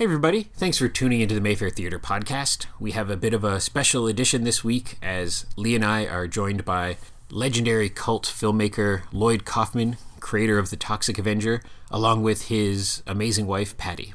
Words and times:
Hey, 0.00 0.04
everybody. 0.04 0.44
Thanks 0.54 0.78
for 0.78 0.88
tuning 0.88 1.20
into 1.20 1.34
the 1.34 1.42
Mayfair 1.42 1.68
Theater 1.68 1.98
podcast. 1.98 2.64
We 2.78 2.92
have 2.92 3.10
a 3.10 3.18
bit 3.18 3.34
of 3.34 3.44
a 3.44 3.60
special 3.60 4.06
edition 4.06 4.44
this 4.44 4.64
week 4.64 4.96
as 5.02 5.44
Lee 5.56 5.74
and 5.74 5.84
I 5.84 6.06
are 6.06 6.26
joined 6.26 6.64
by 6.64 6.96
legendary 7.30 7.90
cult 7.90 8.24
filmmaker 8.24 9.02
Lloyd 9.12 9.44
Kaufman, 9.44 9.98
creator 10.18 10.58
of 10.58 10.70
The 10.70 10.78
Toxic 10.78 11.18
Avenger, 11.18 11.62
along 11.90 12.22
with 12.22 12.48
his 12.48 13.02
amazing 13.06 13.46
wife, 13.46 13.76
Patty. 13.76 14.14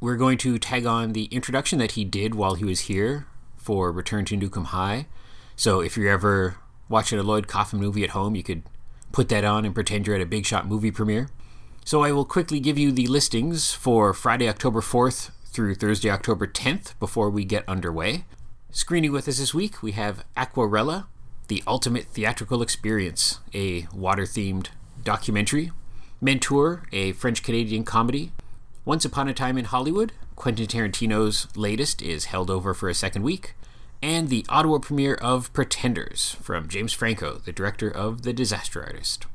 We're 0.00 0.16
going 0.16 0.36
to 0.38 0.58
tag 0.58 0.84
on 0.84 1.12
the 1.12 1.26
introduction 1.26 1.78
that 1.78 1.92
he 1.92 2.04
did 2.04 2.34
while 2.34 2.56
he 2.56 2.64
was 2.64 2.80
here 2.80 3.28
for 3.56 3.92
Return 3.92 4.24
to 4.24 4.36
Nuke 4.36 4.56
'Em 4.56 4.64
High. 4.64 5.06
So 5.54 5.80
if 5.80 5.96
you're 5.96 6.10
ever 6.10 6.56
watching 6.88 7.20
a 7.20 7.22
Lloyd 7.22 7.46
Kaufman 7.46 7.80
movie 7.80 8.02
at 8.02 8.10
home, 8.10 8.34
you 8.34 8.42
could 8.42 8.64
put 9.12 9.28
that 9.28 9.44
on 9.44 9.64
and 9.64 9.76
pretend 9.76 10.08
you're 10.08 10.16
at 10.16 10.22
a 10.22 10.26
big 10.26 10.44
shot 10.44 10.66
movie 10.66 10.90
premiere. 10.90 11.28
So 11.86 12.02
I 12.02 12.12
will 12.12 12.24
quickly 12.24 12.60
give 12.60 12.78
you 12.78 12.90
the 12.90 13.06
listings 13.06 13.74
for 13.74 14.14
Friday, 14.14 14.48
October 14.48 14.80
4th 14.80 15.32
through 15.44 15.74
Thursday, 15.74 16.08
October 16.08 16.46
10th 16.46 16.98
before 16.98 17.28
we 17.28 17.44
get 17.44 17.68
underway. 17.68 18.24
Screening 18.70 19.12
with 19.12 19.28
us 19.28 19.36
this 19.36 19.52
week, 19.52 19.82
we 19.82 19.92
have 19.92 20.24
Aquarela, 20.34 21.04
The 21.48 21.62
Ultimate 21.66 22.06
Theatrical 22.06 22.62
Experience, 22.62 23.40
a 23.52 23.86
water 23.92 24.22
themed 24.22 24.68
documentary. 25.04 25.72
Menteur, 26.22 26.84
a 26.90 27.12
French 27.12 27.42
Canadian 27.42 27.84
comedy. 27.84 28.32
Once 28.86 29.04
Upon 29.04 29.28
a 29.28 29.34
Time 29.34 29.58
in 29.58 29.66
Hollywood, 29.66 30.12
Quentin 30.36 30.66
Tarantino's 30.66 31.54
latest, 31.54 32.00
is 32.00 32.24
held 32.24 32.50
over 32.50 32.72
for 32.72 32.88
a 32.88 32.94
second 32.94 33.24
week. 33.24 33.54
And 34.00 34.30
the 34.30 34.46
Ottawa 34.48 34.78
premiere 34.78 35.16
of 35.16 35.52
Pretenders 35.52 36.38
from 36.40 36.66
James 36.66 36.94
Franco, 36.94 37.42
the 37.44 37.52
director 37.52 37.90
of 37.90 38.22
The 38.22 38.32
Disaster 38.32 38.82
Artist. 38.82 39.26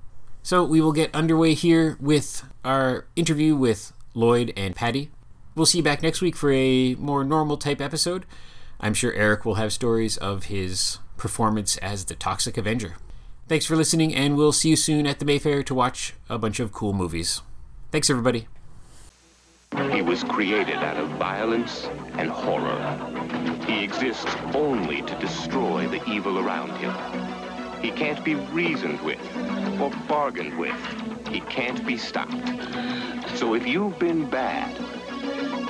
So 0.41 0.63
we 0.63 0.81
will 0.81 0.93
get 0.93 1.13
underway 1.13 1.53
here 1.53 1.97
with 1.99 2.43
our 2.65 3.05
interview 3.15 3.55
with 3.55 3.93
Lloyd 4.13 4.53
and 4.57 4.75
Patty. 4.75 5.11
We'll 5.55 5.65
see 5.65 5.79
you 5.79 5.83
back 5.83 6.01
next 6.01 6.21
week 6.21 6.35
for 6.35 6.51
a 6.51 6.95
more 6.95 7.23
normal 7.23 7.57
type 7.57 7.81
episode. 7.81 8.25
I'm 8.79 8.93
sure 8.93 9.13
Eric 9.13 9.45
will 9.45 9.55
have 9.55 9.73
stories 9.73 10.17
of 10.17 10.45
his 10.45 10.99
performance 11.17 11.77
as 11.77 12.05
the 12.05 12.15
Toxic 12.15 12.57
Avenger. 12.57 12.95
Thanks 13.47 13.65
for 13.65 13.75
listening, 13.75 14.15
and 14.15 14.37
we'll 14.37 14.51
see 14.51 14.69
you 14.69 14.75
soon 14.75 15.05
at 15.05 15.19
the 15.19 15.25
Mayfair 15.25 15.63
to 15.63 15.75
watch 15.75 16.13
a 16.29 16.37
bunch 16.37 16.59
of 16.59 16.71
cool 16.71 16.93
movies. 16.93 17.41
Thanks, 17.91 18.09
everybody. 18.09 18.47
He 19.91 20.01
was 20.01 20.23
created 20.23 20.77
out 20.77 20.97
of 20.97 21.09
violence 21.09 21.85
and 22.13 22.29
horror. 22.29 22.79
He 23.67 23.83
exists 23.83 24.33
only 24.53 25.01
to 25.01 25.19
destroy 25.19 25.87
the 25.87 26.03
evil 26.09 26.39
around 26.39 26.71
him. 26.77 26.93
He 27.81 27.91
can't 27.91 28.23
be 28.23 28.35
reasoned 28.35 29.01
with 29.01 29.19
or 29.81 29.91
bargained 30.07 30.57
with. 30.57 30.75
He 31.27 31.39
can't 31.41 31.85
be 31.85 31.97
stopped. 31.97 32.33
So 33.35 33.53
if 33.53 33.65
you've 33.65 33.97
been 33.99 34.29
bad, 34.29 34.77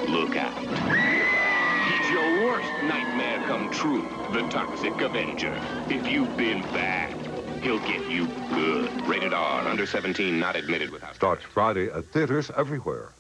look 0.09 0.35
out. 0.35 0.57
He's 0.57 2.09
your 2.09 2.45
worst 2.45 2.71
nightmare 2.83 3.43
come 3.45 3.69
true, 3.71 4.07
the 4.33 4.47
Toxic 4.49 4.99
Avenger. 5.01 5.55
If 5.89 6.07
you've 6.07 6.35
been 6.35 6.61
bad, 6.73 7.13
he'll 7.61 7.79
get 7.79 8.09
you 8.09 8.27
good. 8.53 9.07
Rated 9.07 9.33
R, 9.33 9.67
under 9.67 9.85
17, 9.85 10.39
not 10.39 10.55
admitted 10.55 10.89
without... 10.89 11.15
Starts 11.15 11.43
Friday 11.43 11.91
at 11.91 12.05
theaters 12.05 12.49
everywhere. 12.57 13.13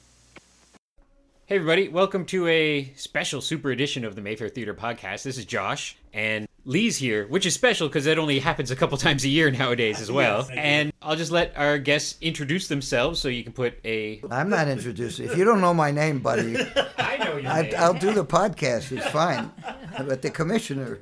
Hey, 1.45 1.55
everybody. 1.55 1.87
Welcome 1.87 2.25
to 2.25 2.47
a 2.47 2.93
special 2.95 3.41
super 3.41 3.71
edition 3.71 4.05
of 4.05 4.15
the 4.15 4.21
Mayfair 4.21 4.49
Theater 4.49 4.73
Podcast. 4.73 5.23
This 5.23 5.37
is 5.37 5.45
Josh, 5.45 5.97
and 6.13 6.48
Lee's 6.65 6.97
here, 6.97 7.25
which 7.27 7.45
is 7.45 7.53
special 7.53 7.87
because 7.87 8.05
that 8.05 8.17
only 8.19 8.39
happens 8.39 8.71
a 8.71 8.75
couple 8.75 8.97
times 9.07 9.23
a 9.23 9.29
year 9.29 9.49
nowadays 9.51 10.01
as 10.01 10.11
well. 10.11 10.45
Yes, 10.49 10.57
and 10.57 10.93
I'll 11.01 11.15
just 11.15 11.31
let 11.31 11.55
our 11.57 11.77
guests 11.77 12.17
introduce 12.21 12.67
themselves 12.67 13.19
so 13.19 13.27
you 13.27 13.43
can 13.43 13.53
put 13.53 13.79
a. 13.85 14.21
I'm 14.29 14.49
not 14.49 14.67
introducing. 14.67 15.25
If 15.25 15.37
you 15.37 15.45
don't 15.45 15.61
know 15.61 15.73
my 15.73 15.91
name, 15.91 16.19
buddy, 16.19 16.55
I 16.97 17.17
know 17.17 17.37
your 17.37 17.51
I, 17.51 17.71
I'll 17.77 17.93
do 17.93 18.13
the 18.13 18.25
podcast. 18.25 18.91
It's 18.95 19.07
fine. 19.09 19.51
But 19.97 20.21
the 20.21 20.29
commissioner, 20.29 20.99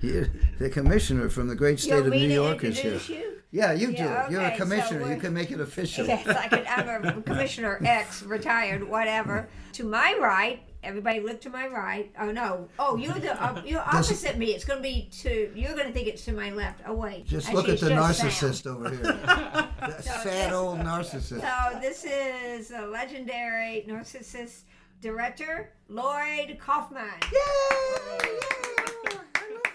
he- 0.00 0.24
the 0.58 0.68
commissioner 0.70 1.28
from 1.28 1.48
the 1.48 1.54
great 1.54 1.80
state 1.80 1.90
You 1.96 2.04
of 2.04 2.08
New 2.10 2.28
York 2.28 2.64
is 2.64 2.78
here. 2.78 2.98
you? 3.08 3.26
Yeah, 3.52 3.72
you 3.72 3.88
do. 3.88 3.94
Yeah, 4.04 4.30
You're 4.30 4.40
a 4.42 4.46
okay, 4.46 4.58
so 4.58 4.62
commissioner. 4.64 5.12
you 5.12 5.20
can 5.20 5.34
make 5.34 5.50
it 5.50 5.60
official. 5.60 6.06
Yes, 6.06 6.24
I 6.28 6.46
could, 6.46 6.64
I'm 6.66 7.04
a 7.04 7.20
Commissioner 7.22 7.80
X, 7.84 8.22
retired, 8.22 8.88
whatever. 8.88 9.48
To 9.72 9.84
my 9.84 10.16
right, 10.20 10.62
everybody 10.82 11.20
look 11.20 11.40
to 11.42 11.50
my 11.50 11.66
right. 11.68 12.10
Oh 12.18 12.30
no! 12.30 12.68
Oh, 12.78 12.96
you're 12.96 13.12
the 13.14 13.40
uh, 13.42 13.62
you're 13.66 13.80
opposite 13.80 14.38
me. 14.38 14.46
It's 14.54 14.64
going 14.64 14.78
to 14.78 14.82
be 14.82 15.08
to. 15.22 15.50
You're 15.54 15.74
going 15.74 15.86
to 15.88 15.92
think 15.92 16.08
it's 16.08 16.24
to 16.26 16.32
my 16.32 16.50
left. 16.52 16.80
Oh 16.86 16.94
wait. 16.94 17.26
Just 17.26 17.48
Actually, 17.48 17.62
look 17.62 17.68
at 17.70 17.80
the 17.80 17.90
narcissist 17.90 18.62
Sam. 18.62 18.76
over 18.76 18.90
here. 18.90 19.18
That 19.80 20.04
sad 20.04 20.52
old 20.52 20.78
narcissist. 20.80 21.40
So 21.40 21.78
this 21.80 22.04
is 22.04 22.70
a 22.70 22.82
legendary 22.86 23.84
narcissist 23.88 24.64
director, 25.00 25.72
Lloyd 25.88 26.58
Kaufman. 26.60 27.04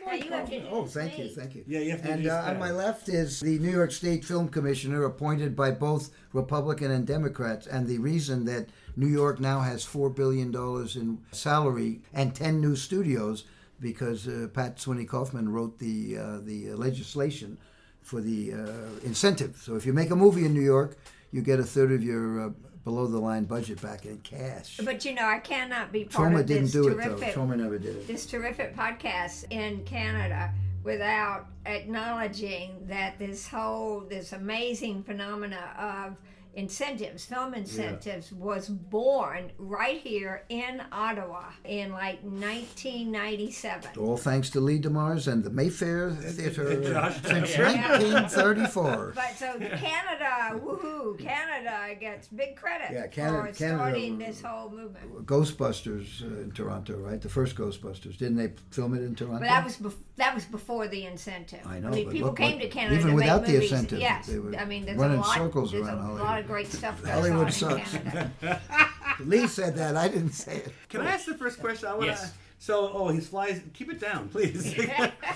Now 0.06 0.14
you 0.14 0.30
have 0.32 0.48
to 0.50 0.56
Oh, 0.70 0.84
introduce 0.86 0.94
thank 0.94 1.18
you, 1.18 1.30
thank 1.30 1.56
you. 1.56 1.64
Yeah, 1.68 1.80
you 1.80 1.92
have 1.92 2.04
to 2.04 2.12
And 2.12 2.28
uh, 2.28 2.44
on 2.46 2.60
my 2.60 2.70
left 2.70 3.10
is 3.10 3.40
the 3.40 3.58
New 3.58 3.72
York 3.72 3.92
State 3.92 4.24
Film 4.24 4.48
Commissioner, 4.48 5.04
appointed 5.06 5.56
by 5.56 5.72
both 5.72 6.12
Republican 6.34 6.92
and 6.92 7.08
Democrats. 7.08 7.66
And 7.66 7.88
the 7.88 7.98
reason 7.98 8.46
that 8.46 8.70
New 8.96 9.08
York 9.08 9.40
now 9.40 9.60
has 9.62 9.84
four 9.84 10.10
billion 10.10 10.52
dollars 10.52 10.96
in 10.96 11.20
salary 11.32 12.02
and 12.14 12.34
ten 12.34 12.62
new 12.62 12.76
studios, 12.76 13.46
because 13.80 14.28
uh, 14.28 14.48
Pat 14.54 14.78
Swinney 14.78 15.08
Kaufman 15.08 15.50
wrote 15.50 15.80
the 15.80 16.18
uh, 16.18 16.40
the 16.42 16.74
legislation 16.74 17.58
for 18.02 18.22
the 18.22 18.54
uh, 18.54 19.00
incentive. 19.04 19.58
So 19.58 19.76
if 19.76 19.86
you 19.86 19.94
make 19.94 20.12
a 20.12 20.16
movie 20.16 20.46
in 20.46 20.54
New 20.54 20.62
York, 20.62 20.98
you 21.32 21.42
get 21.42 21.60
a 21.60 21.64
third 21.64 21.92
of 21.92 22.04
your 22.04 22.48
uh, 22.48 22.50
below 22.84 23.08
the 23.08 23.20
line 23.20 23.46
budget 23.46 23.82
back 23.82 24.06
in 24.06 24.20
cash. 24.20 24.80
But 24.84 25.04
you 25.04 25.14
know, 25.14 25.26
I 25.26 25.40
cannot 25.40 25.92
be 25.92 26.06
part 26.06 26.34
of 26.34 26.46
didn't 26.46 26.64
this 26.66 26.72
do 26.72 26.88
it 26.88 26.98
though. 26.98 27.18
terrific 27.18 27.58
never 27.58 27.80
did 27.80 27.96
it. 27.98 28.08
this 28.08 28.26
terrific 28.26 28.76
podcast 28.76 29.46
in 29.50 29.84
Canada 29.84 30.54
without 30.84 31.48
acknowledging 31.66 32.86
that 32.88 33.18
this 33.18 33.48
whole 33.48 34.02
this 34.02 34.34
amazing 34.34 35.04
phamena 35.04 35.76
of 35.80 36.16
incentives, 36.56 37.26
film 37.26 37.54
incentives, 37.54 38.32
was 38.32 38.70
born 38.70 39.52
right 39.58 39.98
here 40.00 40.44
in 40.50 40.82
Ottawa 40.92 41.44
in 41.66 41.92
like 41.92 42.20
1997. 42.24 43.90
All 44.00 44.18
thanks 44.18 44.50
to 44.52 44.60
Lee 44.60 44.80
DeMars 44.80 45.32
and 45.32 45.44
the 45.44 45.50
Mayfair 45.50 46.12
Theatre 46.12 46.72
since 47.24 47.58
1934. 47.58 49.14
But 49.16 49.36
so 49.38 49.58
Canada, 49.60 50.60
woohoo! 50.64 51.18
Canada 51.20 51.96
gets 52.00 52.28
big 52.28 52.56
credit 52.56 52.90
Yeah, 52.92 53.08
Canada- 53.08 53.52
for 53.52 53.58
Canada- 53.58 53.78
starting 53.78 54.18
this 54.18 54.42
whole 54.42 54.70
movement. 54.70 55.26
Ghostbusters 55.26 56.22
uh, 56.22 56.42
in 56.42 56.52
Toronto, 56.52 56.98
right? 56.98 57.22
The 57.22 57.30
first 57.30 57.56
Ghostbusters. 57.56 58.18
Didn't 58.18 58.36
they 58.38 58.54
film 58.72 58.94
it 58.96 59.02
in 59.02 59.16
Toronto? 59.16 59.40
But 59.40 59.48
that 59.50 59.64
was 59.64 59.78
bef- 59.78 59.94
that 60.18 60.34
was 60.34 60.46
before 60.46 60.88
the 60.88 61.06
incentive. 61.06 61.66
I 61.66 61.80
know, 61.80 61.90
mean, 61.90 62.06
but 62.06 62.14
people 62.14 62.30
look 62.30 62.38
came 62.38 62.54
what- 62.56 62.62
to 62.64 62.70
Canada 62.70 62.96
even 62.96 63.10
to 63.10 63.16
without 63.16 63.42
make 63.42 63.48
the 63.48 63.54
movies. 63.54 63.72
incentive, 63.72 64.00
Yes, 64.00 64.28
they 64.28 64.40
were 64.40 64.56
I 64.56 64.66
mean, 64.66 64.86
there's 64.86 64.98
running 64.98 65.18
a 65.18 65.22
lot. 65.22 65.36
circles 65.36 65.72
there's 65.72 65.88
around 65.88 65.98
a 66.00 66.02
Hollywood. 66.02 66.45
Lot 66.46 66.60
of 66.62 66.64
great 66.64 66.72
stuff 66.72 67.02
goes 67.02 67.12
Hollywood 67.12 67.40
on 67.42 67.48
in 67.48 67.52
sucks. 67.52 67.92
Canada. 67.98 68.62
Lee 69.20 69.48
said 69.48 69.76
that. 69.78 69.96
I 69.96 70.08
didn't 70.08 70.32
say 70.34 70.58
it. 70.58 70.72
Can 70.90 71.02
I 71.02 71.12
ask 71.12 71.26
the 71.26 71.38
first 71.38 71.60
question? 71.60 71.88
I 71.90 71.92
want 71.94 72.02
to. 72.04 72.08
Yes. 72.08 72.34
So, 72.58 72.90
oh, 72.94 73.10
he 73.10 73.20
flies. 73.20 73.62
Keep 73.74 73.92
it 73.92 74.00
down, 74.00 74.30
please. 74.30 74.76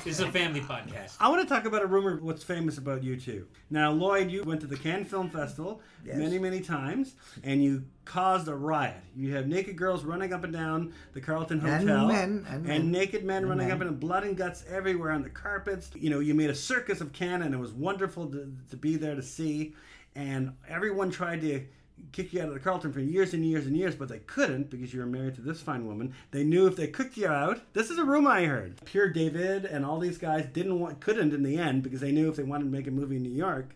This 0.05 0.17
is 0.17 0.19
a 0.21 0.31
family 0.31 0.61
podcast. 0.61 1.17
I 1.19 1.27
want 1.27 1.45
to 1.45 1.53
talk 1.53 1.65
about 1.65 1.81
a 1.81 1.85
rumor. 1.85 2.17
What's 2.21 2.41
famous 2.41 2.77
about 2.77 3.03
you 3.03 3.17
two? 3.19 3.45
Now, 3.69 3.91
Lloyd, 3.91 4.31
you 4.31 4.43
went 4.43 4.61
to 4.61 4.67
the 4.67 4.77
Cannes 4.77 5.05
Film 5.05 5.29
Festival 5.29 5.81
Yes. 6.05 6.15
many, 6.15 6.39
many 6.39 6.61
times, 6.61 7.15
and 7.43 7.61
you 7.61 7.83
caused 8.05 8.47
a 8.47 8.55
riot. 8.55 8.95
You 9.17 9.35
have 9.35 9.45
naked 9.47 9.75
girls 9.75 10.05
running 10.05 10.31
up 10.31 10.45
and 10.45 10.53
down 10.53 10.93
the 11.13 11.19
Carlton 11.19 11.59
And 11.59 11.81
Hotel, 11.89 12.07
men, 12.07 12.45
and 12.49 12.63
men. 12.65 12.91
naked 12.91 13.25
men 13.25 13.39
And 13.43 13.49
running 13.49 13.67
men. 13.67 13.75
up 13.75 13.81
and 13.85 13.99
blood 13.99 14.23
and 14.23 14.37
guts 14.37 14.63
everywhere 14.69 15.11
on 15.11 15.21
the 15.21 15.29
carpets. 15.29 15.91
You 15.93 16.09
know, 16.09 16.19
you 16.21 16.33
made 16.33 16.49
a 16.49 16.55
circus 16.55 17.01
of 17.01 17.11
Cannes, 17.11 17.41
and 17.41 17.53
it 17.53 17.59
was 17.59 17.73
wonderful 17.73 18.27
to, 18.31 18.51
to 18.69 18.77
be 18.77 18.95
there 18.95 19.15
to 19.15 19.21
see. 19.21 19.73
And 20.19 20.51
everyone 20.67 21.11
tried 21.11 21.39
to 21.41 21.63
kick 22.11 22.33
you 22.33 22.41
out 22.41 22.49
of 22.49 22.53
the 22.53 22.59
Carlton 22.59 22.91
for 22.91 22.99
years 22.99 23.33
and 23.33 23.45
years 23.45 23.65
and 23.65 23.77
years, 23.77 23.95
but 23.95 24.09
they 24.09 24.19
couldn't 24.19 24.69
because 24.69 24.93
you 24.93 24.99
were 24.99 25.05
married 25.05 25.35
to 25.35 25.41
this 25.41 25.61
fine 25.61 25.87
woman. 25.87 26.13
They 26.31 26.43
knew 26.43 26.67
if 26.67 26.75
they 26.75 26.87
kicked 26.87 27.15
you 27.15 27.27
out, 27.27 27.61
this 27.71 27.89
is 27.89 27.97
a 27.97 28.03
rumor 28.03 28.31
I 28.31 28.43
heard. 28.43 28.83
Pure 28.83 29.09
David 29.09 29.63
and 29.63 29.85
all 29.85 29.97
these 29.97 30.17
guys 30.17 30.45
didn't 30.51 30.77
want, 30.77 30.99
couldn't 30.99 31.33
in 31.33 31.43
the 31.43 31.57
end 31.57 31.83
because 31.83 32.01
they 32.01 32.11
knew 32.11 32.27
if 32.27 32.35
they 32.35 32.43
wanted 32.43 32.65
to 32.65 32.69
make 32.69 32.87
a 32.87 32.91
movie 32.91 33.15
in 33.15 33.23
New 33.23 33.29
York, 33.29 33.69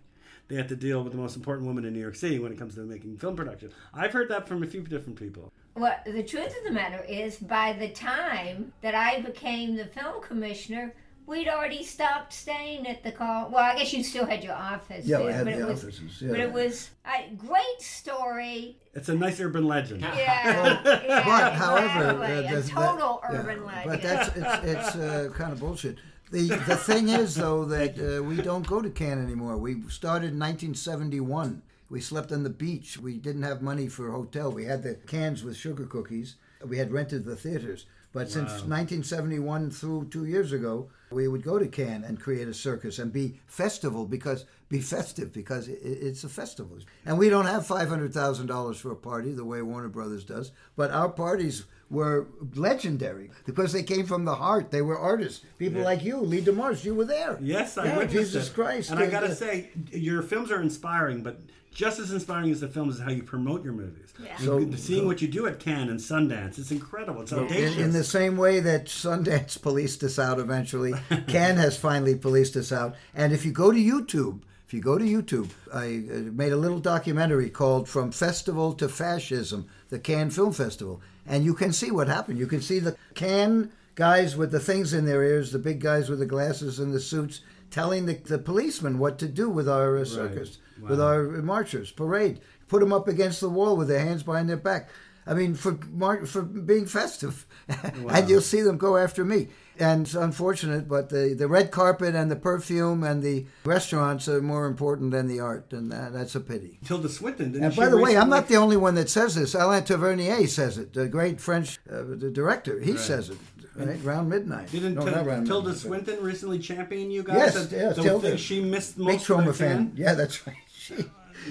they 0.50 0.56
had 0.56 0.68
to 0.68 0.76
deal 0.76 1.02
with 1.02 1.14
the 1.14 1.18
most 1.18 1.38
important 1.38 1.66
woman 1.66 1.86
in 1.86 1.94
New 1.94 2.02
York 2.02 2.16
City 2.16 2.40
when 2.40 2.52
it 2.52 2.60
comes 2.60 2.76
to 2.76 2.82
making 2.82 3.18
film 3.20 3.38
production. 3.38 3.72
I've 3.94 4.12
heard 4.12 4.28
that 4.28 4.46
from 4.46 4.64
a 4.64 4.68
few 4.68 4.82
different 4.82 5.18
people. 5.18 5.50
Well, 5.76 5.98
the 6.06 6.24
truth 6.24 6.56
of 6.58 6.66
the 6.66 6.72
matter 6.72 7.04
is, 7.08 7.38
by 7.38 7.72
the 7.72 7.90
time 7.90 8.74
that 8.82 8.96
I 8.96 9.22
became 9.22 9.78
the 9.78 9.86
film 9.86 10.22
commissioner, 10.22 10.94
we'd 11.26 11.48
already 11.48 11.84
stopped 11.84 12.34
staying 12.34 12.88
at 12.88 13.04
the 13.04 13.12
call. 13.12 13.50
Well, 13.50 13.64
I 13.64 13.78
guess 13.78 13.94
you 13.94 14.04
still 14.04 14.26
had 14.26 14.44
your 14.44 14.54
office. 14.54 15.06
Yeah, 15.06 15.18
there, 15.18 15.26
we 15.28 15.34
had 15.34 15.46
but 15.46 15.56
the 15.56 15.62
it 15.62 15.68
was, 15.68 15.84
offices, 15.84 16.24
But 16.30 16.40
it 16.40 16.52
was 16.52 16.90
a 17.06 17.34
great 17.36 17.80
story. 17.82 18.78
It's 18.94 19.10
a 19.10 19.16
nice 19.16 19.40
urban 19.40 19.68
legend. 19.68 20.02
Yeah, 20.02 20.82
yeah 20.84 21.24
But 21.26 21.54
however, 21.54 22.24
exactly. 22.24 22.56
uh, 22.56 22.60
a 22.60 22.62
total 22.64 23.22
that- 23.24 23.34
yeah, 23.34 23.40
urban 23.40 23.66
legend. 23.66 23.90
But 23.90 24.02
that's 24.02 24.38
it's, 24.38 24.66
it's 24.66 24.96
uh, 24.96 25.30
kind 25.34 25.52
of 25.54 25.60
bullshit. 25.60 25.98
The 26.32 26.48
the 26.48 26.76
thing 26.78 27.10
is 27.10 27.36
though 27.36 27.66
that 27.66 27.94
uh, 28.00 28.24
we 28.24 28.38
don't 28.38 28.66
go 28.66 28.82
to 28.82 28.90
Cannes 28.90 29.24
anymore. 29.24 29.58
We 29.58 29.82
started 29.90 30.32
in 30.34 30.40
1971 30.40 31.62
We 31.90 32.02
slept 32.02 32.32
on 32.32 32.42
the 32.44 32.50
beach. 32.50 32.98
We 32.98 33.18
didn't 33.18 33.44
have 33.44 33.62
money 33.62 33.88
for 33.88 34.10
a 34.10 34.12
hotel. 34.12 34.52
We 34.52 34.66
had 34.66 34.82
the 34.82 34.96
cans 34.96 35.44
with 35.44 35.56
sugar 35.58 35.86
cookies. 35.86 36.36
We 36.66 36.78
had 36.80 36.92
rented 36.92 37.26
the 37.26 37.36
theaters. 37.36 37.86
But 38.14 38.30
since 38.30 38.52
1971 38.52 39.72
through 39.72 40.10
two 40.12 40.26
years 40.26 40.54
ago, 40.54 40.90
we 41.10 41.28
would 41.28 41.44
go 41.44 41.58
to 41.58 41.68
Cannes 41.68 42.04
and 42.04 42.20
create 42.20 42.48
a 42.48 42.54
circus 42.54 43.00
and 43.00 43.12
be 43.12 43.40
festival 43.48 44.06
because 44.06 44.46
be 44.70 44.80
festive 44.80 45.34
because 45.34 45.68
it, 45.68 45.80
it's 45.82 46.24
a 46.24 46.30
festival. 46.30 46.78
And 47.06 47.18
we 47.18 47.30
don't 47.30 47.46
have 47.46 47.66
five 47.66 47.90
hundred 47.90 48.14
thousand 48.14 48.48
dollars 48.48 48.80
for 48.80 48.92
a 48.92 48.96
party 48.96 49.32
the 49.32 49.46
way 49.46 49.62
Warner 49.64 49.90
Brothers 49.90 50.24
does, 50.24 50.52
but 50.76 50.92
our 50.92 51.10
parties 51.10 51.66
were 51.90 52.28
legendary 52.56 53.30
because 53.46 53.74
they 53.74 53.84
came 53.84 54.06
from 54.06 54.26
the 54.26 54.36
heart. 54.36 54.72
They 54.72 54.82
were 54.82 54.98
artists, 54.98 55.46
people 55.58 55.82
like 55.82 56.04
you, 56.04 56.18
Lee 56.18 56.42
DeMars. 56.42 56.84
You 56.84 56.96
were 56.96 57.06
there. 57.06 57.38
Yes, 57.42 57.78
I 57.78 57.86
yeah, 57.86 58.06
Jesus 58.06 58.50
it. 58.50 58.54
Christ. 58.54 58.92
And 58.92 59.00
I 59.00 59.08
gotta 59.08 59.28
uh, 59.28 59.36
say, 59.36 59.70
your 59.92 60.22
films 60.22 60.52
are 60.52 60.62
inspiring, 60.62 61.24
but 61.24 61.40
just 61.74 62.00
as 62.00 62.12
inspiring 62.12 62.52
as 62.52 62.62
the 62.62 62.68
films 62.68 62.96
is 62.96 63.02
how 63.02 63.10
you 63.12 63.24
promote 63.24 63.64
your 63.64 63.74
movies. 63.74 64.14
Yeah. 64.24 64.40
You- 64.40 64.72
So- 64.72 64.78
seeing 64.78 65.06
what 65.06 65.22
you 65.22 65.28
do 65.28 65.48
at 65.48 65.60
Cannes 65.60 65.90
and 65.90 66.00
Sundance, 66.00 66.58
it's 66.60 66.72
incredible. 66.72 67.22
It's 67.24 67.34
audacious. 67.34 67.78
In, 67.78 67.86
in 67.86 67.92
the 67.94 68.04
same 68.04 68.38
way 68.38 68.60
that 68.60 68.86
Sundance 68.86 69.62
policed 69.62 70.04
us 70.04 70.20
out 70.20 70.40
eventually, 70.40 70.94
Cannes 71.28 71.58
has 71.58 71.78
finally 71.78 72.16
policed 72.16 72.56
us 72.56 72.72
out. 72.72 72.96
And 73.16 73.34
if 73.34 73.46
you 73.46 73.52
go 73.52 73.72
to 73.72 73.78
YouTube, 73.80 74.42
if 74.68 74.74
you 74.74 74.82
go 74.82 74.98
to 74.98 75.06
YouTube, 75.06 75.50
I 75.74 76.04
uh, 76.12 76.32
made 76.32 76.52
a 76.52 76.58
little 76.58 76.80
documentary 76.80 77.50
called 77.50 77.88
From 77.90 78.12
Festival 78.12 78.74
to 78.76 78.88
Fascism, 78.90 79.68
the 79.90 80.00
Cannes 80.00 80.32
Film 80.32 80.54
Festival. 80.54 81.02
And 81.28 81.44
you 81.44 81.54
can 81.54 81.74
see 81.74 81.92
what 81.92 82.08
happened. 82.08 82.40
You 82.40 82.48
can 82.48 82.62
see 82.62 82.80
the 82.80 82.96
Cannes 83.16 83.72
guys 83.96 84.36
with 84.36 84.52
the 84.52 84.60
things 84.60 84.94
in 84.94 85.06
their 85.06 85.24
ears, 85.24 85.52
the 85.52 85.60
big 85.60 85.80
guys 85.80 86.10
with 86.10 86.20
the 86.20 86.26
glasses 86.26 86.80
and 86.80 86.94
the 86.94 87.00
suits, 87.00 87.42
telling 87.74 88.06
the, 88.06 88.14
the 88.14 88.38
policemen 88.38 89.00
what 89.00 89.18
to 89.18 89.28
do 89.28 89.50
with 89.50 89.68
our 89.68 89.98
uh, 89.98 90.06
circus, 90.06 90.60
with 90.80 91.02
our 91.02 91.24
marchers, 91.24 91.92
parade. 91.92 92.40
Put 92.68 92.82
them 92.82 92.94
up 92.94 93.08
against 93.08 93.42
the 93.42 93.50
wall 93.50 93.76
with 93.76 93.88
their 93.88 94.00
hands 94.00 94.22
behind 94.22 94.48
their 94.48 94.58
back. 94.58 94.90
I 95.26 95.34
mean, 95.34 95.56
for 95.56 95.80
mar- 95.92 96.26
for 96.26 96.44
being 96.44 96.86
festive, 96.86 97.46
and 98.10 98.30
you'll 98.30 98.42
see 98.42 98.62
them 98.62 98.78
go 98.78 98.98
after 98.98 99.26
me. 99.26 99.48
And 99.80 100.06
it's 100.06 100.14
unfortunate, 100.14 100.88
but 100.88 101.10
the, 101.10 101.34
the 101.36 101.48
red 101.48 101.72
carpet 101.72 102.14
and 102.14 102.30
the 102.30 102.36
perfume 102.36 103.04
and 103.04 103.24
the 103.24 103.48
restaurants 103.64 104.28
are 104.28 104.42
more 104.42 104.68
important 104.68 105.10
than 105.12 105.28
the 105.28 105.40
art, 105.40 105.74
and 105.74 105.92
that, 105.92 106.14
that's 106.14 106.36
a 106.36 106.40
pity. 106.40 106.78
Tilda 106.86 107.10
Swinton. 107.10 107.54
Didn't 107.54 107.66
And 107.66 107.76
by 107.76 107.90
the 107.90 107.98
way, 107.98 108.16
I'm 108.16 108.30
not 108.30 108.48
the 108.48 108.58
only 108.58 108.78
one 108.78 108.94
that 108.96 109.10
says 109.10 109.34
this. 109.34 109.56
Alain 109.56 109.84
Tavernier 109.84 110.46
says 110.46 110.78
it, 110.78 110.94
the 110.94 111.08
great 111.08 111.42
French 111.42 111.80
uh, 111.90 112.04
the 112.04 112.30
director. 112.30 112.80
He 112.82 112.98
says 112.98 113.32
it, 113.32 113.38
right? 113.76 114.04
Around 114.06 114.30
midnight. 114.30 114.72
Didn't 114.72 114.96
No, 114.96 115.06
Til- 115.06 115.16
not 115.16 115.26
around 115.28 115.46
Tilda 115.46 115.70
midnight, 115.70 115.84
but- 115.84 115.88
Swinton 116.06 116.24
recently 116.24 116.60
champion 116.60 117.12
you 117.12 117.24
guys? 117.24 117.36
Yes, 117.56 117.66
The- 117.68 117.76
yes, 117.76 117.96
the 117.96 118.02
Tilda. 118.04 118.28
thing 118.30 118.38
she 118.38 118.62
missed 118.62 118.98
most 118.98 119.08
Big 119.12 119.20
of 119.22 119.26
Troma 119.28 119.46
the 119.48 119.54
fan. 119.54 119.92
Yeah, 119.96 120.14
that's 120.14 120.46
right. 120.48 120.56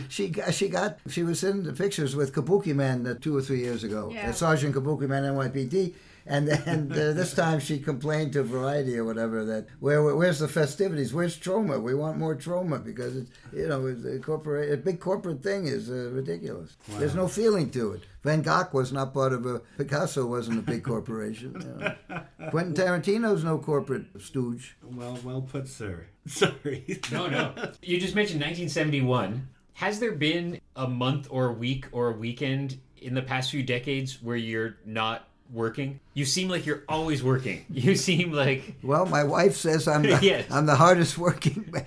She, 0.09 0.25
she 0.25 0.29
got, 0.29 0.55
she 0.55 0.69
got, 0.69 0.99
she 1.09 1.23
was 1.23 1.45
in 1.45 1.65
the 1.65 1.73
pictures 1.75 2.17
with 2.17 2.33
Kabuki 2.35 2.75
Man 2.75 3.07
uh, 3.07 3.15
two 3.21 3.37
or 3.37 3.43
three 3.43 3.61
years 3.61 3.85
ago. 3.85 4.11
Yeah. 4.13 4.31
Uh, 4.31 4.33
Sergeant 4.33 4.75
Kabuki 4.75 5.07
Man, 5.07 5.23
NYPD. 5.25 5.93
And 6.27 6.49
then 6.49 6.93
uh, 6.93 7.13
this 7.13 7.35
time 7.35 7.61
she 7.61 7.79
complained 7.79 8.33
to 8.35 8.43
Variety 8.43 8.97
or 8.97 9.05
whatever 9.05 9.45
that 9.45 9.67
where 9.81 10.03
where's 10.15 10.39
the 10.39 10.49
festivities? 10.49 11.13
Where's 11.13 11.39
Troma? 11.39 11.81
We 11.83 11.95
want 11.95 12.19
more 12.19 12.37
Troma 12.37 12.85
because 12.85 13.17
it's 13.17 13.31
you 13.53 13.69
know 13.69 13.87
it's 13.87 14.05
a 14.05 14.19
corporate 14.19 14.73
a 14.73 14.77
big 14.77 15.01
corporate 15.01 15.43
thing 15.43 15.67
is 15.67 15.91
uh, 15.91 16.11
ridiculous. 16.13 16.77
There's 16.99 17.15
no 17.15 17.29
feeling 17.29 17.71
to 17.71 17.93
it. 17.93 18.03
Van 18.23 18.43
Gogh 18.43 18.69
was 18.73 18.93
not 18.93 19.13
part 19.13 19.33
of 19.33 19.47
a 19.47 19.61
Picasso 19.77 20.27
wasn't 20.27 20.59
a 20.59 20.63
big 20.63 20.85
corporation. 20.85 21.57
you 21.61 22.15
know. 22.15 22.23
Quentin 22.51 22.75
Tarantino's 22.75 23.43
no 23.43 23.59
corporate 23.59 24.05
stooge. 24.21 24.77
Well, 24.83 25.19
well 25.25 25.43
put, 25.43 25.69
sir. 25.69 26.07
Sorry. 26.27 27.01
No, 27.11 27.27
no. 27.27 27.53
You 27.83 27.99
just 27.99 28.15
mentioned 28.15 28.41
1971. 28.41 29.49
Has 29.75 29.99
there 29.99 30.13
been 30.13 30.61
a 30.77 30.87
month 30.87 31.27
or 31.31 31.49
a 31.49 31.53
week 31.53 31.87
or 31.91 32.11
a 32.11 32.13
weekend 32.13 32.79
in 32.99 33.15
the 33.15 33.23
past 33.23 33.51
few 33.51 33.63
decades 33.63 34.23
where 34.23 34.37
you're 34.37 34.77
not 34.87 35.29
working? 35.53 36.01
You 36.15 36.25
seem 36.25 36.49
like 36.49 36.67
you're 36.67 36.83
always 36.89 37.23
working. 37.23 37.65
You 37.71 37.95
seem 37.97 38.33
like 38.33 38.75
Well, 38.83 39.07
my 39.07 39.25
wife 39.25 39.57
says 39.57 39.87
I'm 39.89 40.03
the, 40.13 40.19
Yes. 40.23 40.51
I'm 40.51 40.67
the 40.67 40.77
hardest 40.77 41.19
working 41.19 41.69
man, 41.73 41.85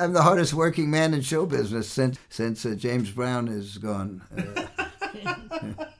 I'm 0.00 0.12
the 0.12 0.22
hardest 0.22 0.54
working 0.54 0.90
man 0.90 1.14
in 1.14 1.20
show 1.22 1.46
business 1.46 1.88
since 1.88 2.18
since 2.28 2.64
uh, 2.64 2.74
James 2.74 3.10
Brown 3.10 3.48
is 3.48 3.78
gone. 3.78 4.22
Uh, 4.36 4.64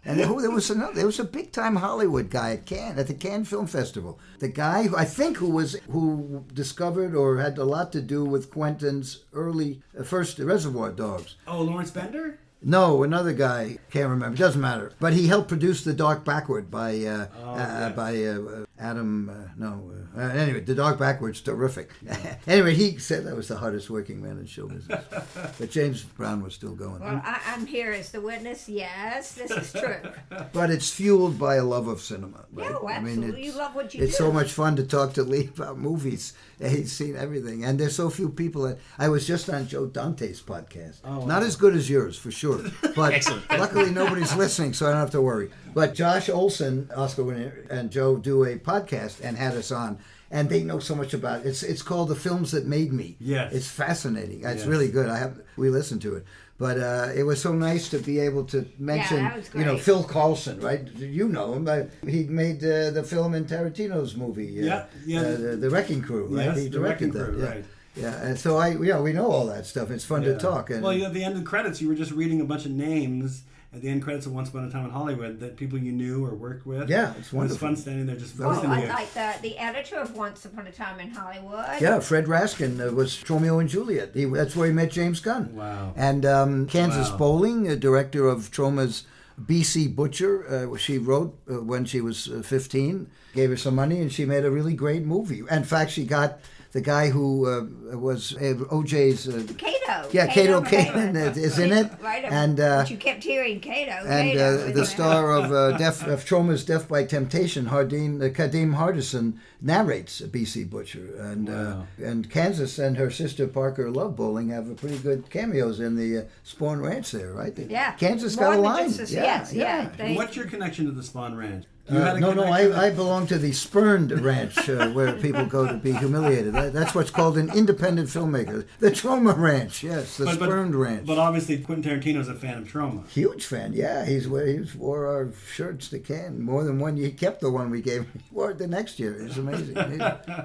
and 0.05 0.19
there, 0.19 0.29
there 0.40 0.50
was 0.50 0.70
another, 0.70 0.94
there 0.94 1.06
was 1.06 1.19
a 1.19 1.25
big 1.25 1.52
time 1.52 1.76
Hollywood 1.76 2.31
guy 2.31 2.52
at 2.52 2.64
Cannes 2.67 2.99
at 2.99 3.08
the 3.08 3.14
Cannes 3.14 3.44
Film 3.44 3.67
Festival. 3.67 4.19
The 4.38 4.49
guy 4.49 4.85
who 4.85 4.96
I 4.96 5.05
think 5.05 5.37
who 5.37 5.50
was 5.50 5.76
who 5.90 6.44
discovered 6.55 7.14
or 7.14 7.38
had 7.38 7.58
a 7.58 7.64
lot 7.64 7.93
to 7.93 8.00
do 8.00 8.25
with 8.25 8.50
Quentin's 8.50 9.25
early 9.32 9.82
uh, 9.99 10.05
first 10.05 10.38
Reservoir 10.38 10.93
Dogs. 10.93 11.37
Oh, 11.46 11.61
Lawrence 11.62 11.90
Bender? 11.90 12.38
No, 12.60 13.05
another 13.05 13.32
guy 13.32 13.78
can't 13.90 14.08
remember. 14.10 14.37
Doesn't 14.37 14.60
matter. 14.60 14.93
But 14.99 15.12
he 15.12 15.28
helped 15.28 15.49
produce 15.49 15.84
The 15.84 15.93
Dark 15.93 16.25
Backward 16.25 16.70
by 16.70 16.90
uh, 17.05 17.26
Oh, 17.40 17.52
uh, 17.52 17.56
yes. 17.56 17.96
by 17.96 18.25
uh, 18.25 18.64
Adam. 18.81 19.28
Uh, 19.31 19.49
no, 19.56 19.93
uh, 20.16 20.20
uh, 20.20 20.28
anyway, 20.31 20.60
The 20.60 20.75
Dark 20.75 20.99
Backward's 20.99 21.40
terrific. 21.40 21.93
anyway, 22.49 22.75
he 22.75 22.99
said 22.99 23.25
that 23.26 23.37
was 23.37 23.46
the 23.46 23.56
hardest 23.56 23.90
working 23.90 24.20
man 24.20 24.38
in 24.38 24.46
show 24.46 24.66
business. 24.66 25.05
but 25.58 25.70
James 25.70 26.02
Brown 26.02 26.43
was 26.43 26.52
still 26.55 26.75
going. 26.75 27.00
Well, 27.00 27.22
I, 27.25 27.40
I'm 27.46 27.64
here 27.64 27.93
as 27.93 28.10
the 28.10 28.20
witness. 28.20 28.69
Yes, 28.69 29.32
this 29.32 29.50
is 29.52 29.72
true. 29.72 29.96
But 30.52 30.70
it's 30.70 30.90
fueled 30.90 31.38
by 31.38 31.56
a 31.56 31.64
love 31.64 31.87
of 31.88 32.00
cinema. 32.00 32.44
Right? 32.52 32.70
Yeah, 32.70 32.78
well, 32.82 32.88
absolutely. 32.88 33.43
You 33.43 33.49
it's, 33.50 33.56
love 33.56 33.75
what 33.75 33.94
you 33.94 34.02
it's 34.02 34.12
do. 34.19 34.25
so 34.25 34.32
much 34.32 34.52
fun 34.52 34.76
to 34.76 34.82
talk 34.84 35.12
to 35.14 35.22
Lee 35.22 35.50
about 35.56 35.78
movies. 35.78 36.32
He's 36.60 36.93
seen 36.93 37.16
everything, 37.16 37.64
and 37.64 37.78
there's 37.78 37.94
so 37.94 38.10
few 38.10 38.28
people. 38.28 38.62
That, 38.62 38.78
I 38.99 39.08
was 39.08 39.26
just 39.26 39.49
on 39.49 39.69
Joe 39.69 39.87
Dante's 39.87 40.43
podcast. 40.43 40.99
Oh, 41.05 41.25
Not 41.25 41.43
as 41.43 41.55
good 41.56 41.75
as 41.75 41.88
yours, 41.88 42.19
for 42.19 42.31
sure. 42.31 42.60
But 42.96 43.25
luckily, 43.50 43.90
nobody's 43.90 44.34
listening, 44.34 44.72
so 44.72 44.87
I 44.87 44.90
don't 44.90 44.99
have 44.99 45.10
to 45.12 45.22
worry. 45.22 45.50
But 45.72 45.94
Josh 45.94 46.28
Olson, 46.28 46.90
Oscar 46.96 47.22
winner, 47.22 47.64
and 47.70 47.90
Joe 47.90 48.16
do 48.16 48.44
a 48.44 48.56
podcast 48.58 49.20
and 49.22 49.37
had 49.37 49.55
us 49.55 49.70
on. 49.70 49.99
And 50.30 50.50
they 50.50 50.62
know 50.62 50.78
so 50.78 50.94
much 50.94 51.14
about 51.14 51.40
it. 51.40 51.46
It's 51.46 51.62
it's 51.62 51.80
called 51.82 52.08
the 52.08 52.14
films 52.14 52.50
that 52.50 52.66
made 52.66 52.92
me. 52.92 53.16
Yes. 53.19 53.52
it's 53.54 53.69
fascinating. 53.69 54.40
It's 54.44 54.58
Yes. 54.62 54.66
really 54.66 54.88
good. 54.90 55.08
I 55.08 55.19
have 55.19 55.40
we 55.56 55.70
listened 55.70 56.02
to 56.02 56.16
it, 56.16 56.25
but 56.58 56.76
uh, 56.78 57.08
it 57.14 57.23
was 57.23 57.40
so 57.40 57.52
nice 57.54 57.88
to 57.90 57.99
be 57.99 58.18
able 58.20 58.44
to 58.47 58.66
mention 58.78 59.25
that 59.25 59.37
was 59.37 59.50
you 59.54 59.64
know. 59.64 59.78
Phil 59.78 60.04
Karlson, 60.04 60.62
right? 60.62 60.87
You 60.99 61.28
know 61.28 61.54
him. 61.54 61.66
Uh, 61.66 61.85
he 62.06 62.25
made 62.25 62.58
uh, 62.62 62.90
the 62.90 63.02
film 63.02 63.32
in 63.35 63.47
Tarantino's 63.47 64.16
movie. 64.16 64.61
Uh, 64.61 64.66
Yeah, 64.66 64.85
yeah. 65.06 65.20
uh, 65.20 65.37
the, 65.37 65.56
the 65.56 65.70
Wrecking 65.70 66.02
Crew, 66.02 66.26
right? 66.26 66.44
Yes, 66.47 66.56
he 66.58 66.64
The 66.64 66.70
directed 66.78 67.14
Wrecking 67.14 67.18
that. 67.18 67.25
Crew, 67.30 67.42
yeah. 67.42 67.49
right. 67.54 67.64
Yeah, 67.97 68.23
and 68.28 68.38
so 68.38 68.58
I, 68.58 68.76
yeah, 68.76 69.00
we 69.00 69.12
know 69.14 69.28
all 69.32 69.47
that 69.47 69.64
stuff. 69.66 69.90
It's 69.90 70.04
fun 70.04 70.23
to 70.23 70.37
talk. 70.38 70.68
And 70.70 70.82
well, 70.82 70.92
you 70.92 71.00
know, 71.00 71.06
at 71.06 71.14
the 71.14 71.25
end 71.25 71.35
of 71.35 71.40
the 71.40 71.47
credits, 71.47 71.80
you 71.80 71.88
were 71.88 71.97
just 71.97 72.12
reading 72.12 72.40
a 72.40 72.44
bunch 72.44 72.64
of 72.66 72.70
names 72.70 73.42
at 73.72 73.82
the 73.82 73.88
end 73.88 74.02
credits 74.02 74.25
of 74.26 74.32
Once 74.32 74.48
Upon 74.48 74.64
a 74.64 74.70
Time 74.70 74.87
in 74.87 74.90
Hollywood 74.90 75.40
that 75.40 75.56
people 75.56 75.78
you 75.78 75.92
knew 75.92 76.25
or 76.25 76.34
worked 76.34 76.66
with. 76.66 76.88
Yeah, 76.88 77.12
it's 77.18 77.32
It 77.32 77.37
was 77.37 77.56
fun 77.58 77.76
standing 77.76 78.06
there 78.06 78.16
just 78.16 78.38
Well, 78.38 78.50
listening 78.50 78.70
I 78.72 78.88
like 78.88 79.12
the, 79.12 79.34
the 79.42 79.58
editor 79.58 79.96
of 79.96 80.16
Once 80.16 80.44
Upon 80.44 80.66
a 80.66 80.72
Time 80.72 81.00
in 81.00 81.10
Hollywood. 81.10 81.66
Yeah, 81.80 82.00
Fred 82.00 82.25
Raskin 82.26 82.80
uh, 82.87 82.92
was 82.92 83.28
Romeo 83.28 83.58
and 83.58 83.68
Juliet. 83.68 84.12
He, 84.14 84.25
that's 84.25 84.56
where 84.56 84.68
he 84.68 84.72
met 84.72 84.90
James 84.90 85.20
Gunn. 85.20 85.54
Wow. 85.54 85.92
And 85.96 86.25
um, 86.25 86.66
Kansas 86.66 87.10
Wow. 87.10 87.16
Bowling, 87.18 87.68
a 87.68 87.76
director 87.76 88.26
of 88.26 88.50
Troma's 88.50 89.04
B.C. 89.46 89.87
Butcher, 89.87 90.68
uh, 90.72 90.76
she 90.78 90.98
wrote 90.98 91.38
uh, 91.48 91.62
when 91.62 91.84
she 91.84 92.00
was 92.00 92.28
uh, 92.28 92.42
15, 92.42 93.08
gave 93.34 93.50
her 93.50 93.56
some 93.56 93.75
money, 93.75 94.00
and 94.00 94.10
she 94.12 94.25
made 94.25 94.44
a 94.44 94.50
really 94.50 94.75
great 94.75 95.04
movie. 95.04 95.42
In 95.50 95.62
fact, 95.64 95.90
she 95.92 96.04
got 96.04 96.40
the 96.72 96.80
guy 96.80 97.08
who 97.10 97.46
uh, 97.46 97.96
was 97.96 98.34
uh, 98.37 98.54
OJ's. 98.70 99.28
Uh, 99.28 99.42
Kato. 99.56 100.08
Yeah, 100.12 100.26
Kato 100.26 100.60
Kanan 100.60 101.14
Kanan 101.14 101.37
is 101.37 101.58
in 101.58 101.72
it, 101.72 101.90
Right, 102.02 102.22
and, 102.25 102.60
uh, 102.60 102.84
you 102.87 102.98
kept 102.98 103.25
hearing 103.25 103.58
Cato. 103.60 104.06
and 104.06 104.38
uh, 104.38 104.42
is 104.42 104.64
the 104.66 104.70
in 104.72 104.78
it. 104.80 104.87
star 104.87 105.32
of 105.32 105.50
uh, 105.50 105.78
Death 105.78 106.06
of 106.06 106.25
Troma's 106.26 106.64
Def 106.64 106.87
by 106.87 107.04
Temptation, 107.04 107.66
Hardin, 107.66 108.20
uh, 108.20 108.26
Kadeem 108.26 108.75
Hardison, 108.76 109.38
narrates 109.62 110.20
B.C. 110.20 110.64
Butcher, 110.64 111.16
and 111.18 111.48
Wow. 111.48 111.87
uh, 112.00 112.04
and 112.04 112.30
Kansas 112.30 112.78
and 112.78 112.98
her 112.98 113.10
sister 113.10 113.46
Parker 113.46 113.90
Love 113.90 114.14
Bowling 114.14 114.50
have 114.50 114.68
a 114.70 114.75
pretty 114.75 114.98
good 114.98 115.30
cameos 115.30 115.80
in 115.80 115.96
the 115.96 116.18
uh, 116.18 116.22
Spahn 116.46 116.82
Ranch 116.82 117.10
there, 117.12 117.32
right? 117.32 117.54
They- 117.56 117.64
Yeah. 117.64 117.92
Kansas 117.92 118.37
More 118.37 118.50
got 118.50 118.58
a 118.58 118.60
line. 118.60 118.92
just 118.92 119.10
yeah, 119.12 119.22
yes, 119.22 119.52
yeah. 119.54 119.64
yeah. 119.82 119.88
They- 119.96 120.14
What's 120.16 120.37
your 120.37 120.44
connection 120.46 120.84
to 120.84 120.92
the 120.92 121.02
Spahn 121.02 121.37
Ranch? 121.38 121.64
You 121.90 121.99
Uh, 121.99 122.04
had 122.04 122.16
a 122.16 122.21
no, 122.21 122.33
no, 122.35 122.45
I, 122.45 122.87
I 122.87 122.90
belong 122.90 123.26
to 123.28 123.38
the 123.38 123.52
spurned 123.52 124.11
ranch 124.21 124.68
uh, 124.68 124.90
where 124.90 125.14
people 125.14 125.47
go 125.47 125.66
to 125.66 125.75
be 125.75 125.92
humiliated. 125.92 126.52
That, 126.54 126.73
that's 126.73 126.95
what's 126.95 127.11
called 127.11 127.38
an 127.38 127.50
independent 127.57 128.09
filmmaker. 128.09 128.66
The 128.78 128.90
Troma 128.90 129.37
Ranch, 129.37 129.83
yes, 129.83 130.16
the 130.18 130.26
But- 130.26 130.38
but- 130.38 130.47
spurned 130.47 130.75
ranch. 130.75 131.07
But 131.07 131.18
obviously, 131.18 131.59
Quentin 131.59 132.00
Tarantino's 132.00 132.28
a 132.28 132.35
fan 132.35 132.59
of 132.59 132.68
Troma. 132.71 133.09
Huge 133.09 133.47
fan, 133.47 133.73
yeah. 133.73 134.04
He's 134.04 134.25
he's 134.26 134.75
wore 134.75 135.07
our 135.07 135.30
shirts 135.50 135.88
to 135.90 135.99
Cannes 135.99 136.40
more 136.40 136.62
than 136.64 136.78
one. 136.78 136.97
Year 136.97 137.07
he 137.07 137.12
kept 137.12 137.40
the 137.40 137.50
one 137.50 137.71
we 137.71 137.80
gave 137.80 138.02
him. 138.02 138.12
He 138.28 138.35
wore 138.35 138.50
it 138.50 138.59
the 138.59 138.66
next 138.66 138.99
year. 138.99 139.16
It's 139.23 139.37
amazing. 139.37 139.75
He's, 139.76 140.00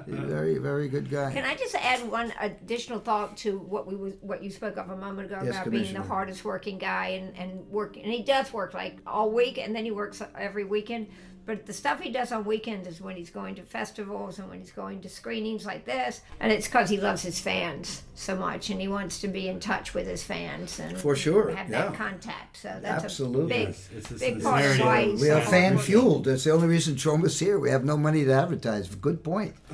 he's 0.06 0.18
a 0.18 0.26
very 0.26 0.58
very 0.58 0.88
good 0.88 1.10
guy. 1.10 1.32
Can 1.32 1.44
I 1.44 1.54
just 1.56 1.74
add 1.74 2.08
one 2.10 2.32
additional 2.40 3.00
thought 3.00 3.36
to 3.38 3.58
what 3.58 3.86
we 3.86 3.96
was, 3.96 4.14
what 4.20 4.42
you 4.42 4.50
spoke 4.50 4.76
of 4.76 4.88
a 4.90 4.96
moment 4.96 5.30
ago 5.30 5.40
Yes, 5.44 5.54
about 5.56 5.70
being 5.70 5.92
the 5.92 6.02
hardest 6.02 6.44
working 6.44 6.78
guy 6.78 7.08
and 7.08 7.36
and 7.36 7.68
work 7.68 7.96
and 7.96 8.06
he 8.06 8.22
does 8.22 8.52
work 8.52 8.72
like 8.74 8.98
all 9.06 9.30
week 9.30 9.58
and 9.58 9.74
then 9.76 9.84
he 9.84 9.90
works 9.90 10.22
every 10.38 10.64
weekend. 10.64 11.08
But 11.46 11.66
the 11.66 11.72
stuff 11.74 12.00
he 12.00 12.10
does 12.10 12.32
on 12.32 12.44
weekends 12.44 12.88
is 12.88 13.00
when 13.00 13.16
he's 13.16 13.28
going 13.30 13.54
to 13.56 13.62
festivals 13.62 14.38
and 14.38 14.48
when 14.48 14.60
he's 14.60 14.72
going 14.72 15.02
to 15.02 15.08
screenings 15.08 15.66
like 15.66 15.84
this. 15.84 16.22
And 16.40 16.50
it's 16.50 16.66
because 16.66 16.88
he 16.88 16.96
loves 16.98 17.22
his 17.22 17.38
fans 17.38 18.02
so 18.14 18.34
much 18.34 18.70
and 18.70 18.80
he 18.80 18.88
wants 18.88 19.20
to 19.20 19.28
be 19.28 19.48
in 19.48 19.60
touch 19.60 19.92
with 19.92 20.06
his 20.06 20.22
fans 20.22 20.80
and 20.80 20.96
For 20.96 21.14
sure, 21.14 21.50
have 21.54 21.68
yeah. 21.68 21.82
that 21.88 21.94
contact. 21.94 22.56
So 22.56 22.78
that's 22.80 23.04
Absolutely. 23.04 23.42
a 23.42 23.46
big, 23.46 23.68
It's- 23.68 23.88
it's 23.96 24.10
a 24.10 24.14
big 24.14 24.42
part 24.42 24.60
of 24.62 24.66
sincerity. 24.70 24.82
why 24.84 25.02
he's 25.10 25.20
We 25.20 25.30
are 25.30 25.40
fan 25.42 25.78
fueled. 25.78 26.24
That's 26.24 26.44
the 26.44 26.50
only 26.52 26.68
reason 26.68 26.96
Troma's 26.96 27.38
here. 27.38 27.58
We 27.58 27.70
have 27.70 27.84
no 27.84 27.96
money 27.96 28.24
to 28.24 28.32
advertise. 28.32 28.88
Good 28.94 29.22
point. 29.22 29.54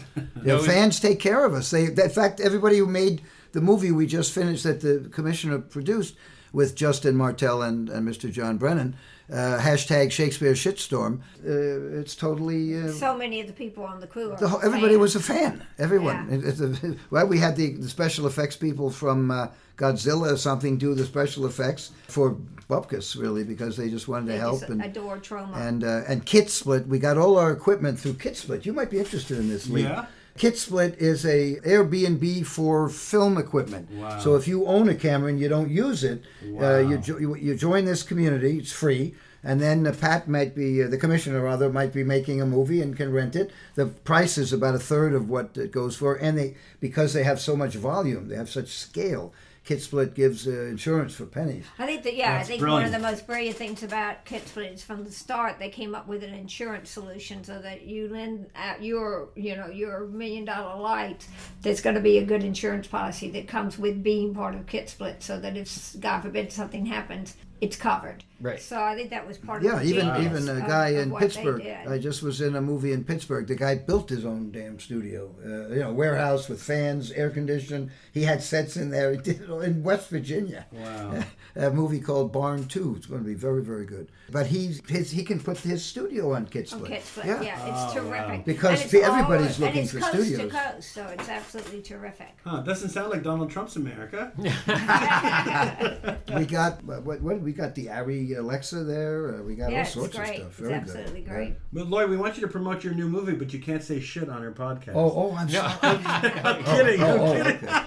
The 0.43 0.59
fans 0.59 0.99
take 0.99 1.21
care 1.21 1.45
of 1.45 1.53
us. 1.53 1.71
They, 1.71 1.85
in 1.85 2.09
fact, 2.11 2.41
everybody 2.41 2.79
who 2.79 2.87
made 2.87 3.21
the 3.53 3.61
movie 3.61 3.93
we 3.93 4.07
just 4.07 4.33
finished 4.33 4.63
that 4.65 4.81
the 4.81 5.09
commissioner 5.13 5.59
produced 5.59 6.15
with 6.53 6.75
Justin 6.75 7.15
Martell 7.15 7.63
and, 7.63 7.89
and 7.91 8.09
Mr. 8.09 8.33
John 8.33 8.57
Brennan, 8.57 8.97
uh, 9.33 9.59
hashtag 9.61 10.11
Shakespeare 10.11 10.53
Shitstorm. 10.55 11.21
Uh, 11.47 11.99
it's 12.01 12.15
totally. 12.17 12.77
Uh, 12.77 12.89
So 12.93 13.17
many 13.17 13.41
of 13.41 13.47
the 13.47 13.53
people 13.53 13.85
on 13.85 14.01
the 14.01 14.07
crew 14.07 14.33
are 14.33 14.37
the 14.37 14.49
whole, 14.49 14.61
everybody 14.65 14.95
fans. 14.95 15.01
was 15.01 15.17
a 15.17 15.21
fan. 15.21 15.63
Everyone. 15.79 16.29
Yeah. 16.31 16.37
It- 16.39 16.45
it's 16.45 16.61
a- 16.61 16.97
well, 17.11 17.27
we 17.27 17.39
had 17.39 17.57
the, 17.57 17.75
the 17.75 17.89
special 17.89 18.27
effects 18.27 18.57
people 18.57 18.91
from 18.91 19.31
uh, 19.31 19.49
Godzilla 19.77 20.33
or 20.33 20.37
something 20.37 20.79
do 20.79 20.95
the 20.95 21.05
special 21.05 21.47
effects 21.47 21.93
for 22.09 22.37
Bupkis, 22.69 23.17
really, 23.21 23.45
because 23.45 23.77
they 23.77 23.89
just 23.91 24.07
wanted 24.09 24.29
They 24.29 24.35
to 24.35 24.41
help. 24.41 24.61
just 24.61 24.71
and 24.71 24.83
adore 24.85 25.19
Troma. 25.19 25.57
and 25.57 25.83
uh, 25.85 26.03
and 26.09 26.25
Kit 26.27 26.51
Split. 26.51 26.87
We 26.87 26.99
got 26.99 27.17
all 27.19 27.39
our 27.39 27.51
equipment 27.53 27.99
through 27.99 28.15
Kit 28.15 28.37
Split. 28.37 28.67
You 28.67 28.73
might 28.73 28.91
be 28.91 28.99
interested 28.99 29.39
in 29.39 29.49
this, 29.49 29.69
Lee. 29.69 29.83
Yeah. 29.83 30.07
Kit 30.37 30.57
Split 30.57 30.97
is 30.99 31.27
a 31.27 31.57
Airbnb 31.65 32.47
for 32.47 32.89
film 32.89 33.37
equipment. 33.37 33.91
Wow. 33.91 34.19
So 34.19 34.37
if 34.37 34.49
you 34.49 34.67
own 34.67 34.89
a 34.89 34.95
camera 34.95 35.29
and 35.31 35.41
you 35.41 35.49
don't 35.49 35.71
use 35.71 36.05
it, 36.05 36.23
uh, 36.61 36.79
you, 36.79 36.99
jo- 36.99 37.19
you 37.19 37.35
you 37.37 37.55
join 37.55 37.85
this 37.85 38.03
community. 38.03 38.59
It's 38.59 38.73
free. 38.73 39.15
And 39.43 39.61
then 39.61 39.87
uh, 39.87 39.95
Pat 39.99 40.29
might 40.29 40.55
be, 40.55 40.83
uh, 40.83 40.89
the 40.89 40.99
commissioner 40.99 41.41
rather, 41.41 41.71
might 41.71 41.93
be 41.95 42.05
making 42.05 42.41
a 42.41 42.47
movie 42.47 42.83
and 42.83 42.97
can 42.97 43.11
rent 43.11 43.35
it. 43.35 43.51
The 43.75 43.87
price 43.87 44.37
is 44.37 44.53
about 44.53 44.75
a 44.75 44.79
third 44.79 45.15
of 45.15 45.31
what 45.31 45.57
it 45.57 45.73
goes 45.73 45.97
for. 45.97 46.15
And 46.15 46.37
they, 46.39 46.57
because 46.79 47.15
they 47.15 47.25
have 47.25 47.41
so 47.41 47.57
much 47.57 47.75
volume, 47.75 48.29
they 48.29 48.37
have 48.37 48.51
such 48.51 48.69
scale, 48.69 49.33
Kit 49.65 49.83
Split 49.83 50.15
gives 50.15 50.49
uh, 50.49 50.51
insurance 50.51 51.15
for 51.15 51.27
pennies. 51.27 51.65
I 51.79 51.87
think 51.87 52.03
that 52.05 52.17
yeah, 52.17 52.39
That's 52.39 52.49
I 52.49 52.53
think 52.53 52.63
one 52.63 52.85
of 52.85 52.93
the 52.93 52.99
most 52.99 53.27
brilliant 53.27 53.57
things 53.57 53.83
about 53.83 54.25
Kit 54.25 54.49
Split 54.49 54.73
is 54.73 54.83
from 54.83 55.05
the 55.05 55.13
start 55.13 55.59
they 55.59 55.69
came 55.69 55.95
up 55.95 56.09
with 56.09 56.25
an 56.25 56.35
insurance 56.35 56.91
solution 56.91 57.45
so 57.45 57.61
that 57.61 57.83
you 57.83 58.09
lend 58.09 58.47
out 58.57 58.83
your 58.83 59.29
you 59.37 59.55
know 59.57 59.69
your 59.69 60.07
million 60.07 60.45
dollar 60.45 60.81
light. 60.81 61.27
There's 61.63 61.81
going 61.81 61.97
to 61.97 62.03
be 62.03 62.19
a 62.19 62.25
good 62.25 62.43
insurance 62.43 62.87
policy 62.87 63.31
that 63.31 63.49
comes 63.49 63.79
with 63.79 64.03
being 64.03 64.35
part 64.35 64.55
of 64.55 64.67
Kit 64.67 64.89
Split, 64.89 65.23
so 65.23 65.39
that 65.39 65.57
if 65.57 65.95
God 66.01 66.23
forbid 66.23 66.51
something 66.51 66.87
happens, 66.87 67.37
it's 67.61 67.77
covered. 67.77 68.25
Right. 68.41 68.61
So 68.61 68.81
I 68.83 68.95
think 68.95 69.11
that 69.11 69.27
was 69.27 69.37
part 69.37 69.63
Yeah, 69.63 69.75
of 69.75 69.81
the 69.81 69.87
even 69.87 70.07
genius 70.15 70.43
even 70.43 70.57
a 70.57 70.67
guy 70.67 70.89
of 70.91 71.03
in 71.03 71.11
what 71.11 71.21
they 71.21 71.27
Pittsburgh. 71.27 71.67
I 71.89 71.99
just 71.99 72.23
was 72.23 72.41
in 72.41 72.57
a 72.57 72.61
movie 72.61 72.93
in 72.93 73.05
Pittsburgh. 73.05 73.47
The 73.47 73.55
guy 73.55 73.75
built 73.75 74.09
his 74.09 74.25
own 74.25 74.51
damn 74.51 74.81
studio. 74.81 75.35
Uh, 75.45 75.75
you 75.75 75.81
know, 75.81 75.93
warehouse 75.93 76.49
with 76.49 76.63
fans, 76.63 77.11
air 77.13 77.29
conditioned. 77.31 77.91
He 78.13 78.23
had 78.23 78.43
sets 78.43 78.77
in 78.77 78.91
there. 78.91 79.13
He 79.13 79.19
did 79.19 79.43
it 79.43 79.51
in 79.51 79.83
West 79.83 80.09
Virginia. 80.09 80.67
Wow. 80.73 81.23
a 81.57 81.71
movie 81.71 82.01
called 82.01 82.33
Barn 82.33 82.65
Two. 82.67 82.95
It's 82.97 83.07
going 83.07 83.21
to 83.23 83.27
be 83.29 83.35
very 83.35 83.63
very 83.63 83.85
good. 83.85 84.11
But 84.31 84.47
he's 84.47 84.81
his 84.89 85.11
he 85.11 85.23
can 85.25 85.41
put 85.41 85.59
his 85.59 85.85
studio 85.85 86.33
on 86.35 86.47
Kit 86.47 86.73
on 86.73 86.79
Split. 86.79 86.93
Kit 86.93 87.05
Split, 87.05 87.27
yeah, 87.43 87.85
it's 87.87 87.95
terrific. 87.95 88.45
Because 88.45 88.83
And 88.83 88.95
it's 88.95 89.07
everybody's 89.07 89.61
all- 89.61 89.67
looking 89.67 89.81
and 89.81 89.85
it's 89.85 89.93
for 89.93 89.99
coast 90.01 90.13
studios. 90.29 90.39
to 90.41 90.49
coast, 90.49 90.93
so 90.93 91.07
it's 91.09 91.29
absolutely 91.29 91.83
terrific. 91.83 92.29
Huh, 92.45 92.61
doesn't 92.63 92.91
sound 92.91 93.11
like 93.11 93.23
Donald 93.23 93.51
Trump's 93.51 93.77
America. 93.77 94.33
We 96.37 96.45
got 96.47 96.83
what, 96.85 97.21
what 97.21 97.41
we 97.41 97.53
got 97.53 97.75
the 97.75 97.87
ARRI 97.87 98.30
Alexa 98.35 98.85
there. 98.85 99.35
Uh, 99.37 99.43
we 99.43 99.55
got 99.55 99.71
yeah, 99.73 99.81
all 99.81 99.85
sorts 99.87 100.17
great. 100.17 100.29
of 100.29 100.35
stuff. 100.37 100.47
It's 100.49 100.59
Very 100.59 100.75
absolutely 100.75 101.21
good. 101.23 101.29
great. 101.31 101.55
But 101.73 101.87
Lloyd, 101.89 102.11
we 102.11 102.17
want 102.17 102.37
you 102.37 102.43
to 102.43 102.49
promote 102.49 102.85
your 102.85 102.95
new 102.95 103.09
movie, 103.09 103.33
but 103.35 103.53
you 103.53 103.59
can't 103.61 103.83
say 103.83 104.01
shit 104.01 104.29
on 104.29 104.43
our 104.43 104.53
podcast. 104.53 104.95
Oh, 104.95 105.13
oh, 105.15 105.37
I'm 105.37 105.49
sorry. 105.49 105.73
I'm 105.83 106.65
kidding. 106.65 107.03
I'm 107.03 107.21
Oh, 107.21 107.27
oh, 107.27 107.33
kidding. 107.43 107.69
okay. 107.69 107.87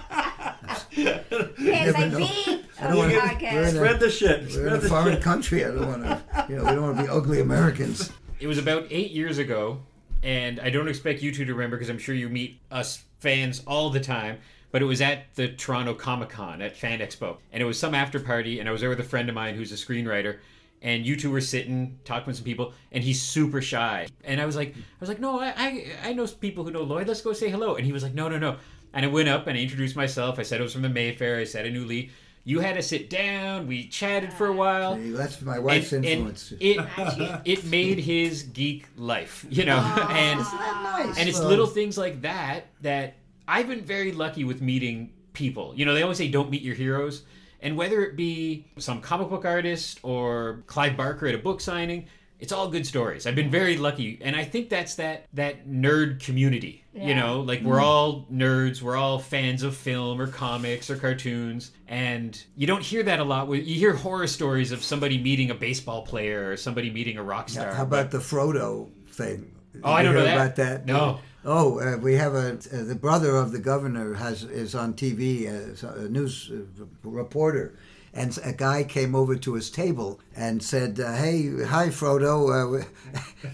Yes, 1.58 1.94
I 1.96 2.00
Never 2.00 2.08
know. 2.08 2.18
don't 2.18 2.26
wanna- 2.26 2.58
the 2.78 2.96
we're 2.98 3.20
podcast. 3.20 3.52
in 3.52 3.58
a- 3.64 3.70
Spread 3.70 4.00
the 4.00 4.10
shit. 4.10 4.52
We're 4.54 4.66
in 4.68 4.72
a 4.74 4.78
the 4.78 4.88
foreign 4.88 5.14
shit. 5.14 5.22
country. 5.22 5.64
I 5.64 5.68
don't 5.68 5.86
want 5.88 6.02
to, 6.04 6.46
you 6.48 6.56
know, 6.56 6.64
we 6.64 6.70
don't 6.70 6.82
want 6.82 6.96
to 6.98 7.02
be 7.04 7.08
ugly 7.08 7.40
Americans. 7.40 8.12
It 8.40 8.46
was 8.46 8.58
about 8.58 8.86
eight 8.90 9.10
years 9.10 9.38
ago, 9.38 9.80
and 10.22 10.60
I 10.60 10.70
don't 10.70 10.88
expect 10.88 11.22
you 11.22 11.32
two 11.32 11.44
to 11.44 11.52
remember 11.54 11.76
because 11.76 11.88
I'm 11.90 11.98
sure 11.98 12.14
you 12.14 12.28
meet 12.28 12.60
us 12.70 13.02
fans 13.20 13.62
all 13.66 13.90
the 13.90 14.00
time. 14.00 14.38
But 14.74 14.82
it 14.82 14.86
was 14.86 15.00
at 15.00 15.32
the 15.36 15.46
Toronto 15.46 15.94
Comic 15.94 16.30
Con 16.30 16.60
at 16.60 16.76
Fan 16.76 16.98
Expo, 16.98 17.36
and 17.52 17.62
it 17.62 17.64
was 17.64 17.78
some 17.78 17.94
after 17.94 18.18
party, 18.18 18.58
and 18.58 18.68
I 18.68 18.72
was 18.72 18.80
there 18.80 18.90
with 18.90 18.98
a 18.98 19.04
friend 19.04 19.28
of 19.28 19.34
mine 19.36 19.54
who's 19.54 19.70
a 19.70 19.76
screenwriter, 19.76 20.38
and 20.82 21.06
you 21.06 21.14
two 21.14 21.30
were 21.30 21.40
sitting 21.40 21.96
talking 22.04 22.26
with 22.26 22.34
some 22.34 22.44
people, 22.44 22.72
and 22.90 23.04
he's 23.04 23.22
super 23.22 23.62
shy, 23.62 24.08
and 24.24 24.40
I 24.40 24.46
was 24.46 24.56
like, 24.56 24.74
I 24.74 24.80
was 24.98 25.08
like, 25.08 25.20
no, 25.20 25.38
I 25.38 25.54
I, 25.56 25.86
I 26.06 26.12
know 26.12 26.26
people 26.26 26.64
who 26.64 26.72
know 26.72 26.82
Lloyd, 26.82 27.06
let's 27.06 27.20
go 27.20 27.32
say 27.32 27.48
hello, 27.50 27.76
and 27.76 27.86
he 27.86 27.92
was 27.92 28.02
like, 28.02 28.14
no, 28.14 28.28
no, 28.28 28.36
no, 28.36 28.56
and 28.92 29.04
I 29.04 29.08
went 29.08 29.28
up 29.28 29.46
and 29.46 29.56
I 29.56 29.60
introduced 29.60 29.94
myself. 29.94 30.40
I 30.40 30.42
said 30.42 30.58
I 30.58 30.64
was 30.64 30.72
from 30.72 30.82
the 30.82 30.88
Mayfair. 30.88 31.36
I 31.36 31.44
said 31.44 31.66
I 31.66 31.68
knew 31.68 31.84
Lee. 31.84 32.10
You 32.42 32.58
had 32.58 32.74
to 32.74 32.82
sit 32.82 33.08
down. 33.08 33.68
We 33.68 33.86
chatted 33.86 34.32
for 34.32 34.48
a 34.48 34.52
ah, 34.52 34.56
while. 34.56 34.94
Hey, 34.96 35.10
That's 35.10 35.40
my 35.40 35.60
wife's 35.60 35.92
And- 35.92 36.04
and 36.04 36.28
influence. 36.28 36.52
it 36.58 37.40
it 37.44 37.64
made 37.64 38.00
his 38.00 38.42
geek 38.42 38.88
life, 38.96 39.46
you 39.48 39.66
know, 39.66 39.78
ah, 39.80 40.10
and 40.10 40.40
nice. 40.40 41.16
and 41.16 41.28
it's 41.28 41.38
little 41.38 41.68
things 41.68 41.96
like 41.96 42.22
that 42.22 42.66
that 42.82 43.14
I've 43.46 43.68
been 43.68 43.82
very 43.82 44.12
lucky 44.12 44.44
with 44.44 44.60
meeting 44.60 45.12
people. 45.32 45.72
You 45.76 45.84
know, 45.84 45.94
they 45.94 46.02
always 46.02 46.18
say 46.18 46.28
don't 46.28 46.50
meet 46.50 46.62
your 46.62 46.74
heroes, 46.74 47.22
and 47.60 47.76
whether 47.76 48.02
it 48.02 48.16
be 48.16 48.66
some 48.78 49.00
comic 49.00 49.28
book 49.28 49.44
artist 49.44 50.00
or 50.02 50.62
Clive 50.66 50.96
Barker 50.96 51.26
at 51.26 51.34
a 51.34 51.38
book 51.38 51.60
signing, 51.60 52.06
it's 52.40 52.52
all 52.52 52.68
good 52.68 52.86
stories. 52.86 53.26
I've 53.26 53.34
been 53.34 53.50
very 53.50 53.76
lucky, 53.76 54.18
and 54.20 54.36
I 54.36 54.44
think 54.44 54.68
that's 54.68 54.96
that 54.96 55.26
that 55.34 55.66
nerd 55.66 56.22
community. 56.22 56.84
You 56.92 57.14
know, 57.16 57.40
like 57.40 57.62
we're 57.62 57.80
all 57.80 58.26
nerds, 58.32 58.80
we're 58.80 58.96
all 58.96 59.18
fans 59.18 59.64
of 59.64 59.74
film 59.74 60.20
or 60.20 60.28
comics 60.28 60.90
or 60.90 60.96
cartoons, 60.96 61.72
and 61.88 62.40
you 62.54 62.68
don't 62.68 62.82
hear 62.82 63.02
that 63.02 63.18
a 63.18 63.24
lot. 63.24 63.48
You 63.48 63.74
hear 63.74 63.94
horror 63.94 64.28
stories 64.28 64.70
of 64.70 64.84
somebody 64.84 65.20
meeting 65.20 65.50
a 65.50 65.54
baseball 65.54 66.02
player 66.02 66.50
or 66.50 66.56
somebody 66.56 66.90
meeting 66.90 67.16
a 67.16 67.22
rock 67.22 67.48
star. 67.48 67.74
How 67.74 67.82
about 67.82 68.12
the 68.12 68.18
Frodo 68.18 68.90
thing? 69.08 69.50
Oh, 69.82 69.92
I 69.92 70.02
don't 70.02 70.14
know 70.14 70.20
hear 70.20 70.28
that. 70.28 70.36
about 70.36 70.56
that. 70.56 70.86
No. 70.86 71.18
Oh, 71.44 71.78
uh, 71.78 71.98
we 71.98 72.14
have 72.14 72.34
a 72.34 72.52
uh, 72.52 72.84
the 72.84 72.94
brother 72.94 73.36
of 73.36 73.52
the 73.52 73.58
governor 73.58 74.14
has 74.14 74.44
is 74.44 74.74
on 74.74 74.94
TV 74.94 75.46
as 75.46 75.82
a 75.82 76.08
news 76.08 76.50
uh, 76.50 76.84
reporter, 77.02 77.74
and 78.14 78.38
a 78.42 78.52
guy 78.52 78.82
came 78.82 79.14
over 79.14 79.36
to 79.36 79.52
his 79.52 79.70
table 79.70 80.20
and 80.34 80.62
said, 80.62 80.98
uh, 80.98 81.14
"Hey, 81.14 81.64
hi, 81.64 81.88
Frodo," 81.88 82.80
uh, 82.80 82.84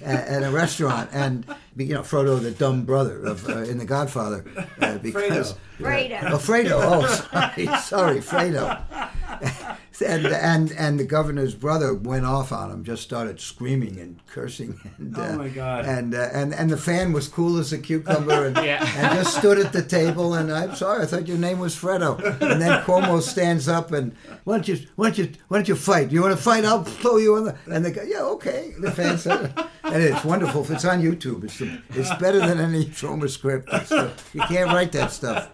at, 0.05 0.29
at 0.29 0.43
a 0.45 0.51
restaurant, 0.51 1.11
and 1.13 1.45
you 1.77 1.95
know 1.95 2.03
Frodo, 2.03 2.41
the 2.41 2.53
dumb 2.53 2.85
brother 2.85 3.25
of 3.25 3.49
uh, 3.49 3.63
in 3.63 3.79
The 3.79 3.87
Godfather, 3.87 4.45
uh, 4.81 4.99
because 4.99 5.57
Fredo. 5.81 6.23
Oh, 6.31 6.39
Fredo. 6.39 6.81
Oh, 6.81 7.07
sorry, 7.81 8.21
sorry, 8.21 8.21
Fredo. 8.21 9.77
And, 10.03 10.27
and 10.27 10.73
and 10.73 10.99
the 10.99 11.05
governor's 11.05 11.55
brother 11.55 11.93
went 11.95 12.25
off 12.25 12.53
on 12.53 12.71
him, 12.71 12.85
just 12.85 13.03
started 13.03 13.39
screaming 13.41 13.99
and 14.01 14.25
cursing. 14.27 14.81
And, 14.99 15.15
Oh, 15.19 15.23
uh, 15.23 15.37
my 15.37 15.49
God. 15.49 15.85
And 15.85 16.15
uh, 16.15 16.29
and 16.33 16.55
and 16.55 16.71
the 16.71 16.77
fan 16.77 17.13
was 17.13 17.29
cool 17.29 17.59
as 17.59 17.73
a 17.73 17.79
cucumber, 17.79 18.47
and, 18.47 18.57
Yeah. 18.65 18.83
and 18.97 19.19
just 19.19 19.37
stood 19.37 19.59
at 19.59 19.73
the 19.73 19.83
table. 19.83 20.35
And 20.35 20.53
I'm 20.53 20.75
sorry, 20.75 21.03
I 21.03 21.07
thought 21.07 21.29
your 21.29 21.37
name 21.39 21.59
was 21.59 21.75
Fredo. 21.77 22.19
And 22.41 22.61
then 22.63 22.83
Cuomo 22.85 23.21
stands 23.21 23.69
up 23.69 23.93
and 23.93 24.15
why 24.45 24.55
don't 24.57 24.69
you 24.69 24.79
why 24.97 25.11
don't 25.11 25.19
you 25.19 25.33
why 25.49 25.59
don't 25.59 25.69
you 25.69 25.77
fight? 25.77 26.11
You 26.13 26.23
want 26.23 26.37
to 26.37 26.43
fight? 26.43 26.65
I'll 26.65 26.85
throw 26.85 27.17
you 27.19 27.37
on 27.37 27.45
the. 27.45 27.57
And 27.71 27.85
they 27.85 27.91
go, 27.93 28.03
yeah, 28.03 28.23
okay. 28.37 28.73
The 28.79 28.91
fan 28.91 29.19
said, 29.19 29.53
and 29.85 30.03
it's 30.03 30.25
wonderful. 30.25 30.63
If 30.63 30.71
it's 30.71 30.85
on 30.85 31.03
YouTube. 31.03 31.45
It's 31.45 31.59
the, 31.59 31.81
it's 31.91 32.15
better 32.17 32.39
than 32.41 32.59
any 32.59 32.85
Troma 33.01 33.29
script. 33.29 33.69
It's 33.73 33.91
the- 33.91 34.13
you 34.33 34.41
can't 34.43 34.69
write 34.73 34.93
that 34.93 35.11
stuff. 35.13 35.51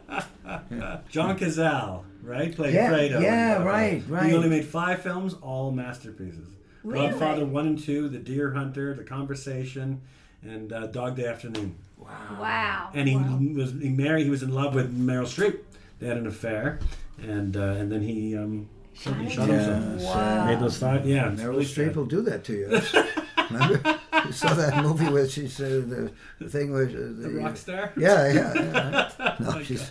John 1.08 1.36
Cazale, 1.38 2.04
right? 2.26 2.54
Played 2.54 2.74
Yeah, 2.74 2.90
Fredo. 2.90 3.22
yeah, 3.22 3.62
right, 3.62 4.02
right. 4.08 4.26
He 4.26 4.34
only 4.34 4.48
made 4.48 4.64
five 4.66 5.02
films, 5.02 5.34
all 5.40 5.70
masterpieces. 5.70 6.48
Really? 6.82 7.08
Godfather 7.08 7.46
1 7.46 7.66
and 7.66 7.78
2, 7.82 8.08
The 8.08 8.18
Deer 8.18 8.52
Hunter, 8.52 8.94
The 8.94 9.02
Conversation, 9.04 10.00
and 10.42 10.72
uh, 10.72 10.86
Dog 10.88 11.16
Day 11.16 11.26
Afternoon. 11.26 11.74
Wow. 11.96 12.08
Wow. 12.40 12.90
And 12.94 13.08
he 13.08 13.16
Wow. 13.16 13.38
was 13.54 13.72
he 13.72 13.88
married. 13.88 14.24
He 14.24 14.30
was 14.30 14.42
in 14.42 14.52
love 14.54 14.74
with 14.74 14.96
Meryl 14.96 15.24
Streep. 15.24 15.58
They 15.98 16.06
had 16.06 16.18
an 16.18 16.26
affair, 16.26 16.78
and 17.20 17.56
uh, 17.56 17.60
and 17.60 17.90
then 17.90 18.02
he 18.02 18.36
um 18.36 18.68
shot, 18.94 19.16
he 19.16 19.30
shot 19.30 19.48
himself. 19.48 20.02
Wow. 20.02 20.44
Made 20.46 20.60
those 20.60 20.76
five. 20.78 21.06
Yeah, 21.06 21.30
Meryl 21.30 21.58
Streep 21.62 21.96
will 21.96 22.04
do 22.04 22.20
that 22.22 22.44
to 22.44 22.52
you. 22.52 22.80
Remember? 23.50 23.98
You 24.26 24.32
saw 24.32 24.52
that 24.54 24.82
movie 24.84 25.08
where 25.08 25.26
she 25.28 25.48
said 25.48 25.88
the, 25.88 26.12
the 26.38 26.48
thing 26.50 26.70
was 26.72 26.88
uh, 26.88 26.92
the, 26.98 27.28
The 27.28 27.30
rock 27.40 27.56
star. 27.56 27.92
Yeah, 27.96 28.32
yeah. 28.32 28.54
yeah. 28.54 29.36
No, 29.40 29.62
she's, 29.62 29.90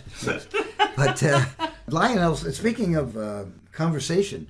but 0.96 1.22
uh, 1.22 1.44
Lionel. 1.88 2.34
Speaking 2.36 2.96
of 2.96 3.16
uh, 3.16 3.44
conversation, 3.72 4.46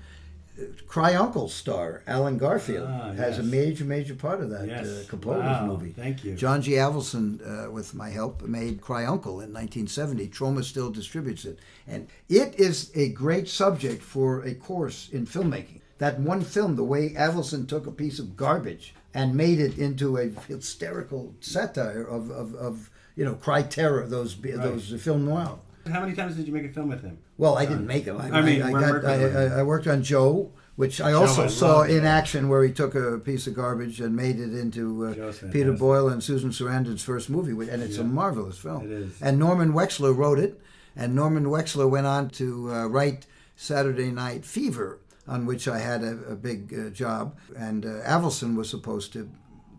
Cry 0.86 1.14
Uncle 1.14 1.48
star 1.50 2.02
Allen 2.06 2.38
Garfield 2.38 2.88
Ah, 2.90 3.12
has 3.12 3.38
a 3.38 3.42
major, 3.42 3.84
major 3.84 4.14
part 4.14 4.40
of 4.40 4.48
that 4.50 4.66
Yes. 4.66 4.86
uh, 4.86 5.04
composers 5.08 5.42
Wow. 5.44 5.66
movie. 5.66 5.90
Thank 5.92 6.24
you. 6.24 6.34
John 6.34 6.62
G. 6.62 6.72
Avildsen, 6.72 7.40
uh, 7.66 7.70
with 7.70 7.94
my 7.94 8.08
help, 8.08 8.42
made 8.42 8.80
Cry 8.80 9.04
Uncle 9.04 9.40
in 9.40 9.52
1970. 9.52 10.28
Troma 10.28 10.64
still 10.64 10.90
distributes 10.90 11.44
it, 11.44 11.58
and 11.86 12.08
it 12.30 12.54
is 12.58 12.90
a 12.94 13.10
great 13.10 13.48
subject 13.48 14.02
for 14.02 14.42
a 14.44 14.54
course 14.54 15.10
in 15.12 15.26
filmmaking. 15.26 15.80
That 15.98 16.20
one 16.20 16.40
film, 16.42 16.76
the 16.76 16.84
way 16.84 17.10
Avildsen 17.10 17.66
took 17.68 17.86
a 17.86 17.92
piece 17.92 18.18
of 18.18 18.36
garbage 18.36 18.94
and 19.12 19.34
made 19.34 19.60
it 19.60 19.76
into 19.78 20.16
a 20.16 20.28
hysterical 20.48 21.34
satire 21.40 22.02
of, 22.02 22.30
of, 22.30 22.54
of 22.54 22.90
you 23.14 23.24
know, 23.24 23.34
cry 23.34 23.62
terror, 23.62 24.06
those 24.06 24.36
those 24.40 24.92
film 25.02 25.24
noir. 25.26 25.58
How 25.90 26.00
many 26.00 26.14
times 26.14 26.36
did 26.36 26.46
you 26.46 26.52
make 26.52 26.64
a 26.64 26.68
film 26.72 26.88
with 26.88 27.02
him? 27.02 27.18
Well, 27.38 27.58
I 27.58 27.66
didn't 27.66 27.86
make 27.86 28.06
them. 28.06 28.18
I, 28.18 28.30
I 28.30 28.42
mean, 28.42 28.62
I, 28.62 28.72
we're 28.72 29.00
got, 29.00 29.10
I. 29.10 29.56
I, 29.56 29.58
I 29.58 29.62
worked 29.62 29.86
on 29.86 30.02
Joe, 30.02 30.52
which 30.76 31.00
I 31.00 31.12
also 31.12 31.44
I 31.44 31.46
saw 31.48 31.82
in 31.82 32.00
Joe. 32.00 32.06
action, 32.06 32.48
where 32.48 32.64
he 32.64 32.72
took 32.72 32.94
a 32.94 33.18
piece 33.18 33.46
of 33.46 33.54
garbage 33.54 34.00
and 34.00 34.16
made 34.16 34.40
it 34.40 34.54
into 34.54 35.06
uh, 35.06 35.32
Peter. 35.52 35.72
Boyle 35.72 36.08
and 36.08 36.22
Susan 36.24 36.50
Sarandon's 36.50 37.02
first 37.02 37.28
movie, 37.28 37.52
and 37.70 37.82
it's 37.82 37.98
a 37.98 38.04
marvelous 38.04 38.58
film. 38.58 38.86
It 38.86 38.90
is. 38.90 39.22
And 39.22 39.38
Norman 39.38 39.72
Wexler 39.72 40.16
wrote 40.16 40.38
it, 40.38 40.60
and 40.94 41.14
Norman 41.14 41.44
Wexler 41.44 41.88
went 41.88 42.06
on 42.06 42.30
to 42.30 42.72
uh, 42.72 42.86
write 42.86 43.26
Saturday 43.54 44.10
Night 44.10 44.44
Fever, 44.44 45.00
on 45.28 45.44
which 45.44 45.68
I 45.68 45.78
had 45.78 46.02
a, 46.02 46.12
a 46.30 46.36
big 46.36 46.72
uh, 46.72 46.90
job, 46.90 47.36
and 47.56 47.84
uh, 47.84 48.00
Avildsen 48.06 48.56
was 48.56 48.70
supposed 48.70 49.12
to 49.12 49.28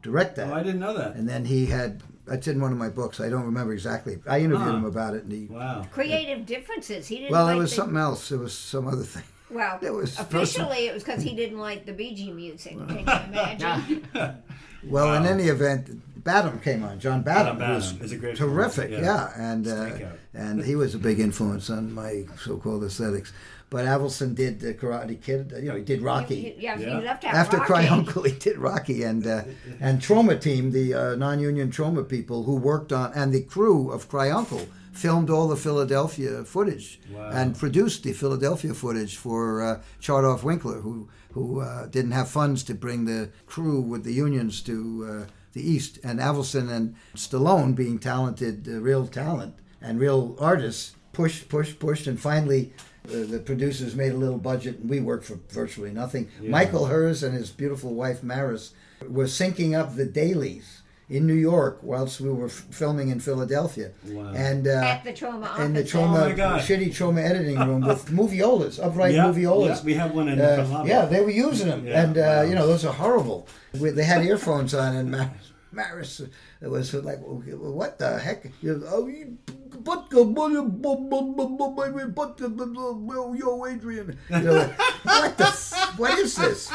direct 0.03 0.35
that. 0.35 0.49
Oh, 0.49 0.53
I 0.53 0.61
didn't 0.61 0.79
know 0.79 0.95
that. 0.95 1.15
And 1.15 1.27
then 1.27 1.45
he 1.45 1.67
had. 1.67 2.03
That's 2.27 2.47
in 2.47 2.59
one 2.59 2.71
of 2.73 2.77
my 2.77 2.89
books. 2.89 3.19
I 3.19 3.29
don't 3.29 3.45
remember 3.45 3.73
exactly. 3.73 4.19
I 4.27 4.39
interviewed 4.39 4.67
Huh. 4.67 4.75
him 4.77 4.85
about 4.85 5.13
it, 5.15 5.23
and 5.23 5.31
he. 5.31 5.45
Wow. 5.45 5.85
Creative 5.91 6.45
differences. 6.45 7.07
He 7.07 7.19
didn't. 7.19 7.31
Well, 7.31 7.45
like 7.45 7.55
it 7.55 7.59
was 7.59 7.69
the, 7.69 7.75
something 7.77 7.97
else. 7.97 8.31
It 8.31 8.37
was 8.37 8.53
some 8.57 8.87
other 8.87 9.03
thing. 9.03 9.23
Well, 9.49 9.79
it 9.81 9.93
was 9.93 10.19
officially 10.19 10.87
it 10.87 10.93
was 10.93 11.03
because 11.03 11.23
he 11.23 11.35
didn't 11.35 11.59
like 11.59 11.85
the 11.85 11.93
Bee 11.93 12.13
Gee 12.13 12.31
music. 12.31 12.73
Can 12.87 12.89
you 12.89 13.03
imagine? 13.03 14.07
Well, 14.83 15.15
in 15.15 15.25
any 15.25 15.45
event, 15.45 16.23
Badham 16.23 16.59
came 16.59 16.83
on. 16.83 16.99
John 16.99 17.21
Badham, 17.23 17.57
Badham 17.57 17.75
was 17.75 17.99
is 17.99 18.11
a 18.11 18.15
great 18.15 18.37
terrific. 18.37 18.91
Yeah, 18.91 19.01
yeah. 19.01 19.31
and 19.35 19.67
uh, 19.67 19.89
and 20.33 20.63
he 20.63 20.75
was 20.75 20.93
a 20.95 20.99
big 20.99 21.19
influence 21.19 21.69
on 21.69 21.91
my 21.91 22.25
so-called 22.39 22.83
aesthetics. 22.83 23.33
But 23.69 23.85
Avildsen 23.85 24.33
did 24.33 24.61
the 24.61 24.73
Karate 24.73 25.21
Kid. 25.21 25.53
You 25.61 25.69
know, 25.69 25.75
he 25.75 25.83
did 25.83 26.01
Rocky. 26.01 26.55
yeah, 26.57 26.77
Yeah. 26.79 26.99
he 26.99 27.05
left 27.05 27.25
out 27.25 27.33
After 27.33 27.57
Rocky. 27.57 27.67
Cry 27.67 27.87
Uncle, 27.87 28.23
he 28.23 28.31
did 28.31 28.57
Rocky 28.57 29.03
and 29.03 29.27
uh, 29.27 29.43
and 29.81 29.99
Troma 30.01 30.39
Team, 30.39 30.71
the 30.71 30.93
uh, 30.93 31.15
non-union 31.15 31.69
Troma 31.71 32.07
people 32.07 32.43
who 32.43 32.55
worked 32.55 32.93
on, 32.93 33.11
and 33.13 33.33
the 33.33 33.41
crew 33.41 33.91
of 33.91 34.07
Cry 34.07 34.29
Uncle 34.29 34.67
filmed 34.93 35.29
all 35.29 35.47
the 35.49 35.57
Philadelphia 35.57 36.43
footage 36.45 36.99
Wow. 37.13 37.29
and 37.33 37.57
produced 37.59 38.03
the 38.03 38.13
Philadelphia 38.13 38.73
footage 38.73 39.15
for 39.17 39.61
uh, 39.61 39.81
Chartoff 40.01 40.43
Winkler, 40.43 40.79
who 40.81 41.09
who 41.33 41.59
uh, 41.59 41.87
didn't 41.87 42.11
have 42.13 42.29
funds 42.29 42.63
to 42.63 42.73
bring 42.73 43.03
the 43.05 43.29
crew 43.45 43.79
with 43.81 44.03
the 44.05 44.13
unions 44.13 44.61
to 44.61 44.75
uh, 45.27 45.31
the 45.53 45.61
East, 45.73 45.99
and 46.05 46.19
Avildsen 46.19 46.69
and 46.71 46.95
Stallone, 47.15 47.75
being 47.75 47.99
talented, 47.99 48.65
uh, 48.67 48.79
real 48.79 49.05
talent 49.07 49.55
and 49.81 49.99
real 49.99 50.35
artists, 50.39 50.95
pushed, 51.11 51.49
pushed, 51.49 51.79
pushed, 51.79 52.07
and 52.07 52.19
finally. 52.19 52.71
Uh, 53.07 53.25
the 53.25 53.39
producers 53.39 53.95
made 53.95 54.11
a 54.11 54.17
little 54.17 54.37
budget, 54.37 54.79
and 54.79 54.89
we 54.89 54.99
worked 54.99 55.25
for 55.25 55.39
virtually 55.49 55.91
nothing. 55.91 56.29
Michael 56.41 56.85
Hers 56.87 57.23
and 57.23 57.33
his 57.33 57.49
beautiful 57.49 57.93
wife 57.93 58.21
Maris 58.23 58.73
were 59.07 59.25
syncing 59.25 59.77
up 59.79 59.95
the 59.95 60.05
dailies 60.05 60.81
in 61.09 61.25
New 61.25 61.33
York 61.35 61.79
whilst 61.83 62.19
we 62.19 62.29
were 62.29 62.47
f- 62.47 62.65
filming 62.69 63.07
in 63.07 63.19
Philadelphia. 63.21 63.91
Wow. 64.07 64.33
And 64.35 64.67
uh, 64.67 64.71
At 64.71 65.05
the 65.05 65.13
Troma 65.13 65.57
in 65.59 65.71
the 65.73 65.79
office. 65.81 65.93
Troma, 65.93 66.25
Oh 66.25 66.29
my 66.29 66.35
God. 66.35 66.59
shitty 66.61 66.87
Troma 66.89 67.23
editing 67.23 67.57
room 67.57 67.79
with 67.87 68.07
moviolas, 68.19 68.83
upright 68.83 69.13
Yeah, 69.13 69.27
moviolas. 69.27 69.67
yeah, 69.77 69.83
we 69.85 69.93
have 69.93 70.11
one 70.13 70.27
in 70.27 70.41
Uh, 70.41 70.57
the 70.57 70.63
lobby. 70.65 70.89
yeah, 70.89 71.05
they 71.05 71.21
were 71.21 71.29
using 71.29 71.69
them, 71.69 71.87
Yeah, 71.87 72.03
and 72.03 72.17
uh, 72.17 72.21
wow. 72.21 72.41
you 72.41 72.55
know 72.55 72.67
those 72.67 72.83
are 72.83 72.91
horrible. 72.93 73.47
We, 73.79 73.91
they 73.91 74.03
had 74.03 74.25
earphones 74.25 74.73
on, 74.73 74.97
and 74.97 75.09
Maris, 75.09 75.51
Maris 75.71 76.19
it 76.61 76.69
was 76.69 76.93
like, 76.93 77.19
what 77.21 77.99
the 77.99 78.19
heck? 78.19 78.45
You, 78.61 78.83
oh, 78.89 79.07
you, 79.07 79.37
but 79.87 80.09
the 80.09 80.25
but 80.25 80.49
but 82.19 82.37
yo, 83.37 83.65
Adrian, 83.65 84.17
you 84.29 84.41
know, 84.41 84.73
what 85.03 85.37
the 85.37 85.45
what 85.95 86.19
is 86.19 86.35
this? 86.35 86.69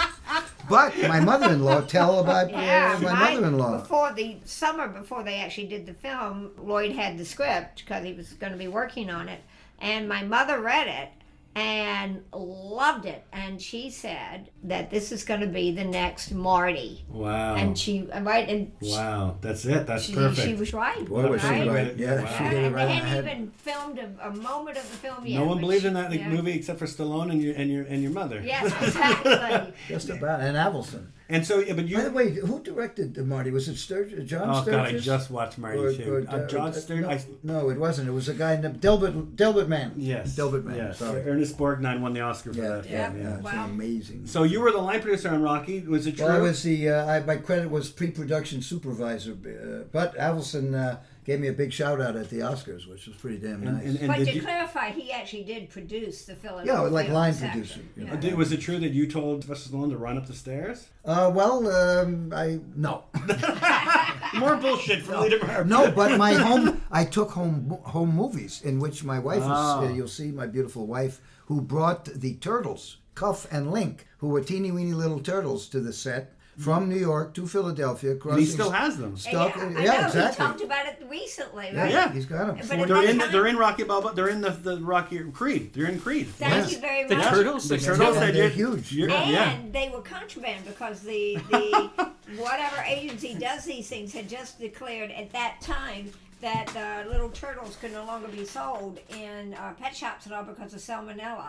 But 0.68 0.96
my 1.02 1.20
mother-in-law 1.20 1.82
tell 1.82 2.20
about 2.20 2.50
Yeah, 2.50 2.94
uh, 2.96 3.02
my 3.02 3.12
mother-in-law. 3.12 3.80
Before 3.80 4.14
the 4.14 4.38
summer, 4.44 4.88
before 4.88 5.22
they 5.22 5.40
actually 5.40 5.66
did 5.66 5.84
the 5.84 5.92
film, 5.92 6.52
Lloyd 6.56 6.92
had 6.92 7.18
the 7.18 7.26
script 7.26 7.84
because 7.84 8.02
he 8.04 8.14
was 8.14 8.32
going 8.32 8.52
to 8.52 8.58
be 8.58 8.68
working 8.68 9.10
on 9.10 9.28
it, 9.28 9.42
and 9.78 10.08
my 10.08 10.22
mother 10.22 10.58
read 10.60 10.86
it 10.86 11.10
and 11.54 12.22
loved 12.32 13.04
it, 13.04 13.24
and 13.32 13.60
she 13.60 13.90
said 13.90 14.50
that 14.64 14.90
this 14.90 15.12
is 15.12 15.22
going 15.24 15.40
to 15.40 15.46
be 15.46 15.70
the 15.72 15.84
next 15.84 16.30
Marty, 16.32 17.04
Wow. 17.10 17.56
and 17.56 17.76
she 17.76 18.08
right 18.22 18.48
and 18.48 18.72
she- 18.82 18.90
wow. 18.92 19.36
That's 19.42 19.64
it. 19.66 19.86
That's 19.86 20.04
she, 20.04 20.14
perfect. 20.14 20.46
she 20.48 20.54
was 20.54 20.72
right. 20.72 21.06
What 21.08 21.28
was 21.28 21.42
she 21.42 21.48
right? 21.48 21.68
right? 21.68 21.96
Yeah, 21.96 22.22
Wow. 22.22 22.34
she 22.38 22.44
did 22.44 22.64
it 22.64 22.72
right. 22.74 22.86
They 22.86 22.94
hadn't 22.94 23.26
even 23.30 23.50
filmed 23.50 23.98
a, 23.98 24.28
a 24.28 24.30
moment 24.30 24.78
of 24.78 24.90
the 24.90 24.96
film 24.96 25.26
yet. 25.26 25.40
no 25.40 25.46
one 25.46 25.60
believed 25.60 25.82
she- 25.82 25.88
in 25.88 25.94
that 25.94 26.10
yeah. 26.12 26.28
movie 26.28 26.52
except 26.52 26.78
for 26.78 26.86
Stallone 26.86 27.30
and 27.30 27.42
your 27.42 27.54
and 27.54 27.70
your 27.70 27.84
and 27.84 28.02
your 28.02 28.12
mother. 28.12 28.40
Yes, 28.42 28.64
exactly. 28.82 29.72
Just 29.88 30.08
about, 30.08 30.40
and 30.40 30.56
Avildsen. 30.56 31.06
And 31.32 31.46
so, 31.46 31.60
yeah, 31.60 31.72
but 31.72 31.88
you. 31.88 31.96
By 31.96 32.02
the 32.04 32.10
way, 32.10 32.30
who 32.30 32.60
directed 32.62 33.14
the 33.14 33.24
Marty? 33.24 33.50
Was 33.50 33.66
it 33.68 33.76
Sturges? 33.76 34.28
John 34.28 34.50
oh 34.50 34.62
Sturges? 34.62 34.72
God, 34.76 34.86
I 34.94 34.98
just 34.98 35.30
watched 35.30 35.56
Marty 35.58 35.78
Or- 35.78 35.92
too. 35.94 36.14
or- 36.14 36.26
uh, 36.28 36.46
John 36.46 36.68
uh, 36.68 36.72
Sturges. 36.72 37.26
No, 37.42 37.60
no, 37.62 37.70
it 37.70 37.78
wasn't. 37.78 38.08
It 38.08 38.12
was 38.12 38.28
a 38.28 38.34
guy 38.34 38.60
named 38.60 38.80
Delbert 38.80 39.34
Delbert 39.34 39.68
Mann. 39.68 39.94
yes. 39.96 40.36
Delbert 40.36 40.64
Mann. 40.64 40.76
Yes. 40.76 40.98
Sorry. 40.98 41.22
Ernest 41.22 41.56
Borgnine 41.56 42.00
won 42.00 42.12
the 42.12 42.20
Oscar 42.20 42.52
for 42.52 42.60
Yeah, 42.60 42.68
that 42.68 42.88
yeah, 42.90 43.10
film. 43.10 43.22
yeah. 43.22 43.30
Yeah. 43.30 43.40
Wow. 43.40 43.64
amazing. 43.64 44.26
So 44.26 44.42
you 44.42 44.60
were 44.60 44.70
the 44.72 44.78
line 44.78 45.00
producer 45.00 45.30
on 45.30 45.42
Rocky. 45.42 45.80
Was 45.80 46.06
it 46.06 46.16
true? 46.16 46.26
Well, 46.26 46.36
I 46.36 46.40
was 46.40 46.62
the. 46.62 46.90
Uh, 46.90 47.06
I, 47.06 47.20
my 47.20 47.36
credit 47.36 47.70
was 47.70 47.88
pre-production 47.90 48.60
supervisor, 48.60 49.32
uh, 49.32 49.84
but 49.90 50.14
Avildsen 50.18 50.74
uh, 50.74 50.98
gave 51.24 51.38
me 51.40 51.46
a 51.48 51.52
big 51.52 51.72
shout 51.72 52.00
out 52.00 52.16
at 52.16 52.28
the 52.30 52.38
Oscars, 52.40 52.88
which 52.88 53.06
was 53.06 53.16
pretty 53.16 53.38
damn 53.38 53.62
nice. 53.62 53.84
and- 53.84 53.96
and 53.98 54.08
but 54.08 54.16
to 54.24 54.32
you- 54.34 54.42
clarify, 54.42 54.90
he 54.90 55.12
actually 55.12 55.44
did 55.44 55.70
produce 55.70 56.24
the 56.24 56.34
film. 56.34 56.66
yeah, 56.66 56.80
like 56.80 57.08
line 57.10 57.32
section. 57.32 57.50
producer. 57.60 57.80
you 57.96 58.04
know. 58.04 58.12
Yeah. 58.14 58.20
Did- 58.20 58.34
was 58.34 58.50
it 58.52 58.60
true 58.60 58.78
that 58.80 58.88
you 58.90 59.06
told 59.06 59.42
Sylvester 59.44 59.70
Stallone 59.70 59.90
to 59.90 59.96
run 59.98 60.18
up 60.18 60.26
the 60.26 60.32
stairs? 60.34 60.88
Uh, 61.04 61.30
well, 61.32 61.68
um, 61.70 62.32
I 62.34 62.58
no. 62.74 63.04
More 64.38 64.56
bullshit 64.56 65.02
from 65.02 65.20
Lita 65.20 65.38
Murphy. 65.44 65.68
No, 65.68 65.90
but 65.90 66.18
my 66.18 66.32
home, 66.34 66.82
I 66.90 67.04
took 67.04 67.30
home 67.30 67.78
home 67.82 68.14
movies 68.14 68.62
in 68.62 68.78
which 68.80 69.04
my 69.04 69.18
wife 69.18 69.42
Oh. 69.44 69.84
is. 69.84 69.90
Uh, 69.90 69.94
you'll 69.94 70.08
see 70.08 70.30
my 70.30 70.46
beautiful 70.46 70.86
wife 70.86 71.20
who 71.46 71.60
brought 71.60 72.06
the 72.06 72.34
turtles, 72.36 72.96
Cuff 73.14 73.46
and 73.52 73.70
Link, 73.70 74.06
who 74.18 74.28
were 74.28 74.40
teeny 74.40 74.70
weeny 74.70 74.92
little 74.92 75.20
turtles, 75.20 75.68
to 75.68 75.80
the 75.80 75.92
set 75.92 76.34
from 76.58 76.88
New 76.88 76.98
York 76.98 77.32
to 77.34 77.46
Philadelphia. 77.46 78.16
And 78.24 78.38
he 78.38 78.44
still 78.46 78.70
has 78.70 78.98
them. 78.98 79.16
Stuck, 79.16 79.56
yeah, 79.56 79.62
yeah, 79.70 79.92
I 79.92 80.00
know, 80.02 80.06
exactly. 80.06 80.44
He 80.44 80.50
talked 80.50 80.60
about 80.62 80.86
it 80.86 81.02
recently, 81.08 81.70
yeah, 81.72 81.82
right? 81.82 81.90
Yeah. 81.92 82.12
he's 82.12 82.26
got 82.26 82.46
them. 82.48 82.56
But 82.56 82.66
Forty- 82.66 82.84
They're 82.92 83.04
in. 83.10 83.18
time- 83.18 83.32
They're 83.32 83.46
in 83.46 83.56
Rocky 83.56 83.84
Balboa. 83.84 84.14
They're 84.14 84.28
in 84.28 84.40
the 84.42 84.50
the 84.50 84.76
Rocky 84.78 85.18
Creed. 85.32 85.72
They're 85.72 85.86
in 85.86 85.98
Creed. 86.00 86.28
Thank 86.28 86.52
Yes. 86.54 86.72
you 86.72 86.78
very 86.78 87.04
The 87.06 87.16
much. 87.16 87.28
turtles? 87.28 87.68
The 87.68 87.78
turtles. 87.78 88.16
and 88.16 88.16
Said 88.16 88.34
they're 88.34 88.48
you're- 88.48 88.76
huge. 88.76 88.92
you're- 88.92 89.12
And 89.12 89.30
yeah. 89.30 89.58
they 89.72 89.88
were 89.88 90.02
contraband 90.02 90.66
because 90.66 91.00
the 91.00 91.36
the 91.50 91.90
whatever 92.36 92.82
agency 92.86 93.34
does 93.34 93.64
these 93.64 93.88
things 93.88 94.12
had 94.12 94.28
just 94.28 94.60
declared 94.60 95.10
at 95.10 95.30
that 95.32 95.60
time 95.62 96.10
that 96.42 96.74
uh, 96.76 97.08
little 97.10 97.28
turtles 97.30 97.76
could 97.80 97.92
no 97.92 98.04
longer 98.04 98.28
be 98.28 98.44
sold 98.44 98.98
in 99.10 99.54
uh, 99.54 99.72
pet 99.80 99.94
shops 99.96 100.26
and 100.26 100.34
all 100.34 100.42
because 100.42 100.74
of 100.74 100.80
salmonella. 100.80 101.46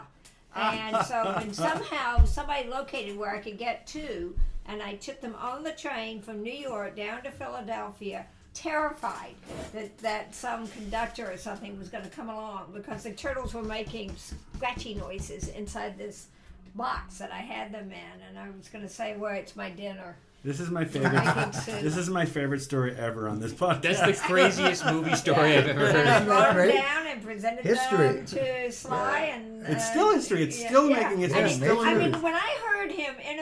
And 0.56 1.04
so, 1.08 1.16
and 1.42 1.54
somehow 1.68 2.24
somebody 2.26 2.70
located 2.70 3.18
where 3.18 3.36
I 3.36 3.40
could 3.40 3.58
get 3.58 3.88
to, 3.88 4.36
and 4.68 4.82
I 4.82 4.96
took 4.96 5.22
them 5.22 5.36
on 5.40 5.64
the 5.64 5.72
train 5.72 6.22
from 6.22 6.42
New 6.44 6.54
York 6.54 6.96
down 6.96 7.22
to 7.24 7.32
Philadelphia, 7.32 8.26
terrified 8.54 9.36
that, 9.74 9.98
that 10.00 10.34
some 10.36 10.68
conductor 10.68 11.30
or 11.32 11.38
something 11.38 11.78
was 11.80 11.90
going 11.90 12.04
to 12.04 12.10
come 12.10 12.30
along 12.30 12.72
because 12.74 13.04
the 13.04 13.12
turtles 13.12 13.54
were 13.54 13.64
making 13.64 14.16
scratchy 14.56 14.94
noises 14.96 15.48
inside 15.50 15.98
this 15.98 16.28
box 16.76 17.18
that 17.20 17.32
I 17.32 17.38
had 17.40 17.72
them 17.72 17.92
in, 17.92 18.22
and 18.28 18.38
I 18.40 18.48
was 18.58 18.68
going 18.70 18.84
to 18.84 18.90
say, 18.90 19.16
"Well, 19.18 19.34
it's 19.36 19.56
my 19.56 19.70
dinner." 19.70 20.16
This 20.44 20.60
is 20.60 20.70
my 20.70 20.84
favorite. 20.84 21.14
this 21.82 21.96
is 21.96 22.10
my 22.10 22.26
favorite 22.26 22.62
story 22.62 22.94
ever 22.98 23.30
on 23.30 23.40
this 23.40 23.54
podcast. 23.54 23.82
That's 23.82 24.20
the 24.22 24.28
craziest 24.28 24.86
movie 24.88 25.16
story 25.26 25.56
I've 25.58 25.68
ever 25.68 25.86
And 25.86 25.96
heard. 25.98 26.08
I 26.08 26.18
of. 26.18 26.28
wrote 26.28 26.44
them 26.44 26.54
Great. 26.56 26.74
down 26.74 27.08
and 27.08 27.24
presented 27.24 27.64
History. 27.64 28.08
them 28.08 28.26
to 28.26 28.72
Sly, 28.72 29.20
and 29.36 29.62
It's 29.68 29.84
uh, 29.86 29.92
still 29.92 30.14
history. 30.16 30.44
It's 30.44 30.60
yeah, 30.60 30.68
still 30.68 30.90
yeah. 30.90 31.08
making 31.10 31.22
it. 31.22 31.32
I 31.32 31.40
It's 31.40 31.52
mean, 31.60 31.62
still. 31.70 31.80
I 31.80 31.94
mean, 31.94 32.22
when 32.22 32.34
I 32.34 32.40
heard 32.66 32.73
him 32.73 32.73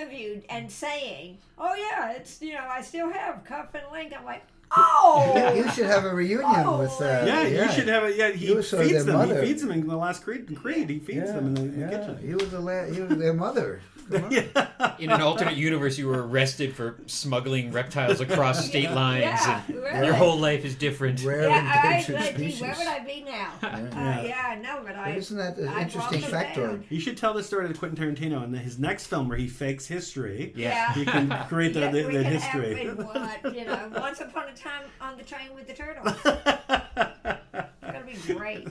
interviewed 0.06 0.44
and 0.50 0.72
saying, 0.72 1.38
"Oh 1.58 1.74
yeah, 1.76 2.12
it's 2.14 2.42
you 2.42 2.54
know, 2.54 2.66
I 2.70 2.82
still 2.82 3.12
have 3.12 3.44
Cuff 3.44 3.74
and 3.74 3.84
Link," 3.92 4.14
I'm 4.18 4.26
like, 4.26 4.44
"Oh." 4.76 5.54
You 5.56 5.70
should 5.72 5.86
have 5.86 6.06
a 6.06 6.14
reunion 6.14 6.46
Oh, 6.66 6.80
with. 6.80 7.00
Uh, 7.02 7.24
yeah, 7.26 7.44
you 7.44 7.72
should 7.72 7.88
have 7.88 8.04
it. 8.06 8.16
Yeah, 8.16 8.32
he 8.32 8.48
You 8.48 8.56
were 8.56 8.64
sort 8.64 8.84
of 8.84 8.90
feeds 8.92 9.06
them. 9.06 9.16
mother. 9.18 9.42
He 9.42 9.48
feeds 9.48 9.62
them 9.62 9.72
in 9.72 9.88
the 9.88 9.96
last 9.98 10.24
Creed. 10.24 10.56
Creed. 10.56 10.90
He 10.90 11.00
feeds 11.00 11.18
Yeah, 11.28 11.34
them 11.34 11.48
in 11.48 11.54
the, 11.56 11.62
in 11.62 11.80
the 11.80 11.86
yeah. 11.86 11.90
kitchen. 12.00 12.18
He 12.28 12.34
was 12.34 12.50
the 12.52 12.60
la- 12.60 12.84
you 12.86 13.06
were 13.06 13.16
their 13.16 13.34
mother. 13.34 13.82
Come. 14.12 14.96
In 15.00 15.10
an 15.12 15.22
alternate 15.22 15.56
universe, 15.56 15.98
you 15.98 16.08
were 16.08 16.28
arrested 16.28 16.76
for 16.76 16.96
smuggling 17.08 17.72
reptiles 17.72 18.20
across 18.22 18.66
state 18.68 18.92
lines, 18.92 19.22
Yeah, 19.24 19.62
and 19.68 19.76
really. 19.78 20.06
your 20.06 20.14
whole 20.16 20.38
life 20.38 20.64
is 20.66 20.76
different. 20.76 21.24
Rare 21.24 21.50
Yeah, 21.50 21.56
I, 21.56 21.86
endangered 21.86 22.16
like, 22.16 22.38
gee, 22.38 22.52
species. 22.52 22.62
where 22.62 22.76
would 22.78 22.88
I 22.88 23.00
be 23.00 23.22
now? 23.24 23.54
Uh, 23.64 24.22
yeah, 24.24 24.44
I 24.50 24.56
know, 24.56 24.82
but 24.86 24.96
I. 24.96 25.10
But 25.10 25.18
isn't 25.18 25.38
that 25.38 25.58
an 25.58 25.68
I 25.70 25.84
interesting 25.84 26.22
brought 26.30 26.54
them 26.56 26.80
factoid? 26.80 26.84
You 26.90 27.00
should 27.00 27.18
tell 27.18 27.34
this 27.34 27.48
story 27.48 27.68
to 27.68 27.74
Quentin 27.74 28.16
Tarantino 28.16 28.44
in 28.44 28.54
his 28.54 28.78
next 28.80 29.08
film 29.08 29.28
where 29.30 29.38
he 29.38 29.48
fakes 29.48 29.86
history. 29.88 30.54
Yeah. 30.56 30.94
He 30.94 31.06
can 31.06 31.30
create 31.48 31.74
the, 31.74 31.82
Yeah, 31.82 31.92
the, 31.92 31.98
we 32.08 32.18
the 32.18 32.24
could 32.24 32.26
history. 32.34 32.86
Have 32.86 32.98
been 32.98 33.06
what, 33.08 33.56
you 33.56 33.66
know, 33.66 33.90
once 33.96 34.20
upon 34.22 34.50
a 34.50 34.54
time 34.56 34.84
on 35.00 35.18
the 35.18 35.24
train 35.24 35.54
with 35.56 35.68
the 35.68 35.74
turtles. 35.74 36.14
It's 36.24 37.82
gonna 37.82 38.06
be 38.06 38.34
great. 38.34 38.68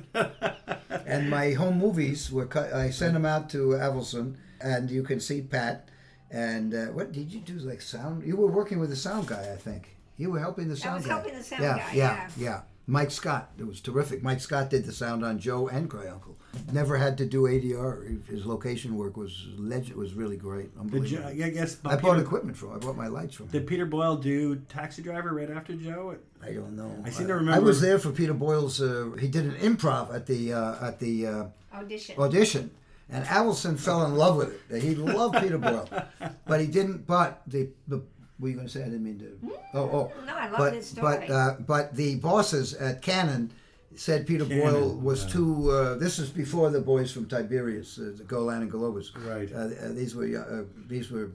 And 1.07 1.31
my 1.31 1.53
home 1.53 1.79
movies 1.79 2.31
were 2.33 2.47
cut. 2.47 2.73
I 2.73 2.91
sent 2.91 3.15
them 3.15 3.25
out 3.27 3.51
to 3.51 3.69
Avildsen, 3.79 4.37
and 4.61 4.91
you 4.91 5.03
can 5.03 5.21
see 5.21 5.41
Pat. 5.43 5.89
And 6.31 6.75
uh, 6.75 6.87
what 6.87 7.13
did 7.13 7.33
you 7.33 7.41
do? 7.41 7.55
Like 7.55 7.81
sound? 7.81 8.25
You 8.27 8.37
were 8.37 8.47
working 8.47 8.79
with 8.79 8.91
the 8.91 8.97
sound 8.97 9.27
guy, 9.27 9.53
I 9.53 9.57
think. 9.57 9.97
You 10.17 10.31
were 10.31 10.39
helping 10.39 10.69
the 10.69 10.77
sound 10.77 10.93
I 10.93 10.97
was 10.99 11.07
guy. 11.07 11.13
helping 11.15 11.35
the 11.39 11.43
sound 11.43 11.63
yeah, 11.63 11.79
guy, 11.79 11.93
Yeah, 11.95 12.29
yeah. 12.37 12.61
Yeah. 12.91 12.99
Mike 12.99 13.11
Scott. 13.11 13.51
It 13.59 13.67
was 13.67 13.81
terrific. 13.81 14.23
Mike 14.23 14.41
Scott 14.41 14.71
did 14.71 14.85
the 14.85 14.93
sound 14.93 15.25
on 15.25 15.39
Joe 15.39 15.69
and 15.69 15.89
Cry 15.89 16.09
Uncle. 16.09 16.37
Never 16.73 16.97
had 16.97 17.17
to 17.19 17.27
do 17.27 17.43
ADR. 17.43 18.27
His 18.27 18.45
location 18.45 18.97
work 18.97 19.17
was 19.17 19.47
legend. 19.57 19.97
Was 19.97 20.15
really 20.15 20.37
great. 20.37 20.73
Did 20.73 20.81
Unbelievable. 20.81 21.31
Joe, 21.33 21.45
I 21.45 21.51
guess 21.51 21.77
I 21.85 21.97
bought 21.97 22.19
equipment 22.19 22.57
from. 22.57 22.73
I 22.75 22.79
bought 22.79 22.97
my 22.97 23.07
lights 23.07 23.37
from. 23.37 23.47
did 23.47 23.67
Peter 23.67 23.87
Boyle 23.87 24.17
do 24.17 24.57
Taxi 24.69 25.03
Driver 25.03 25.33
right 25.33 25.51
after 25.51 25.75
Joe? 25.75 26.17
I 26.43 26.53
don't 26.53 26.75
know. 26.77 27.03
I 27.05 27.11
seem 27.11 27.29
to 27.29 27.35
remember. 27.35 27.55
I 27.55 27.59
was 27.61 27.81
there 27.81 27.99
for 27.99 28.11
Peter 28.11 28.35
Boyle's. 28.35 28.81
Uh, 28.81 29.11
he 29.19 29.29
did 29.29 29.45
an 29.45 29.55
improv 29.57 30.13
at 30.15 30.27
the 30.27 30.53
uh, 30.53 30.89
at 30.89 30.99
the 30.99 31.27
uh, 31.27 31.45
Audition. 31.73 32.19
audition, 32.19 32.71
and 33.09 33.25
Avildsen 33.27 33.79
fell 33.79 34.05
in 34.05 34.17
love 34.17 34.37
with 34.37 34.71
it. 34.71 34.83
He 34.83 34.97
loved 34.97 35.37
Peter 35.41 35.59
Boyle, 35.59 35.89
but 36.47 36.61
he 36.61 36.67
didn't. 36.67 37.07
But 37.07 37.43
the 37.47 37.69
the. 37.87 38.03
Were 38.41 38.49
you 38.49 38.55
going 38.55 38.67
to 38.67 38.73
say? 38.73 38.81
I 38.81 38.85
didn't 38.85 39.05
mean 39.05 39.19
to. 39.19 39.53
Oh, 39.75 39.81
oh. 39.81 40.13
No, 40.27 40.35
I 40.35 40.49
love 40.49 40.59
but, 40.59 40.73
this 40.73 40.91
story. 40.91 41.27
But 41.29 41.31
uh, 41.31 41.57
but 41.67 41.95
the 41.95 42.17
bosses 42.17 42.75
at 42.75 43.03
Cannon 43.03 43.53
said 43.95 44.27
Peter 44.27 44.45
Boyle 44.45 44.95
was 44.95 45.27
too. 45.27 45.71
Uh, 45.71 45.95
this 45.97 46.19
is 46.19 46.31
before 46.31 46.71
the 46.71 46.81
boys 46.81 47.13
from 47.13 47.27
Tiberias, 47.27 47.99
uh, 47.99 48.13
the 48.17 48.25
Golan 48.25 48.63
and 48.63 48.73
Globus. 48.73 49.11
Right. 49.29 49.53
Uh, 49.53 49.87
uh, 49.87 49.93
these 49.93 50.15
were 50.15 50.25
uh, 50.25 50.65
these 50.89 51.11
were 51.11 51.33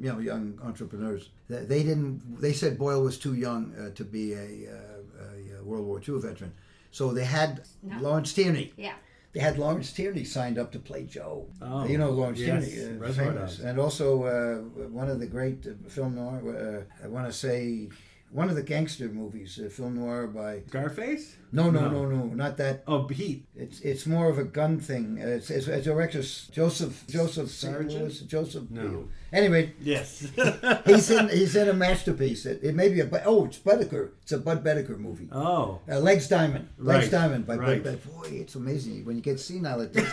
you 0.00 0.12
know 0.12 0.18
young 0.18 0.58
entrepreneurs. 0.62 1.30
They 1.48 1.64
they 1.64 1.82
didn't. 1.82 2.40
They 2.40 2.52
said 2.52 2.78
Boyle 2.78 3.02
was 3.02 3.18
too 3.18 3.34
young 3.34 3.74
uh, 3.74 3.94
to 3.94 4.04
be 4.04 4.34
a, 4.34 4.70
uh, 4.70 5.60
a, 5.60 5.64
World 5.64 5.86
War 5.86 6.00
II 6.06 6.20
veteran. 6.20 6.52
So 6.90 7.12
they 7.12 7.24
had 7.24 7.62
Lawrence 8.00 8.32
Tierney. 8.32 8.72
yeah. 8.76 8.94
They 9.32 9.40
had 9.40 9.58
Lawrence 9.58 9.92
Tierney 9.92 10.24
signed 10.24 10.58
up 10.58 10.72
to 10.72 10.78
play 10.78 11.04
Joe. 11.04 11.46
Oh, 11.60 11.86
you 11.86 11.98
know 11.98 12.10
Lawrence 12.10 12.40
yes, 12.40 12.68
Tierney, 12.68 13.04
uh, 13.04 13.12
famous, 13.12 13.58
and 13.60 13.78
also 13.78 14.24
uh, 14.24 14.56
one 14.88 15.10
of 15.10 15.20
the 15.20 15.26
great 15.26 15.66
uh, 15.66 15.88
film 15.88 16.14
noir. 16.14 16.86
Uh, 17.00 17.04
I 17.04 17.08
want 17.08 17.26
to 17.26 17.32
say 17.32 17.88
one 18.30 18.50
of 18.50 18.56
the 18.56 18.62
gangster 18.62 19.08
movies, 19.08 19.58
uh, 19.64 19.68
film 19.68 19.96
noir 19.96 20.26
by. 20.26 20.62
Scarface? 20.68 21.36
No, 21.50 21.70
no, 21.70 21.88
No. 21.88 22.04
no, 22.04 22.04
no, 22.04 22.24
not 22.34 22.58
that. 22.58 22.82
Oh, 22.86 23.08
Heat. 23.08 23.46
It's 23.56 23.80
it's 23.80 24.04
more 24.06 24.28
of 24.28 24.38
a 24.38 24.44
gun 24.44 24.78
thing. 24.78 25.18
Uh, 25.22 25.26
It's, 25.28 25.48
it's, 25.50 25.66
it's 25.66 25.84
director 25.86 26.20
Joseph 26.52 27.04
Joseph 27.08 27.48
Sargent? 27.50 28.28
Joseph. 28.28 28.70
No. 28.70 29.08
Anyway, 29.32 29.72
Yes. 29.80 30.26
he's 30.86 31.10
in 31.10 31.28
he's 31.30 31.56
in 31.56 31.68
a 31.70 31.72
masterpiece. 31.72 32.44
It, 32.44 32.60
it 32.62 32.74
may 32.74 32.90
be 32.90 33.00
a 33.00 33.08
oh 33.24 33.46
it's 33.46 33.58
Boetticher. 33.58 34.10
It's 34.22 34.32
a 34.32 34.38
Budd 34.38 34.62
Boetticher 34.62 34.98
movie. 34.98 35.28
oh. 35.32 35.80
Uh, 35.90 35.98
Legs 36.00 36.28
Diamond. 36.28 36.68
Legs 36.78 37.04
Right, 37.04 37.10
Diamond 37.10 37.46
by 37.46 37.56
right. 37.56 37.82
Budd 37.82 37.94
Boetticher. 38.02 38.14
Boy, 38.20 38.28
it's 38.42 38.54
amazing 38.54 39.04
when 39.06 39.16
you 39.16 39.22
get 39.22 39.40
senile. 39.40 39.80
It 39.80 39.92
does 39.94 40.04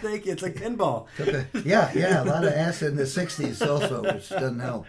Thank 0.00 0.26
you. 0.26 0.32
It's 0.32 0.42
like 0.42 0.54
pinball. 0.56 1.06
yeah, 1.64 1.90
yeah, 1.94 2.22
a 2.22 2.24
lot 2.24 2.44
of 2.44 2.52
ass 2.52 2.82
in 2.82 2.96
the 2.96 3.04
'60s 3.04 3.64
also, 3.66 4.02
which 4.02 4.28
doesn't 4.28 4.58
help. 4.60 4.86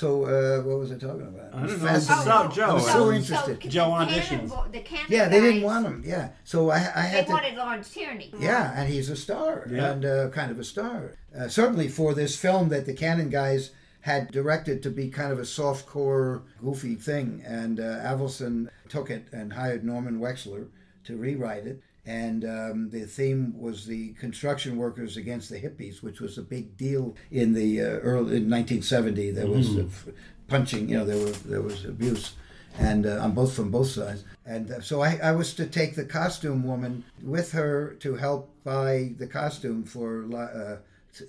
So, 0.00 0.24
uh, 0.24 0.62
what 0.62 0.78
was 0.78 0.90
I 0.92 0.94
talking 0.96 1.28
about? 1.28 1.52
I 1.54 1.66
don't 1.66 1.82
know. 1.82 1.88
Fascinating. 1.88 2.24
So, 2.24 2.48
Joe. 2.56 2.70
I 2.70 2.72
was 2.72 2.86
so 2.90 3.12
interested. 3.12 3.60
the 3.60 3.68
Joe 3.68 3.90
Cannon 3.90 4.08
auditions. 4.08 4.48
bo- 4.48 4.64
the 4.72 4.80
Cannon 4.80 5.06
Yeah, 5.10 5.28
they 5.28 5.40
didn't 5.42 5.62
want 5.62 5.84
him. 5.86 6.02
Yeah, 6.06 6.30
so 6.42 6.70
I, 6.70 6.76
I 6.76 6.80
They 7.02 7.08
had 7.08 7.26
to. 7.26 7.32
wanted 7.32 7.54
Lawrence 7.56 7.90
Tierney. 7.90 8.32
Yeah, 8.38 8.72
and 8.74 8.88
he's 8.88 9.10
a 9.10 9.16
star, 9.16 9.66
Yeah. 9.70 9.90
and 9.90 10.04
uh, 10.06 10.28
kind 10.30 10.50
of 10.50 10.58
a 10.58 10.64
star. 10.64 11.16
Uh, 11.38 11.48
certainly 11.48 11.88
for 11.88 12.14
this 12.14 12.34
film 12.34 12.70
that 12.70 12.86
the 12.86 12.94
Cannon 12.94 13.28
guys 13.28 13.72
had 14.00 14.30
directed 14.32 14.82
to 14.84 14.90
be 14.90 15.10
kind 15.10 15.30
of 15.32 15.38
a 15.38 15.44
soft 15.44 15.84
core, 15.86 16.44
goofy 16.62 16.94
thing, 16.94 17.42
and 17.46 17.78
uh, 17.78 17.98
Avildsen 18.02 18.68
took 18.88 19.10
it 19.10 19.26
and 19.32 19.52
hired 19.52 19.84
Norman 19.84 20.18
Wexler 20.18 20.68
to 21.04 21.16
rewrite 21.18 21.66
it. 21.66 21.82
And 22.06 22.44
um, 22.44 22.90
the 22.90 23.04
theme 23.06 23.54
was 23.58 23.86
the 23.86 24.14
construction 24.14 24.76
workers 24.76 25.16
against 25.16 25.50
the 25.50 25.58
hippies, 25.60 26.02
which 26.02 26.20
was 26.20 26.38
a 26.38 26.42
big 26.42 26.76
deal 26.76 27.14
in 27.30 27.52
the 27.52 27.80
uh, 27.80 27.84
early 27.84 28.36
in 28.38 28.50
1970. 28.50 29.30
There 29.32 29.46
was 29.46 29.76
uh, 29.76 29.80
f- 29.82 30.08
punching, 30.48 30.88
you 30.88 30.98
know, 30.98 31.04
there 31.04 31.18
were 31.18 31.30
there 31.30 31.62
was 31.62 31.84
abuse 31.84 32.34
and 32.78 33.04
uh, 33.06 33.18
on 33.20 33.32
both 33.32 33.52
from 33.52 33.70
both 33.70 33.88
sides. 33.90 34.24
And 34.46 34.70
uh, 34.70 34.80
so 34.80 35.02
I, 35.02 35.18
I 35.22 35.32
was 35.32 35.52
to 35.54 35.66
take 35.66 35.94
the 35.94 36.04
costume 36.04 36.64
woman 36.64 37.04
with 37.22 37.52
her 37.52 37.94
to 38.00 38.14
help 38.16 38.50
buy 38.64 39.12
the 39.18 39.26
costume 39.26 39.84
for 39.84 40.24
La- 40.26 40.78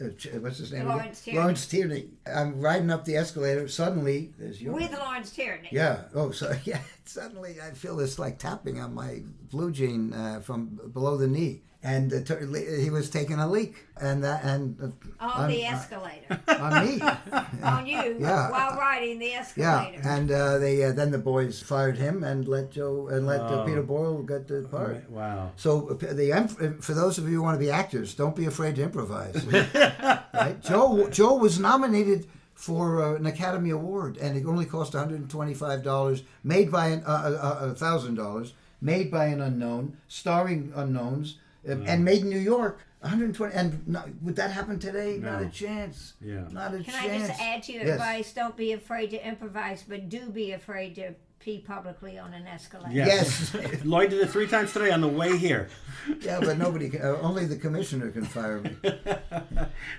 uh, 0.02 0.06
what's 0.40 0.58
his 0.58 0.72
name? 0.72 0.88
Lawrence 0.88 1.22
Tierney. 1.22 1.40
Lawrence 1.40 1.66
Tierney. 1.66 2.10
I'm 2.26 2.60
riding 2.62 2.92
up 2.92 3.06
the 3.06 3.16
escalator. 3.16 3.68
Suddenly, 3.68 4.32
there's 4.38 4.62
your 4.62 4.74
With 4.74 4.92
Lawrence 4.92 5.32
Tierney. 5.32 5.70
yeah. 5.72 6.04
Oh, 6.14 6.32
so 6.32 6.56
yeah. 6.66 6.82
Suddenly, 7.06 7.58
I 7.62 7.72
feel 7.72 7.96
this 7.96 8.20
like 8.20 8.38
tapping 8.40 8.80
on 8.80 8.94
my 8.94 9.22
blue 9.50 9.72
jean 9.72 10.14
uh, 10.14 10.40
from 10.42 10.80
below 10.94 11.18
the 11.18 11.28
knee, 11.28 11.62
and 11.84 12.14
uh, 12.14 12.22
tur- 12.22 12.46
he 12.80 12.90
was 12.92 13.10
taking 13.10 13.40
a 13.40 13.48
leak, 13.50 13.76
and 14.00 14.24
that 14.24 14.44
and 14.44 14.94
uh, 15.20 15.26
On 15.26 15.50
the 15.50 15.66
escalator. 15.66 16.40
on 16.48 16.86
me. 16.86 17.02
on 17.64 17.86
you 17.88 18.18
Yeah. 18.20 18.52
while 18.52 18.78
riding 18.78 19.18
the 19.20 19.34
escalator. 19.34 19.98
Yeah, 19.98 20.16
and 20.16 20.32
uh, 20.32 20.58
they 20.60 20.84
uh, 20.84 20.92
then 20.92 21.10
the 21.12 21.18
boys 21.18 21.62
fired 21.62 21.98
him 21.98 22.24
and 22.24 22.48
let 22.48 22.72
Joe 22.72 23.08
and 23.08 23.26
let 23.26 23.42
uh, 23.42 23.62
Oh. 23.62 23.66
Peter 23.66 23.82
Boyle 23.82 24.22
get 24.24 24.48
the 24.48 24.62
part. 24.70 25.10
Wow. 25.10 25.52
So 25.56 25.90
uh, 25.90 25.94
the 26.14 26.78
for 26.82 26.94
those 26.94 27.18
of 27.18 27.28
you 27.28 27.36
who 27.38 27.42
want 27.44 27.56
to 27.60 27.66
be 27.66 27.72
actors, 27.72 28.14
don't 28.14 28.36
be 28.36 28.46
afraid 28.46 28.76
to 28.76 28.84
improvise. 28.84 29.44
right? 30.34 30.62
Joe 30.62 31.08
Joe 31.10 31.36
was 31.36 31.60
nominated 31.60 32.28
for 32.54 33.02
uh, 33.02 33.16
an 33.16 33.26
Academy 33.26 33.72
Award, 33.72 34.18
and 34.18 34.38
it 34.38 34.46
only 34.46 34.66
cost 34.66 34.94
one 34.94 35.04
hundred 35.04 35.22
and 35.22 35.30
twenty-five 35.32 35.82
dollars. 35.84 36.22
Made 36.44 36.72
by 36.72 36.88
an 36.90 37.04
uh, 37.08 37.74
thousand 37.76 38.16
dollars, 38.16 38.54
made 38.82 39.10
by 39.10 39.26
an 39.26 39.42
unknown, 39.42 39.98
starring 40.08 40.72
unknowns, 40.76 41.38
uh, 41.68 41.74
and 41.86 42.04
made 42.06 42.22
in 42.22 42.30
New 42.30 42.40
York. 42.40 42.80
One 43.02 43.10
hundred 43.10 43.34
twenty, 43.34 43.56
and 43.56 43.88
no, 43.88 44.04
would 44.22 44.36
that 44.36 44.52
happen 44.52 44.78
today? 44.78 45.18
Not 45.18 45.42
a 45.42 45.50
chance. 45.50 46.14
Yeah. 46.22 46.48
Not 46.52 46.76
a 46.76 46.84
Can 46.84 46.86
chance. 46.86 46.98
Can 47.02 47.10
I 47.22 47.28
just 47.28 47.42
add 47.42 47.64
to 47.64 47.72
your 47.74 47.84
Yes. 47.84 47.94
advice? 47.94 48.34
Don't 48.34 48.56
be 48.56 48.74
afraid 48.74 49.10
to 49.10 49.28
improvise, 49.28 49.84
but 49.88 50.08
do 50.08 50.30
be 50.30 50.52
afraid 50.52 50.94
to 50.96 51.16
pee 51.42 51.58
publicly 51.60 52.20
on 52.20 52.34
an 52.34 52.46
escalator. 52.48 52.94
Yes. 52.94 53.52
Yes. 53.54 53.80
Lloyd 53.86 54.12
did 54.12 54.22
it 54.22 54.30
three 54.30 54.48
times 54.48 54.72
today 54.74 54.92
on 54.92 55.02
the 55.02 55.08
way 55.08 55.38
here. 55.38 55.68
Yeah, 56.22 56.40
but 56.40 56.58
nobody 56.58 56.90
can. 56.90 57.02
Uh, 57.04 57.18
only 57.22 57.46
the 57.46 57.56
commissioner 57.58 58.10
can 58.10 58.26
fire 58.26 58.60
me. 58.60 58.72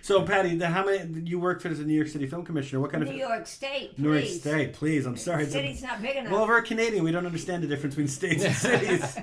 So, 0.02 0.22
Patty, 0.22 0.56
the, 0.56 0.66
how 0.66 0.84
many 0.84 1.20
you 1.28 1.38
work 1.38 1.60
for 1.60 1.68
as 1.68 1.78
a 1.78 1.84
New 1.84 1.94
York 1.94 2.08
City 2.08 2.26
Film 2.26 2.44
Commissioner? 2.44 2.80
What 2.80 2.90
kind 2.90 3.04
New 3.04 3.10
of 3.10 3.16
New 3.16 3.22
York 3.22 3.46
State, 3.46 3.96
New 3.98 4.12
York. 4.12 4.26
State? 4.26 4.72
Please, 4.72 5.06
I'm 5.06 5.16
sorry. 5.16 5.44
The 5.44 5.46
It's 5.46 5.54
a- 5.54 5.58
city's 5.58 5.82
not 5.82 6.02
big 6.02 6.16
enough. 6.16 6.32
well, 6.32 6.46
we're 6.48 6.60
Canadian. 6.62 7.04
We 7.04 7.12
don't 7.12 7.24
understand 7.26 7.62
the 7.62 7.68
difference 7.68 7.94
between 7.94 8.08
states 8.08 8.44
and 8.44 8.54
cities. 8.54 9.16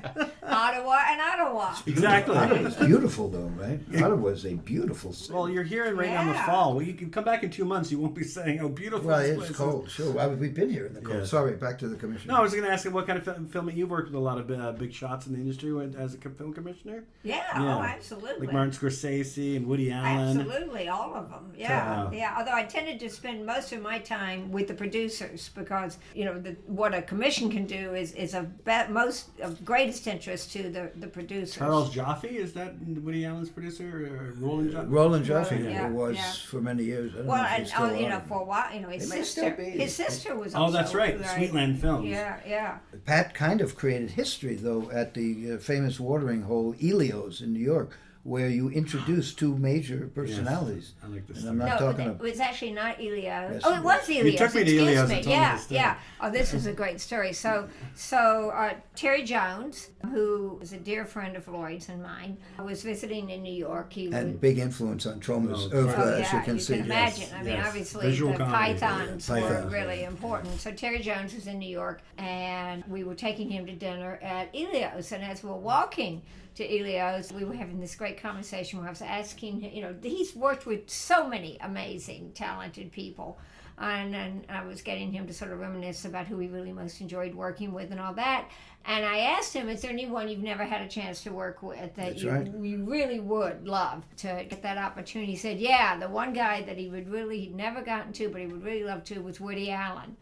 Ottawa 0.44 1.00
and 1.10 1.22
Ottawa. 1.22 1.76
exactly. 1.86 2.36
It's 2.66 2.76
beautiful, 2.78 3.30
though, 3.30 3.52
right? 3.62 3.80
Ottawa 4.02 4.30
is 4.30 4.46
a 4.46 4.54
beautiful 4.56 5.12
city. 5.14 5.34
Well, 5.34 5.50
you're 5.50 5.64
here 5.64 5.94
right 5.94 6.10
now 6.10 6.22
in 6.22 6.28
the 6.30 6.34
fall. 6.36 6.74
Well, 6.76 6.86
you 6.86 6.94
can 6.94 7.10
come 7.10 7.24
back 7.26 7.44
in 7.44 7.50
two 7.50 7.66
months. 7.66 7.92
You 7.92 8.00
won't 8.00 8.16
be 8.16 8.24
saying, 8.24 8.60
"Oh, 8.62 8.70
beautiful." 8.70 9.08
Well, 9.08 9.20
this 9.20 9.30
it's 9.32 9.38
place 9.48 9.58
cold. 9.58 9.90
Sure, 9.90 10.12
well, 10.12 10.30
we've 10.36 10.54
been 10.54 10.70
here 10.70 10.86
in 10.86 10.94
the 10.94 11.02
cold. 11.02 11.20
Yeah. 11.20 11.26
Sorry, 11.26 11.56
back 11.56 11.78
to 11.80 11.88
the 11.88 11.96
commissioner. 11.96 12.09
No, 12.26 12.36
I 12.36 12.42
was 12.42 12.52
going 12.54 12.64
to 12.66 12.72
ask 12.72 12.86
you 12.86 12.92
what 12.92 13.08
kind 13.08 13.18
of 13.18 13.26
film, 13.26 13.48
filming 13.48 13.78
you've 13.78 13.90
worked 13.90 14.08
with 14.08 14.16
a 14.16 14.20
lot 14.20 14.38
of 14.38 14.50
uh, 14.52 14.72
big 14.74 14.94
shots 14.94 15.28
in 15.28 15.34
the 15.34 15.40
industry 15.40 15.72
with, 15.74 15.96
as 15.96 16.14
a 16.16 16.18
film 16.18 16.54
commissioner, 16.54 17.04
Yeah, 17.24 17.38
Yeah. 17.56 17.78
oh, 17.78 17.82
absolutely. 17.82 18.48
like 18.48 18.54
Martin 18.54 18.72
Scorsese 18.72 19.56
and 19.58 19.68
Woody 19.68 19.92
Allen. 19.92 20.40
Absolutely, 20.40 20.88
all 20.90 21.14
of 21.16 21.30
them. 21.30 21.52
Yeah, 21.58 22.06
Uh, 22.08 22.12
yeah. 22.12 22.36
Although 22.38 22.54
I 22.54 22.64
tended 22.64 23.00
to 23.02 23.10
spend 23.10 23.46
most 23.46 23.72
of 23.74 23.82
my 23.82 24.00
time 24.00 24.52
with 24.52 24.68
the 24.68 24.74
producers 24.74 25.50
because 25.56 25.98
you 26.14 26.26
know 26.26 26.40
the, 26.40 26.52
what 26.68 26.94
a 26.94 27.02
commission 27.02 27.50
can 27.50 27.66
do 27.66 27.94
is 27.94 28.14
is 28.14 28.34
of 28.34 28.64
be- 28.66 28.88
most 28.90 29.30
of 29.42 29.64
greatest 29.66 30.08
interest 30.08 30.52
to 30.54 30.64
the 30.70 30.92
the 30.96 31.08
producers. 31.08 31.56
Charles 31.56 31.94
Joffe 31.94 32.26
is 32.26 32.54
that 32.54 32.76
Woody 32.80 33.26
Allen's 33.26 33.50
producer 33.50 33.88
or 34.08 34.34
Roland 34.40 34.72
Jaffe? 34.72 34.88
Roland 34.88 35.26
Jaffe 35.26 35.56
Yeah, 35.64 35.90
was 35.90 36.16
yeah. 36.16 36.32
for 36.48 36.62
many 36.62 36.84
years. 36.84 37.14
I 37.14 37.18
don't 37.18 37.28
Well, 37.28 37.38
know 37.38 37.44
if 37.44 37.50
and 37.52 37.64
he's 37.64 37.74
still 37.74 37.86
oh, 37.86 37.94
you 37.94 38.10
know, 38.10 38.20
for 38.28 38.42
a 38.42 38.46
while, 38.46 38.74
you 38.74 38.82
know, 38.82 38.90
his 38.90 39.10
They 39.10 39.18
sister, 39.24 39.50
his 39.52 39.96
sister 39.96 40.36
was. 40.36 40.56
Oh, 40.56 40.72
that's 40.72 40.88
also 40.90 40.98
right, 41.00 41.20
Sweetland 41.22 41.50
Sweetland 41.52 41.80
Yeah, 42.04 42.40
yeah. 42.48 42.78
Pat 43.06 43.34
kind 43.34 43.62
of 43.62 43.76
created 43.76 44.12
history, 44.12 44.56
though, 44.56 44.90
at 44.92 45.14
the 45.14 45.54
uh, 45.54 45.58
famous 45.58 46.00
watering 46.00 46.44
hole 46.44 46.74
Elios 46.76 47.42
in 47.42 47.54
New 47.54 47.60
York, 47.64 47.98
where 48.24 48.50
you 48.50 48.70
introduce 48.70 49.34
two 49.34 49.58
major 49.58 50.10
personalities. 50.14 50.94
I 51.04 51.08
like 51.08 51.26
this 51.26 51.40
And 51.44 51.50
I'm 51.50 51.56
story. 51.58 51.70
not 51.70 51.80
no, 51.80 51.86
talking 51.88 52.06
it 52.06 52.10
about. 52.10 52.22
was 52.22 52.40
actually 52.40 52.74
not 52.74 52.98
Elios. 52.98 53.24
Yes, 53.24 53.62
oh, 53.64 53.74
it 53.74 53.78
it 53.78 53.84
was 53.84 54.02
Elios. 54.08 54.32
You 54.32 54.38
took 54.38 54.54
me 54.56 54.64
to 54.66 54.72
excuse 54.72 54.82
Elios 54.82 55.00
and 55.02 55.10
me. 55.10 55.16
told 55.16 55.26
Yeah, 55.28 55.62
the 55.70 55.74
yeah. 55.76 55.98
Oh, 56.22 56.30
this 56.30 56.54
is 56.54 56.66
a 56.66 56.74
great 56.74 57.00
story. 57.00 57.32
So, 57.34 57.70
so 57.96 58.50
uh, 58.50 58.74
Terry 58.96 59.24
Jones, 59.24 59.90
who 60.12 60.60
is 60.62 60.74
a 60.74 60.78
dear 60.78 61.06
friend 61.06 61.36
of 61.38 61.48
Lloyd's 61.48 61.88
and 61.90 62.04
mine, 62.04 62.38
was 62.64 62.84
visiting 62.84 63.30
in 63.30 63.42
New 63.42 63.54
York. 63.54 63.94
He 63.94 64.08
And 64.12 64.32
was. 64.34 64.36
big 64.42 64.58
influence 64.60 65.06
on 65.06 65.20
Troma's, 65.22 65.70
Oh, 65.74 65.78
of, 65.88 65.90
Oh, 65.98 66.10
yeah, 66.18 66.26
as 66.26 66.34
you 66.34 66.42
can 66.42 66.60
see. 66.60 66.74
can 66.76 66.86
imagine. 66.86 67.30
I 67.34 67.38
mean, 67.44 67.54
yes. 67.54 67.68
obviously, 67.68 68.06
Visual 68.08 68.34
the 68.34 68.40
comedy. 68.40 68.74
pythons 68.80 69.30
Yeah, 69.30 69.36
were 69.36 69.42
pythons. 69.50 69.74
really 69.74 70.04
important. 70.04 70.60
So 70.60 70.72
Terry 70.72 71.00
Jones 71.00 71.34
was 71.34 71.48
in 71.48 71.58
New 71.60 71.70
York, 71.70 72.02
and 72.18 72.84
we 72.88 73.04
were 73.06 73.16
taking 73.16 73.50
him 73.50 73.66
to 73.66 73.74
dinner 73.74 74.20
at 74.22 74.54
Elios. 74.54 75.12
And 75.14 75.24
as 75.24 75.44
we're 75.44 75.54
walking 75.54 76.22
to 76.60 76.68
Elios, 76.68 77.32
we 77.32 77.46
were 77.46 77.54
having 77.54 77.80
this 77.80 77.96
great 77.96 78.22
conversation 78.22 78.80
where 78.80 78.88
I 78.88 78.92
was 78.92 79.02
asking, 79.02 79.74
you 79.74 79.82
know, 79.82 79.96
he's 80.04 80.36
worked 80.36 80.66
with 80.66 80.90
so 80.90 81.26
many 81.26 81.58
amazing, 81.62 82.34
talented 82.34 82.92
people. 82.92 83.40
And, 83.78 84.14
and 84.14 84.46
I 84.50 84.66
was 84.66 84.82
getting 84.82 85.10
him 85.14 85.26
to 85.28 85.34
sort 85.34 85.54
of 85.54 85.60
reminisce 85.60 86.04
about 86.04 86.28
who 86.28 86.38
he 86.38 86.50
really 86.50 86.74
most 86.74 87.00
enjoyed 87.00 87.34
working 87.34 87.72
with 87.72 87.92
and 87.92 88.00
all 88.00 88.14
that. 88.16 88.50
And 88.84 89.06
I 89.06 89.20
asked 89.20 89.54
him, 89.54 89.70
is 89.70 89.82
there 89.82 89.92
anyone 89.92 90.28
you've 90.28 90.44
never 90.44 90.66
had 90.66 90.82
a 90.82 90.88
chance 90.90 91.24
to 91.24 91.32
work 91.32 91.64
with 91.64 91.96
that 91.96 92.18
you, 92.18 92.30
right. 92.30 92.46
you 92.46 92.84
really 92.84 93.22
would 93.22 93.66
love 93.66 94.04
to 94.18 94.46
get 94.50 94.62
that 94.64 94.78
opportunity? 94.78 95.32
He 95.32 95.38
said, 95.38 95.60
yeah, 95.60 95.98
the 95.98 96.10
one 96.10 96.34
guy 96.34 96.62
that 96.64 96.78
he 96.78 96.90
would 96.90 97.10
really, 97.10 97.40
he'd 97.40 97.56
never 97.56 97.82
gotten 97.82 98.12
to, 98.14 98.28
but 98.28 98.42
he 98.42 98.48
would 98.48 98.66
really 98.66 98.84
love 98.84 99.06
to 99.06 99.20
was 99.22 99.40
Woody 99.40 99.72
Allen. 99.72 100.18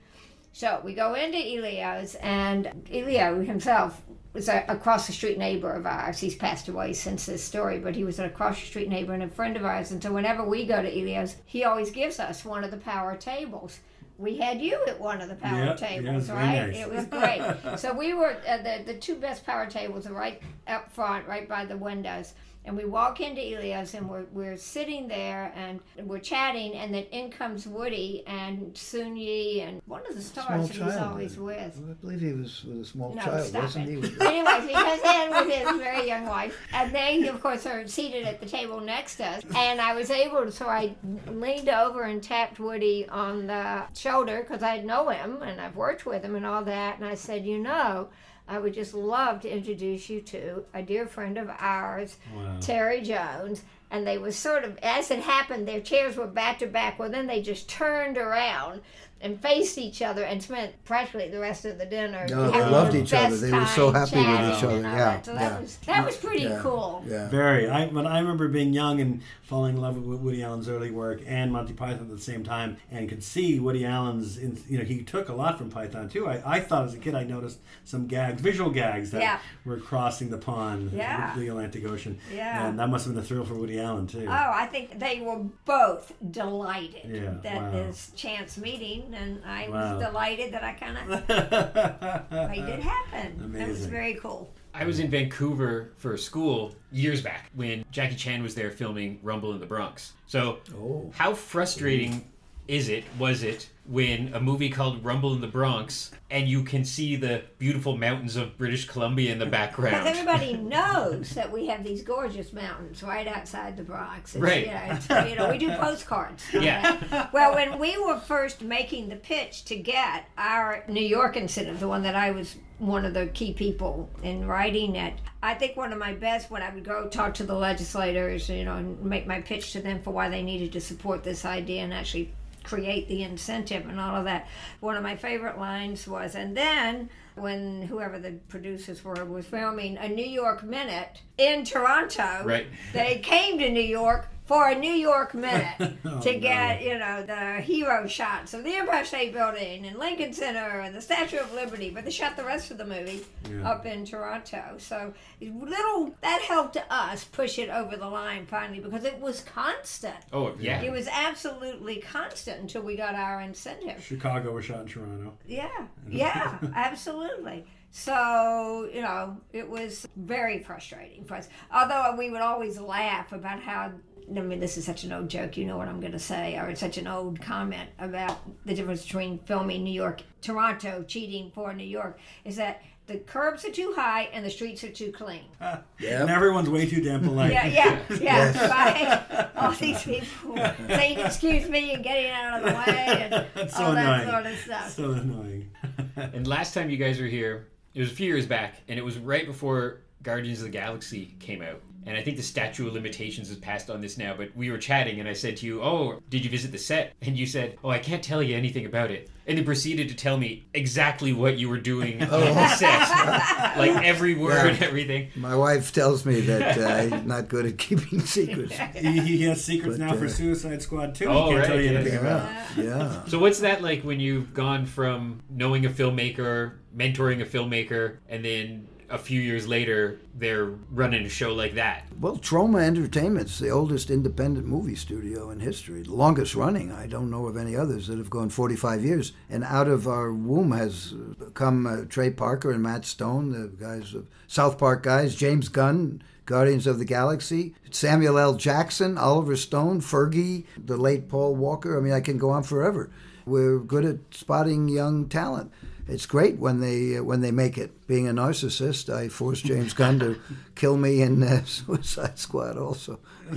So 0.54 0.82
we 0.84 0.94
go 0.94 1.16
into 1.16 1.38
Elio's, 1.38 2.16
and 2.16 2.88
Elio 2.92 3.44
himself 3.44 4.02
was 4.38 4.48
a 4.50 4.64
across 4.70 5.08
the 5.08 5.14
street 5.14 5.38
neighbor 5.38 5.72
of 5.72 5.86
ours. 5.86 6.20
He's 6.20 6.36
passed 6.36 6.68
away 6.70 6.94
since 6.94 7.26
this 7.26 7.44
story, 7.44 7.80
but 7.80 7.96
he 7.96 8.04
was 8.04 8.20
an 8.20 8.26
across 8.26 8.60
the 8.60 8.66
street 8.68 8.88
neighbor 8.88 9.14
and 9.14 9.24
a 9.24 9.28
friend 9.28 9.58
of 9.58 9.66
ours. 9.66 9.92
And 9.92 10.02
so 10.02 10.14
whenever 10.14 10.44
we 10.44 10.66
go 10.66 10.82
to 10.82 10.88
Elio's, 10.88 11.36
he 11.46 11.64
always 11.66 11.92
gives 11.92 12.20
us 12.20 12.46
one 12.46 12.64
of 12.64 12.72
the 12.72 12.78
power 12.78 13.16
tables. 13.18 13.80
We 14.18 14.38
had 14.38 14.62
you 14.62 14.80
at 14.88 15.00
one 15.00 15.22
of 15.22 15.30
the 15.30 15.36
power 15.36 15.66
Yep, 15.66 15.78
tables, 15.78 16.30
right? 16.30 16.68
nice. 16.68 16.78
It 16.78 16.90
was 16.92 17.06
great. 17.06 17.42
so 17.80 17.94
we 17.94 18.14
were 18.14 18.38
uh, 18.48 18.58
the 18.58 18.84
the 18.86 18.94
two 19.00 19.16
best 19.16 19.46
power 19.46 19.66
tables 19.68 20.08
are 20.08 20.14
right 20.14 20.42
up 20.68 20.92
front, 20.92 21.28
right 21.28 21.48
by 21.48 21.66
the 21.66 21.78
windows. 21.78 22.34
And 22.68 22.76
we 22.76 22.84
walk 22.84 23.22
into 23.22 23.42
Elias 23.42 23.94
and 23.94 24.10
we're, 24.10 24.26
we're 24.34 24.58
sitting 24.58 25.08
there 25.08 25.54
and 25.56 25.80
we're 26.06 26.20
chatting, 26.20 26.74
and 26.74 26.94
then 26.94 27.04
in 27.12 27.32
comes 27.32 27.66
Woody 27.66 28.24
and 28.28 28.78
Soon-Yi 28.78 29.62
and 29.62 29.82
one 29.86 30.02
of 30.08 30.16
the 30.16 30.22
stars 30.22 30.70
he's 30.70 30.82
always 30.98 31.38
with. 31.38 31.82
I 31.90 31.94
believe 31.94 32.20
he 32.20 32.34
was 32.34 32.66
with 32.66 32.82
a 32.82 32.86
small 32.86 33.14
No, 33.16 33.22
child, 33.22 33.48
stop 33.48 33.64
wasn't 33.64 33.88
it. 33.90 34.04
he? 34.06 34.22
Anyways, 34.26 34.68
he 34.68 34.74
comes 34.74 35.02
in 35.02 35.30
with 35.48 35.56
his 35.56 35.78
very 35.78 36.08
young 36.08 36.26
wife, 36.28 36.58
and 36.74 36.94
they, 36.94 37.26
of 37.30 37.42
course, 37.42 37.66
are 37.66 37.88
seated 37.88 38.26
at 38.26 38.42
the 38.42 38.46
table 38.46 38.82
next 38.82 39.16
to 39.16 39.26
us. 39.26 39.44
And 39.56 39.80
I 39.80 39.96
was 39.96 40.12
able 40.12 40.44
to, 40.44 40.52
so 40.52 40.68
I 40.68 40.94
leaned 41.28 41.70
over 41.70 42.04
and 42.04 42.22
tapped 42.22 42.60
Woody 42.60 43.08
on 43.08 43.48
the 43.48 43.84
shoulder 43.98 44.46
because 44.46 44.62
I 44.62 44.82
know 44.82 45.08
him 45.08 45.42
and 45.42 45.62
I've 45.62 45.78
worked 45.78 46.06
with 46.06 46.22
him 46.22 46.36
and 46.36 46.46
all 46.46 46.66
that. 46.66 46.98
And 46.98 47.06
I 47.08 47.16
said, 47.16 47.46
you 47.46 47.60
know, 47.60 48.10
I 48.48 48.60
would 48.60 48.74
just 48.74 48.94
love 48.94 49.42
to 49.42 49.50
introduce 49.54 50.10
you 50.10 50.22
to 50.22 50.64
a 50.74 50.82
dear 50.82 51.06
friend 51.06 51.38
of 51.38 51.50
ours, 51.60 52.18
Terry 52.62 53.02
Jones. 53.02 53.64
And 53.90 54.06
they 54.06 54.18
was 54.18 54.36
sort 54.36 54.66
of, 54.66 54.78
as 54.84 55.12
it 55.12 55.20
happened, 55.20 55.68
their 55.68 55.80
chairs 55.80 56.18
were 56.18 56.28
back 56.28 56.60
to 56.60 56.68
back. 56.68 57.00
Well, 57.00 57.10
then 57.10 57.28
they 57.28 57.42
just 57.42 57.70
turned 57.70 58.18
around 58.18 58.82
and 59.22 59.42
faced 59.42 59.78
each 59.78 60.02
other 60.02 60.24
and 60.24 60.42
spent 60.44 60.74
practically 60.86 61.30
the 61.30 61.40
rest 61.40 61.66
of 61.66 61.78
the 61.78 61.86
dinner. 61.86 62.26
Oh, 62.30 62.34
no, 62.36 62.52
they 62.52 62.60
loved 62.60 62.94
the 62.94 63.02
each 63.02 63.14
other. 63.14 63.36
They 63.36 63.52
were 63.52 63.66
so 63.66 63.92
time 63.92 64.08
happy 64.08 64.18
with 64.18 64.58
each 64.58 64.64
other. 64.64 64.76
and 64.76 64.84
Yeah, 64.84 64.96
that. 64.96 65.26
So 65.26 65.34
that 65.34 65.42
yeah. 65.54 65.60
was 65.60 65.78
that 65.78 66.06
was 66.06 66.18
pretty 66.18 66.44
Yeah, 66.44 66.60
cool. 66.62 67.04
Yeah. 67.08 67.28
Very. 67.30 67.70
I 67.70 67.88
but 67.88 68.06
I 68.06 68.20
remember 68.20 68.48
being 68.48 68.74
young 68.74 69.02
and 69.02 69.22
falling 69.44 69.76
in 69.76 69.82
love 69.82 69.98
with 69.98 70.20
Woody 70.20 70.44
Allen's 70.44 70.68
early 70.70 70.92
work 70.92 71.22
and 71.26 71.52
Monty 71.52 71.74
Python 71.74 72.10
at 72.12 72.16
the 72.18 72.22
same 72.22 72.44
time, 72.44 72.78
and 72.92 73.08
could 73.10 73.24
see 73.24 73.60
Woody 73.60 73.86
Allen's. 73.86 74.38
In, 74.38 74.62
you 74.68 74.78
know, 74.78 74.84
he 74.84 75.04
took 75.04 75.30
a 75.30 75.34
lot 75.34 75.58
from 75.58 75.70
Python 75.70 76.10
too. 76.10 76.28
I, 76.28 76.58
I 76.58 76.60
thought 76.60 76.86
as 76.86 76.94
a 76.94 76.98
kid 76.98 77.16
I 77.16 77.24
noticed 77.24 77.60
some 77.86 78.08
gags, 78.08 78.42
visual 78.42 78.70
gags 78.70 79.12
that 79.12 79.22
Yeah. 79.22 79.40
were 79.66 79.78
crossing 79.78 80.30
the 80.30 80.38
pond, 80.38 80.92
Yeah. 80.94 81.34
the 81.36 81.48
Atlantic 81.48 81.86
Ocean. 81.86 82.20
Yeah. 82.34 82.68
and 82.68 82.78
that 82.80 82.90
must 82.90 83.06
have 83.06 83.14
been 83.16 83.24
a 83.24 83.26
thrill 83.26 83.46
for 83.46 83.56
Woody 83.56 83.80
Allen 83.80 84.06
too. 84.08 84.26
Oh, 84.28 84.32
I 84.32 84.68
think 84.68 85.00
they 85.00 85.22
were 85.22 85.40
both 85.66 86.12
delighted 86.32 87.10
Yeah, 87.10 87.34
that 87.44 87.62
wow. 87.62 87.72
this 87.72 88.12
chance 88.16 88.58
meeting, 88.58 89.07
and 89.14 89.42
I 89.46 89.70
Wow. 89.70 89.96
was 89.98 90.06
delighted 90.06 90.54
that 90.54 90.64
I 90.64 90.74
kind 90.74 90.98
of 90.98 91.08
made 92.50 92.64
it 92.70 92.80
happen. 92.82 93.52
That 93.54 93.68
was 93.68 93.86
very 93.86 94.16
cool. 94.16 94.54
I 94.74 94.86
was 94.86 95.00
in 95.00 95.10
Vancouver 95.10 95.92
for 95.98 96.18
school 96.18 96.76
years 96.92 97.22
back 97.22 97.50
when 97.56 97.84
Jackie 97.92 98.16
Chan 98.16 98.44
was 98.44 98.54
there 98.56 98.70
filming 98.72 99.20
Rumble 99.24 99.54
in 99.54 99.60
the 99.60 99.66
Bronx. 99.66 100.14
So, 100.28 100.60
Oh. 100.76 101.12
how 101.16 101.34
frustrating 101.34 102.30
is 102.68 102.90
it, 102.90 103.04
was 103.18 103.44
it, 103.44 103.70
when 103.86 104.34
a 104.34 104.40
movie 104.40 104.70
called 104.70 105.04
Rumble 105.04 105.34
in 105.34 105.40
the 105.40 105.48
Bronx 105.48 106.12
and 106.30 106.48
you 106.48 106.64
can 106.64 106.84
see 106.84 107.16
the 107.16 107.44
beautiful 107.58 107.98
mountains 107.98 108.36
of 108.36 108.58
British 108.58 108.86
Columbia 108.86 109.32
in 109.32 109.40
the 109.40 109.46
background. 109.46 110.04
Because 110.04 110.18
everybody 110.18 110.54
knows 110.58 111.30
that 111.32 111.52
we 111.52 111.68
have 111.68 111.86
these 111.86 112.02
gorgeous 112.04 112.52
mountains 112.52 113.02
right 113.02 113.28
outside 113.28 113.78
the 113.78 113.84
Bronx. 113.84 114.36
It's, 114.36 114.44
Right. 114.44 114.66
You 114.66 114.74
know, 114.74 114.82
it's, 114.92 115.30
you 115.30 115.36
know, 115.38 115.50
we 115.50 115.58
do 115.58 115.70
postcards. 115.80 116.44
Yeah. 116.54 116.98
that. 116.98 117.34
Well, 117.34 117.54
when 117.54 117.80
we 117.80 117.98
were 117.98 118.20
first 118.20 118.62
making 118.62 119.10
the 119.10 119.16
pitch 119.16 119.66
to 119.66 119.76
get 119.76 120.26
our 120.38 120.84
New 120.88 121.02
York 121.02 121.38
incentive, 121.38 121.80
the 121.80 121.88
one 121.88 122.04
that 122.04 122.16
I 122.16 122.32
was 122.32 122.56
one 122.80 123.06
of 123.06 123.14
the 123.14 123.28
key 123.28 123.54
people 123.54 124.10
in 124.24 124.46
writing 124.46 124.96
it, 124.96 125.14
I 125.42 125.54
think 125.54 125.78
one 125.78 125.94
of 125.94 126.00
my 126.00 126.14
best 126.14 126.52
when 126.52 126.62
I 126.62 126.74
would 126.74 126.84
go 126.84 127.08
talk 127.08 127.34
to 127.36 127.44
the 127.44 127.56
legislators, 127.56 128.50
you 128.50 128.66
know, 128.66 128.76
and 128.76 129.02
make 129.04 129.28
my 129.28 129.42
pitch 129.42 129.72
to 129.74 129.82
them 129.82 130.02
for 130.02 130.12
why 130.12 130.30
they 130.30 130.42
needed 130.42 130.74
to 130.74 130.82
support 130.82 131.24
this 131.24 131.46
idea 131.46 131.84
and 131.84 131.94
actually 131.94 132.34
create 132.68 133.08
the 133.08 133.24
incentive 133.24 133.88
and 133.88 134.00
all 134.00 134.16
of 134.18 134.26
that. 134.26 134.48
One 134.82 134.98
of 134.98 135.04
my 135.04 135.16
favorite 135.16 135.58
lines 135.58 136.08
was, 136.08 136.36
and 136.36 136.56
then 136.56 137.10
when 137.36 137.82
whoever 137.84 138.20
the 138.20 138.32
producers 138.50 139.04
were 139.04 139.24
was 139.26 139.46
filming 139.46 139.98
a 139.98 140.10
New 140.10 140.26
York 140.26 140.64
minute 140.64 141.22
in 141.38 141.64
Toronto, 141.64 142.42
Right. 142.44 142.68
they 142.94 143.20
came 143.20 143.58
to 143.60 143.70
New 143.70 143.80
York 143.80 144.28
for 144.48 144.70
a 144.70 144.76
New 144.76 144.92
York 144.94 145.34
minute 145.36 145.68
Oh, 146.06 146.20
to 146.22 146.40
get, 146.40 146.82
you 146.82 146.98
know, 146.98 147.22
the 147.24 147.62
hero 147.62 148.08
shots 148.08 148.54
of 148.56 148.64
the 148.64 148.74
Empire 148.76 149.06
State 149.06 149.34
Building 149.34 149.86
and 149.86 150.00
Lincoln 150.00 150.34
Center 150.34 150.80
and 150.80 150.96
the 150.96 151.02
Statue 151.02 151.38
of 151.38 151.54
Liberty, 151.54 151.90
but 151.92 152.04
they 152.06 152.12
shot 152.12 152.36
the 152.38 152.44
rest 152.44 152.72
of 152.72 152.78
the 152.80 152.86
movie 152.86 153.24
Yeah. 153.52 153.70
up 153.70 153.86
in 153.86 154.06
Toronto. 154.06 154.76
So 154.80 155.14
little 155.42 156.16
that 156.22 156.42
helped 156.42 156.78
us 156.90 157.24
push 157.26 157.60
it 157.60 157.70
over 157.70 157.96
the 157.98 158.08
line 158.08 158.46
finally 158.48 158.80
because 158.80 159.04
it 159.04 159.20
was 159.20 159.42
constant. 159.42 160.16
oh, 160.34 160.54
yeah. 160.60 160.82
It 160.82 160.92
was 160.92 161.08
absolutely 161.12 161.98
constant 161.98 162.62
until 162.62 162.82
we 162.82 162.96
got 162.96 163.14
our 163.16 163.42
incentive. 163.42 164.04
Chicago 164.04 164.54
was 164.54 164.66
shot 164.66 164.82
in 164.82 164.88
Toronto. 164.88 165.34
Yeah, 165.46 165.70
yeah, 166.10 166.58
absolutely. 166.74 167.66
So, 167.92 168.90
you 168.94 169.02
know, 169.02 169.38
it 169.54 169.68
was 169.68 170.08
very 170.16 170.62
frustrating 170.64 171.26
for 171.26 171.36
us. 171.36 171.50
Although 171.74 172.16
we 172.18 172.30
would 172.30 172.42
always 172.42 172.80
laugh 172.80 173.32
about 173.32 173.60
how, 173.62 173.92
I 174.36 174.42
mean, 174.42 174.60
this 174.60 174.78
is 174.78 174.86
such 174.86 175.04
an 175.04 175.14
old 175.14 175.30
joke, 175.30 175.56
you 175.56 175.66
know 175.66 175.78
what 175.78 175.88
I'm 175.88 176.00
going 176.00 176.12
to 176.12 176.20
say, 176.20 176.58
or 176.58 176.68
it's 176.70 176.82
such 176.82 176.98
an 176.98 177.08
old 177.08 177.40
comment 177.42 177.90
about 178.00 178.40
the 178.66 178.74
difference 178.74 179.04
between 179.04 179.40
filming 179.40 179.84
New 179.84 179.94
York, 179.94 180.22
Toronto, 180.42 181.04
cheating 181.08 181.52
for 181.56 181.74
New 181.74 181.86
York, 181.86 182.20
is 182.44 182.58
that 182.58 182.82
the 183.08 183.20
curbs 183.20 183.64
are 183.64 183.72
too 183.72 183.94
high 183.96 184.24
and 184.34 184.46
the 184.46 184.50
streets 184.50 184.84
are 184.84 184.92
too 184.92 185.12
clean. 185.12 185.46
Yeah, 186.00 186.22
And 186.22 186.30
everyone's 186.30 186.70
way 186.70 186.88
too 186.88 187.02
damn 187.02 187.24
polite. 187.24 187.52
Yeah, 187.52 187.66
yeah, 187.66 188.00
yeah. 188.20 188.68
Right? 188.70 189.50
All 189.56 189.72
these 189.72 190.04
people 190.04 190.58
saying 190.88 191.20
excuse 191.20 191.68
me 191.70 191.94
and 191.94 192.04
getting 192.04 192.30
out 192.30 192.62
of 192.62 192.66
the 192.68 192.74
way 192.74 193.48
and 193.56 193.72
so 193.72 193.86
all 193.86 193.92
that 193.94 194.30
sort 194.30 194.46
of 194.46 194.58
stuff. 194.60 194.92
So 194.92 195.12
annoying. 195.14 195.72
And 196.16 196.46
last 196.46 196.74
time 196.74 196.90
you 196.90 196.98
guys 196.98 197.20
were 197.20 197.28
here, 197.28 197.70
it 197.96 198.00
was 198.02 198.12
a 198.12 198.16
few 198.16 198.28
years 198.28 198.46
back, 198.46 198.76
and 198.88 199.00
it 199.00 199.02
was 199.04 199.18
right 199.18 199.48
before 199.48 200.02
Guardians 200.22 200.60
of 200.60 200.66
the 200.66 200.72
Galaxy 200.72 201.36
came 201.40 201.62
out. 201.64 201.82
And 202.08 202.16
I 202.16 202.22
think 202.24 202.38
the 202.38 202.44
statute 202.44 202.88
of 202.88 202.94
limitations 202.94 203.50
has 203.50 203.58
passed 203.58 203.90
on 203.90 204.00
this 204.00 204.18
now, 204.18 204.34
but 204.34 204.56
we 204.56 204.72
were 204.72 204.78
chatting, 204.78 205.20
and 205.20 205.28
I 205.28 205.34
said 205.34 205.58
to 205.58 205.66
you, 205.66 205.84
Oh, 205.84 206.22
did 206.30 206.46
you 206.46 206.50
visit 206.50 206.72
the 206.72 206.78
set? 206.78 207.14
And 207.22 207.38
you 207.38 207.46
said, 207.46 207.78
Oh, 207.84 207.90
I 207.90 208.00
can't 208.00 208.24
tell 208.24 208.42
you 208.42 208.56
anything 208.56 208.86
about 208.86 209.12
it. 209.12 209.30
And 209.46 209.58
then 209.58 209.66
proceeded 209.66 210.10
to 210.10 210.16
tell 210.16 210.38
me 210.38 210.66
exactly 210.74 211.34
what 211.34 211.58
you 211.58 211.70
were 211.70 211.80
doing 211.80 212.22
on 212.22 212.30
the 212.30 212.68
set. 212.70 213.10
like 213.78 214.04
every 214.06 214.36
word 214.36 214.72
and 214.72 214.84
everything. 214.84 215.30
My 215.36 215.56
wife 215.56 215.92
tells 215.92 216.26
me 216.26 216.42
that 216.42 216.78
uh, 216.78 217.16
he's 217.18 217.26
not 217.26 217.50
good 217.50 217.66
at 217.66 217.78
keeping 217.78 218.22
secrets. 218.22 218.78
he, 218.96 219.20
he 219.20 219.44
has 219.44 219.64
secrets 219.64 219.98
But, 219.98 220.06
now 220.06 220.14
for 220.16 220.26
uh, 220.26 220.30
Suicide 220.30 220.82
Squad 220.82 221.14
too. 221.14 221.26
Oh, 221.26 221.46
he 221.46 221.50
can't 221.50 221.60
right, 221.60 221.68
tell 221.68 221.80
you 221.80 221.92
yeah. 221.92 222.00
anything 222.00 222.20
about. 222.20 222.50
Yeah, 222.78 222.84
yeah. 222.84 223.26
So 223.26 223.40
what's 223.40 223.60
that 223.60 223.82
like 223.82 224.04
when 224.04 224.20
you've 224.22 224.54
gone 224.54 224.86
from 224.86 225.42
knowing 225.50 225.86
a 225.86 225.90
filmmaker, 225.90 226.74
mentoring 226.96 227.42
a 227.42 227.46
filmmaker, 227.46 228.18
and 228.30 228.44
then 228.44 228.88
a 229.10 229.18
few 229.18 229.40
years 229.40 229.68
later 229.68 230.20
they're 230.36 230.72
running 230.92 231.26
a 231.26 231.30
show 231.30 231.54
like 231.54 231.76
that? 231.76 232.06
Well, 232.20 232.38
Troma 232.38 232.82
Entertainment's 232.82 233.60
the 233.60 233.70
oldest 233.70 234.10
independent 234.10 234.68
movie 234.68 234.96
studio 234.96 235.50
in 235.50 235.60
history, 235.60 236.04
the 236.04 236.14
longest 236.14 236.56
running. 236.56 236.92
I 236.92 237.08
don't 237.08 237.30
know 237.30 237.48
of 237.48 237.58
any 237.58 237.76
others 237.76 238.08
that 238.08 238.18
have 238.18 238.30
gone 238.30 238.50
45 238.50 239.04
years. 239.04 239.34
And 239.50 239.64
out 239.64 239.88
of 239.88 240.08
our 240.08 240.34
womb 240.34 240.72
has 240.72 241.14
come 241.54 241.88
uh, 241.88 242.06
Trey 242.10 242.32
Parker 242.32 242.72
and 242.72 242.84
Matt 242.84 243.06
Stone, 243.06 243.52
the 243.52 243.68
guys 243.68 244.14
of 244.14 244.28
South 244.48 244.78
Park 244.78 245.04
guys, 245.04 245.36
James 245.36 245.70
Gunn, 245.70 246.22
Guardians 246.46 246.88
of 246.88 246.98
the 246.98 247.06
Galaxy, 247.06 247.76
Samuel 247.92 248.40
L. 248.40 248.56
Jackson, 248.56 249.18
Oliver 249.18 249.58
Stone, 249.58 250.02
Fergie, 250.02 250.66
the 250.78 250.96
late 250.98 251.28
Paul 251.28 251.56
Walker. 251.56 251.98
I 251.98 252.02
mean, 252.02 252.14
I 252.14 252.22
can 252.22 252.38
go 252.38 252.50
on 252.50 252.64
forever. 252.64 253.10
We're 253.46 253.80
good 253.80 254.06
at 254.06 254.18
spotting 254.32 254.88
young 254.88 255.28
talent. 255.28 255.72
It's 256.08 256.26
great 256.26 256.58
when 256.58 256.80
they 256.80 257.18
uh, 257.18 257.24
when 257.24 257.42
they 257.42 257.52
make 257.52 257.78
it. 257.78 257.92
Being 258.08 258.28
a 258.30 258.32
narcissist, 258.32 259.14
I 259.14 259.28
forced 259.28 259.66
James 259.66 259.94
Gunn 259.94 260.20
to 260.20 260.40
kill 260.76 260.96
me 260.96 261.22
in 261.22 261.44
uh, 261.44 261.64
Suicide 261.66 262.40
Squad. 262.40 262.78
Also, 262.78 263.20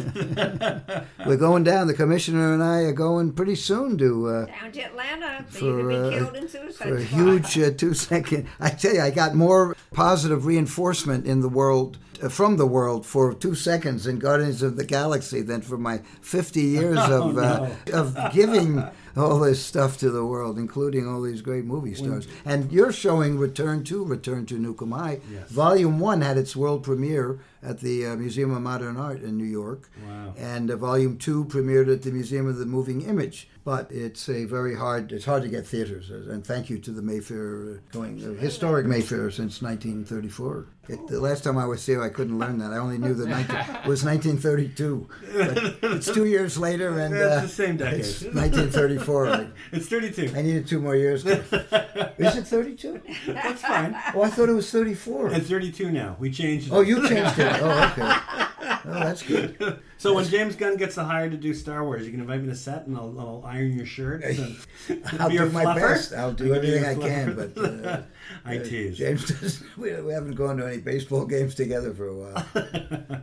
we're 1.26 1.36
going 1.36 1.62
down. 1.62 1.86
The 1.86 1.94
commissioner 1.94 2.52
and 2.52 2.62
I 2.62 2.80
are 2.80 2.92
going 2.92 3.32
pretty 3.32 3.54
soon 3.54 3.96
to. 3.98 4.28
Uh, 4.28 4.46
Down 4.46 4.72
to 4.72 4.80
Atlanta 4.82 5.44
for, 5.48 5.58
For, 5.58 5.66
you 5.66 5.82
to 5.82 5.88
be 5.88 5.94
uh, 5.94 6.18
killed 6.18 6.36
in 6.36 6.48
suicide 6.48 6.88
for 6.88 6.96
a 6.96 7.06
squad. 7.06 7.22
huge 7.22 7.58
uh, 7.58 7.70
two 7.76 7.94
second. 7.94 8.48
I 8.58 8.70
tell 8.70 8.94
you, 8.94 9.00
I 9.02 9.10
got 9.10 9.34
more 9.34 9.76
positive 9.92 10.46
reinforcement 10.46 11.26
in 11.26 11.40
the 11.40 11.48
world 11.48 11.98
uh, 12.22 12.28
from 12.28 12.56
the 12.56 12.66
world 12.66 13.06
for 13.06 13.32
two 13.32 13.54
seconds 13.54 14.06
in 14.06 14.18
Guardians 14.18 14.62
of 14.62 14.76
the 14.76 14.84
Galaxy 14.84 15.42
than 15.42 15.62
for 15.62 15.78
my 15.78 15.98
50 16.22 16.60
years 16.60 16.98
of 17.08 17.38
uh, 17.38 17.68
of 17.92 18.16
giving 18.32 18.82
all 19.16 19.38
this 19.40 19.64
stuff 19.64 19.98
to 19.98 20.10
the 20.10 20.24
world, 20.24 20.58
including 20.58 21.06
all 21.06 21.22
these 21.22 21.42
great 21.42 21.64
movie 21.64 21.94
stars. 21.94 22.26
And 22.44 22.70
you're 22.72 22.92
showing 22.92 23.38
Return 23.38 23.84
to 23.84 24.04
Return 24.04 24.46
to 24.46 24.58
Nuke 24.58 24.82
'Em 24.82 24.92
High. 24.92 25.20
Yes. 25.32 25.50
Volume 25.50 25.98
one 25.98 26.20
had 26.20 26.36
its 26.38 26.54
world 26.56 26.82
premiere 26.82 27.38
at 27.62 27.80
the 27.80 28.06
uh, 28.06 28.16
Museum 28.16 28.52
of 28.54 28.62
Modern 28.62 28.96
Art 28.96 29.22
in 29.22 29.36
New 29.36 29.44
York. 29.44 29.90
Wow. 30.08 30.34
And 30.38 30.70
uh, 30.70 30.76
Volume 30.76 31.18
two 31.18 31.44
premiered 31.44 31.92
at 31.92 32.02
the 32.02 32.10
Museum 32.10 32.46
of 32.46 32.56
the 32.58 32.66
Moving 32.66 33.02
Image. 33.02 33.48
But 33.62 33.92
it's 33.92 34.26
a 34.30 34.46
very 34.46 34.74
hard. 34.74 35.12
It's 35.12 35.26
hard 35.26 35.42
to 35.42 35.48
get 35.48 35.66
theaters. 35.66 36.10
uh, 36.10 36.32
And 36.32 36.44
thank 36.44 36.70
you 36.70 36.78
to 36.78 36.90
the 36.90 37.02
Mayfair, 37.02 37.74
uh, 37.74 37.92
going 37.92 38.24
uh, 38.24 38.40
historic 38.40 38.86
Mayfair 38.86 39.30
since 39.30 39.60
1934. 39.60 40.66
It, 40.88 41.06
the 41.06 41.20
last 41.20 41.44
time 41.44 41.58
I 41.58 41.66
was 41.66 41.84
here, 41.84 42.02
I 42.02 42.08
couldn't 42.08 42.38
learn 42.38 42.58
that. 42.58 42.72
I 42.72 42.78
only 42.78 42.96
knew 42.98 43.12
that 43.14 43.28
19, 43.28 43.54
it 43.56 43.66
was 43.86 44.02
1932. 44.02 45.08
But 45.36 45.92
it's 45.92 46.06
two 46.10 46.24
years 46.24 46.56
later, 46.58 46.98
and 46.98 47.14
It's 47.14 47.22
uh, 47.22 47.40
the 47.42 47.48
same 47.48 47.76
decade. 47.76 48.00
It's 48.00 48.22
1934. 48.22 49.28
I, 49.28 49.46
It's 49.72 49.86
32. 49.86 50.32
I 50.34 50.42
needed 50.42 50.66
two 50.66 50.80
more 50.80 50.96
years. 50.96 51.22
To, 51.24 51.32
is 52.18 52.36
it 52.36 52.46
32? 52.46 53.00
That's 53.28 53.60
fine. 53.62 53.94
Oh, 54.14 54.22
I 54.22 54.30
thought 54.30 54.48
it 54.48 54.52
was 54.54 54.70
34. 54.70 55.34
It's 55.34 55.48
32 55.48 55.92
now. 55.92 56.16
We 56.18 56.30
changed 56.30 56.68
it. 56.68 56.72
Oh, 56.72 56.80
you 56.80 57.06
changed 57.06 57.38
it. 57.38 57.49
Oh, 57.60 57.92
okay. 57.92 58.46
Oh, 58.82 58.92
that's 58.94 59.22
good. 59.22 59.80
So 59.98 60.14
when 60.14 60.24
James 60.24 60.56
Gunn 60.56 60.76
gets 60.76 60.94
the 60.94 61.04
hire 61.04 61.28
to 61.28 61.36
do 61.36 61.52
Star 61.52 61.84
Wars, 61.84 62.04
you 62.06 62.10
can 62.12 62.20
invite 62.20 62.40
me 62.40 62.48
to 62.48 62.54
set 62.56 62.86
and 62.86 62.96
I'll, 62.96 63.14
I'll 63.18 63.42
iron 63.46 63.76
your 63.76 63.84
shirt. 63.84 64.22
And 64.24 64.56
I'll 65.20 65.28
be 65.28 65.34
your 65.34 65.46
do 65.46 65.52
my 65.52 65.64
fluffer. 65.64 65.80
best. 65.80 66.12
I'll 66.14 66.32
do 66.32 66.54
I 66.54 66.58
can 66.58 66.66
everything 66.66 66.84
I 66.86 66.94
can, 66.94 67.34
but 67.36 67.58
uh, 67.86 68.02
I 68.46 68.58
tease. 68.58 68.96
James 68.96 69.26
does. 69.28 69.62
We, 69.76 69.92
we 70.00 70.12
haven't 70.12 70.34
gone 70.34 70.56
to 70.58 70.66
any 70.66 70.78
baseball 70.78 71.26
games 71.26 71.54
together 71.54 71.92
for 71.92 72.08
a 72.08 72.14
while, 72.16 72.46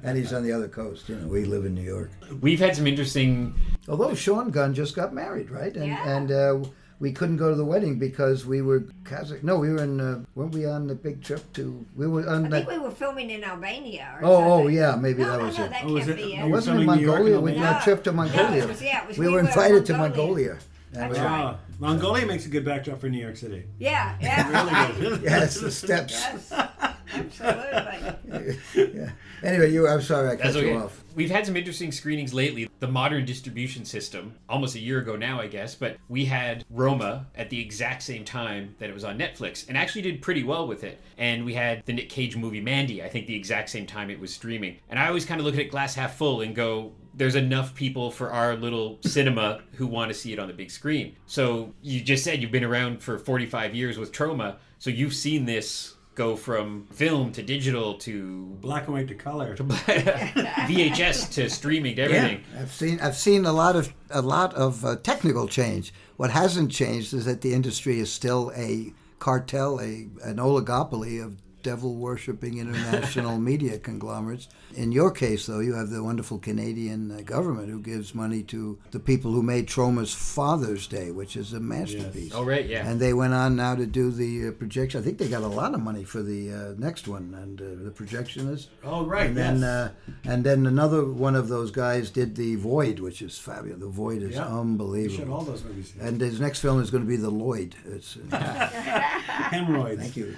and 0.04 0.16
he's 0.18 0.32
on 0.34 0.44
the 0.44 0.52
other 0.52 0.68
coast. 0.68 1.10
You 1.10 1.16
know, 1.16 1.28
we 1.28 1.46
live 1.46 1.66
in 1.66 1.74
New 1.74 1.82
York. 1.82 2.12
We've 2.42 2.60
had 2.60 2.76
some 2.76 2.86
interesting. 2.86 3.56
Although 3.88 4.14
Sean 4.14 4.52
Gunn 4.52 4.74
just 4.76 4.96
got 4.96 5.14
married, 5.14 5.50
right? 5.50 5.76
And 5.76 5.88
Yeah. 5.88 6.16
and 6.18 6.32
uh, 6.32 6.60
we 7.00 7.12
couldn't 7.12 7.38
go 7.38 7.50
to 7.50 7.56
the 7.56 7.64
wedding 7.66 8.00
because 8.00 8.46
we 8.46 8.62
were 8.62 8.82
Kazakh. 9.04 9.44
No, 9.44 9.58
we 9.60 9.70
were 9.72 9.84
in. 9.84 10.00
Uh, 10.00 10.24
weren't 10.36 10.54
we 10.54 10.66
on 10.66 10.88
the 10.88 10.96
big 10.96 11.22
trip 11.24 11.42
to? 11.54 11.86
We 11.96 12.08
were 12.08 12.28
on 12.28 12.46
I 12.46 12.50
that. 12.50 12.68
think 12.68 12.70
we 12.70 12.78
were 12.80 12.92
filming 12.92 13.30
in 13.30 13.44
Albania. 13.44 14.18
Or 14.22 14.28
Oh, 14.28 14.54
oh 14.64 14.68
yeah, 14.68 14.96
maybe 14.96 15.22
no, 15.22 15.32
that 15.32 15.40
no, 15.40 15.46
was 15.46 15.58
no, 15.58 15.66
it. 15.66 15.70
that 15.72 15.84
Oh, 15.84 15.96
can't 15.98 16.10
it- 16.10 16.16
be 16.18 16.34
it. 16.36 16.44
was 16.44 16.52
Wasn't 16.52 16.76
it 16.80 16.86
filming 16.86 17.00
New 17.00 17.06
York 17.06 17.16
Mongolia? 17.20 17.36
and 17.36 17.44
We 17.46 17.52
Albania? 17.52 17.72
our 17.76 17.82
trip 17.82 18.04
to 18.06 18.12
No, 18.12 18.16
Mongolia. 18.18 18.64
it 18.64 18.68
was- 18.70 18.82
yeah, 18.82 19.02
it 19.04 19.08
was- 19.08 19.18
we 19.18 19.26
we 19.28 19.32
were 19.32 19.42
were 19.44 19.48
invited 19.48 19.86
to 19.86 19.94
Mongolia. 19.94 20.18
Mongolia. 20.54 20.58
That's 20.94 21.14
we- 21.14 21.20
right. 21.20 21.44
Ah, 21.44 21.58
Mongolia 21.80 22.26
makes 22.26 22.46
a 22.48 22.50
good 22.50 22.66
backdrop 22.66 23.00
for 23.00 23.10
New 23.10 23.20
York 23.22 23.38
City. 23.38 23.64
Yeah, 23.78 24.16
yeah. 24.20 24.94
Really 25.00 25.10
good. 25.18 25.22
Yes, 25.30 25.60
the 25.60 25.70
steps. 25.70 26.14
yes, 26.14 26.52
absolutely. 27.14 28.58
yeah. 28.76 29.10
Anyway, 29.44 29.72
you. 29.72 29.88
I'm 29.88 30.02
sorry, 30.02 30.32
I 30.32 30.36
cut 30.38 30.56
okay. 30.56 30.70
you 30.72 30.78
off. 30.78 31.04
We've 31.18 31.32
had 31.32 31.48
some 31.48 31.58
interesting 31.58 31.92
screenings 31.92 32.32
lately. 32.32 32.70
The 32.80 32.88
modern 32.88 33.26
distribution 33.26 33.86
system, 33.86 34.36
almost 34.48 34.76
a 34.76 34.80
year 34.80 35.00
ago 35.00 35.16
now, 35.16 35.42
I 35.42 35.48
guess, 35.48 35.74
but 35.74 35.98
we 36.10 36.26
had 36.26 36.64
Roma 36.70 37.26
at 37.34 37.50
the 37.50 37.60
exact 37.60 38.04
same 38.04 38.24
time 38.24 38.76
that 38.78 38.88
it 38.88 38.94
was 38.94 39.04
on 39.04 39.18
Netflix 39.18 39.68
and 39.68 39.76
actually 39.76 40.04
did 40.04 40.22
pretty 40.22 40.44
well 40.44 40.68
with 40.68 40.84
it. 40.84 41.02
And 41.18 41.44
we 41.44 41.56
had 41.56 41.84
the 41.88 41.94
Nick 41.94 42.10
Cage 42.10 42.38
movie 42.38 42.62
Mandy, 42.62 43.02
I 43.02 43.10
think 43.10 43.26
the 43.26 43.36
exact 43.36 43.72
same 43.72 43.88
time 43.88 44.12
it 44.12 44.20
was 44.20 44.32
streaming. 44.32 44.78
And 44.90 45.00
I 45.00 45.08
always 45.08 45.26
kind 45.26 45.40
of 45.40 45.46
look 45.48 45.56
at 45.56 45.62
it 45.62 45.72
glass 45.72 45.96
half 45.96 46.16
full 46.18 46.42
and 46.42 46.54
go, 46.54 46.92
there's 47.16 47.34
enough 47.34 47.74
people 47.74 48.12
for 48.12 48.32
our 48.32 48.56
little 48.56 49.00
cinema 49.02 49.62
who 49.72 49.88
want 49.88 50.10
to 50.10 50.14
see 50.14 50.34
it 50.34 50.38
on 50.38 50.48
the 50.48 50.54
big 50.54 50.70
screen. 50.70 51.16
So 51.26 51.74
you 51.82 52.00
just 52.00 52.24
said 52.24 52.44
you've 52.44 52.52
been 52.52 52.64
around 52.64 53.02
for 53.02 53.18
45 53.18 53.74
years 53.74 53.98
with 53.98 54.12
Troma, 54.12 54.58
so 54.78 54.92
you've 54.92 55.16
seen 55.16 55.46
this 55.46 55.96
go 56.18 56.36
from 56.36 56.88
film 56.92 57.32
to 57.32 57.44
digital 57.44 57.94
to 57.94 58.58
Black 58.60 58.86
and 58.86 58.94
white 58.94 59.08
to 59.08 59.16
color. 59.16 59.56
To 59.58 59.64
VHS 59.64 61.32
to 61.34 61.50
streaming 61.50 61.96
to 61.96 62.02
everything. 62.04 62.44
I've 62.60 62.72
seen 62.72 63.00
I've 63.00 63.16
seen 63.16 63.46
a 63.46 63.54
lot 63.54 63.76
of 63.76 63.94
a 64.10 64.22
lot 64.22 64.54
of 64.56 64.84
uh, 64.84 64.96
technical 64.98 65.48
change. 65.48 65.94
What 66.18 66.32
hasn't 66.32 66.72
changed 66.72 67.14
is 67.14 67.26
that 67.26 67.42
the 67.42 67.54
industry 67.54 68.00
is 68.00 68.12
still 68.12 68.52
a 68.56 68.94
cartel, 69.20 69.80
a 69.80 70.10
an 70.24 70.38
oligopoly 70.38 71.24
of 71.24 71.38
devil 71.68 71.96
worshipping 71.96 72.60
international 72.60 73.38
media 73.52 73.78
conglomerates. 73.78 74.48
In 74.76 74.94
your 74.94 75.12
case, 75.12 75.46
though, 75.48 75.60
you 75.60 75.74
have 75.74 75.90
the 75.90 76.02
wonderful 76.02 76.38
Canadian 76.40 77.12
uh, 77.12 77.20
government 77.26 77.70
who 77.70 77.82
gives 77.82 78.16
money 78.16 78.42
to 78.44 78.80
the 78.92 79.00
people 79.02 79.32
who 79.34 79.44
made 79.44 79.68
Troma's 79.68 80.14
Father's 80.14 80.88
Day, 80.88 81.12
which 81.12 81.36
is 81.36 81.52
a 81.52 81.60
masterpiece. 81.60 82.32
Oh, 82.34 82.46
right, 82.46 82.66
yeah. 82.66 82.88
And 82.88 83.02
they 83.02 83.14
went 83.14 83.34
on 83.34 83.58
now 83.58 83.76
to 83.76 83.86
do 83.86 84.12
the 84.12 84.48
uh, 84.48 84.52
projection. 84.52 85.02
I 85.02 85.04
think 85.04 85.18
they 85.18 85.28
got 85.28 85.44
a 85.44 85.48
lot 85.62 85.74
of 85.74 85.82
money 85.82 86.06
for 86.06 86.22
the 86.24 86.42
uh, 86.54 86.74
next 86.78 87.06
one, 87.10 87.34
and 87.44 87.60
uh, 87.60 87.66
the 87.84 87.92
projectionist. 87.92 88.68
Oh, 88.86 89.06
right, 89.06 89.28
And 89.28 89.38
then, 89.38 89.56
yes. 89.60 89.64
uh, 89.64 89.90
and 90.24 90.44
then 90.46 90.66
another 90.66 91.04
one 91.06 91.36
of 91.36 91.50
those 91.50 91.70
guys 91.72 92.10
did 92.10 92.36
the 92.38 92.56
Void, 92.56 93.00
which 93.00 93.22
is 93.22 93.38
fabulous. 93.38 93.82
The 93.82 93.88
Void 93.90 94.22
is 94.24 94.36
Yeah. 94.36 94.44
We 94.44 94.50
showed 94.54 94.60
unbelievable. 94.62 95.34
all 95.34 95.42
those 95.42 95.64
movies. 95.66 95.94
And 96.00 96.22
his 96.22 96.40
next 96.40 96.60
film 96.62 96.82
is 96.82 96.90
going 96.92 97.04
to 97.04 97.10
be 97.10 97.18
The 97.18 97.30
Lloyd. 97.30 97.76
It's, 97.86 98.16
uh, 98.32 98.38
Hemorrhoids. 99.52 100.02
thank 100.02 100.16
you. 100.16 100.36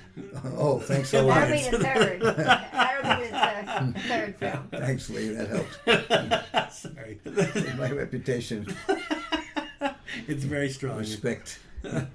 Oh, 0.58 0.80
thanks 0.80 1.12
a 1.20 1.28
That'll 1.28 1.56
be 1.72 1.78
the 1.78 1.84
third. 1.84 2.22
That'll 2.22 3.18
be 3.18 3.28
the 3.28 3.94
th- 3.94 4.06
third 4.08 4.36
film. 4.38 4.68
Thanks, 4.72 5.10
Lee. 5.10 5.30
That 5.30 5.48
helped. 5.50 6.74
Sorry. 6.74 7.20
My 7.78 7.92
reputation, 7.92 8.68
it's 10.28 10.44
very 10.44 10.70
strong. 10.70 10.98
respect. 11.00 11.60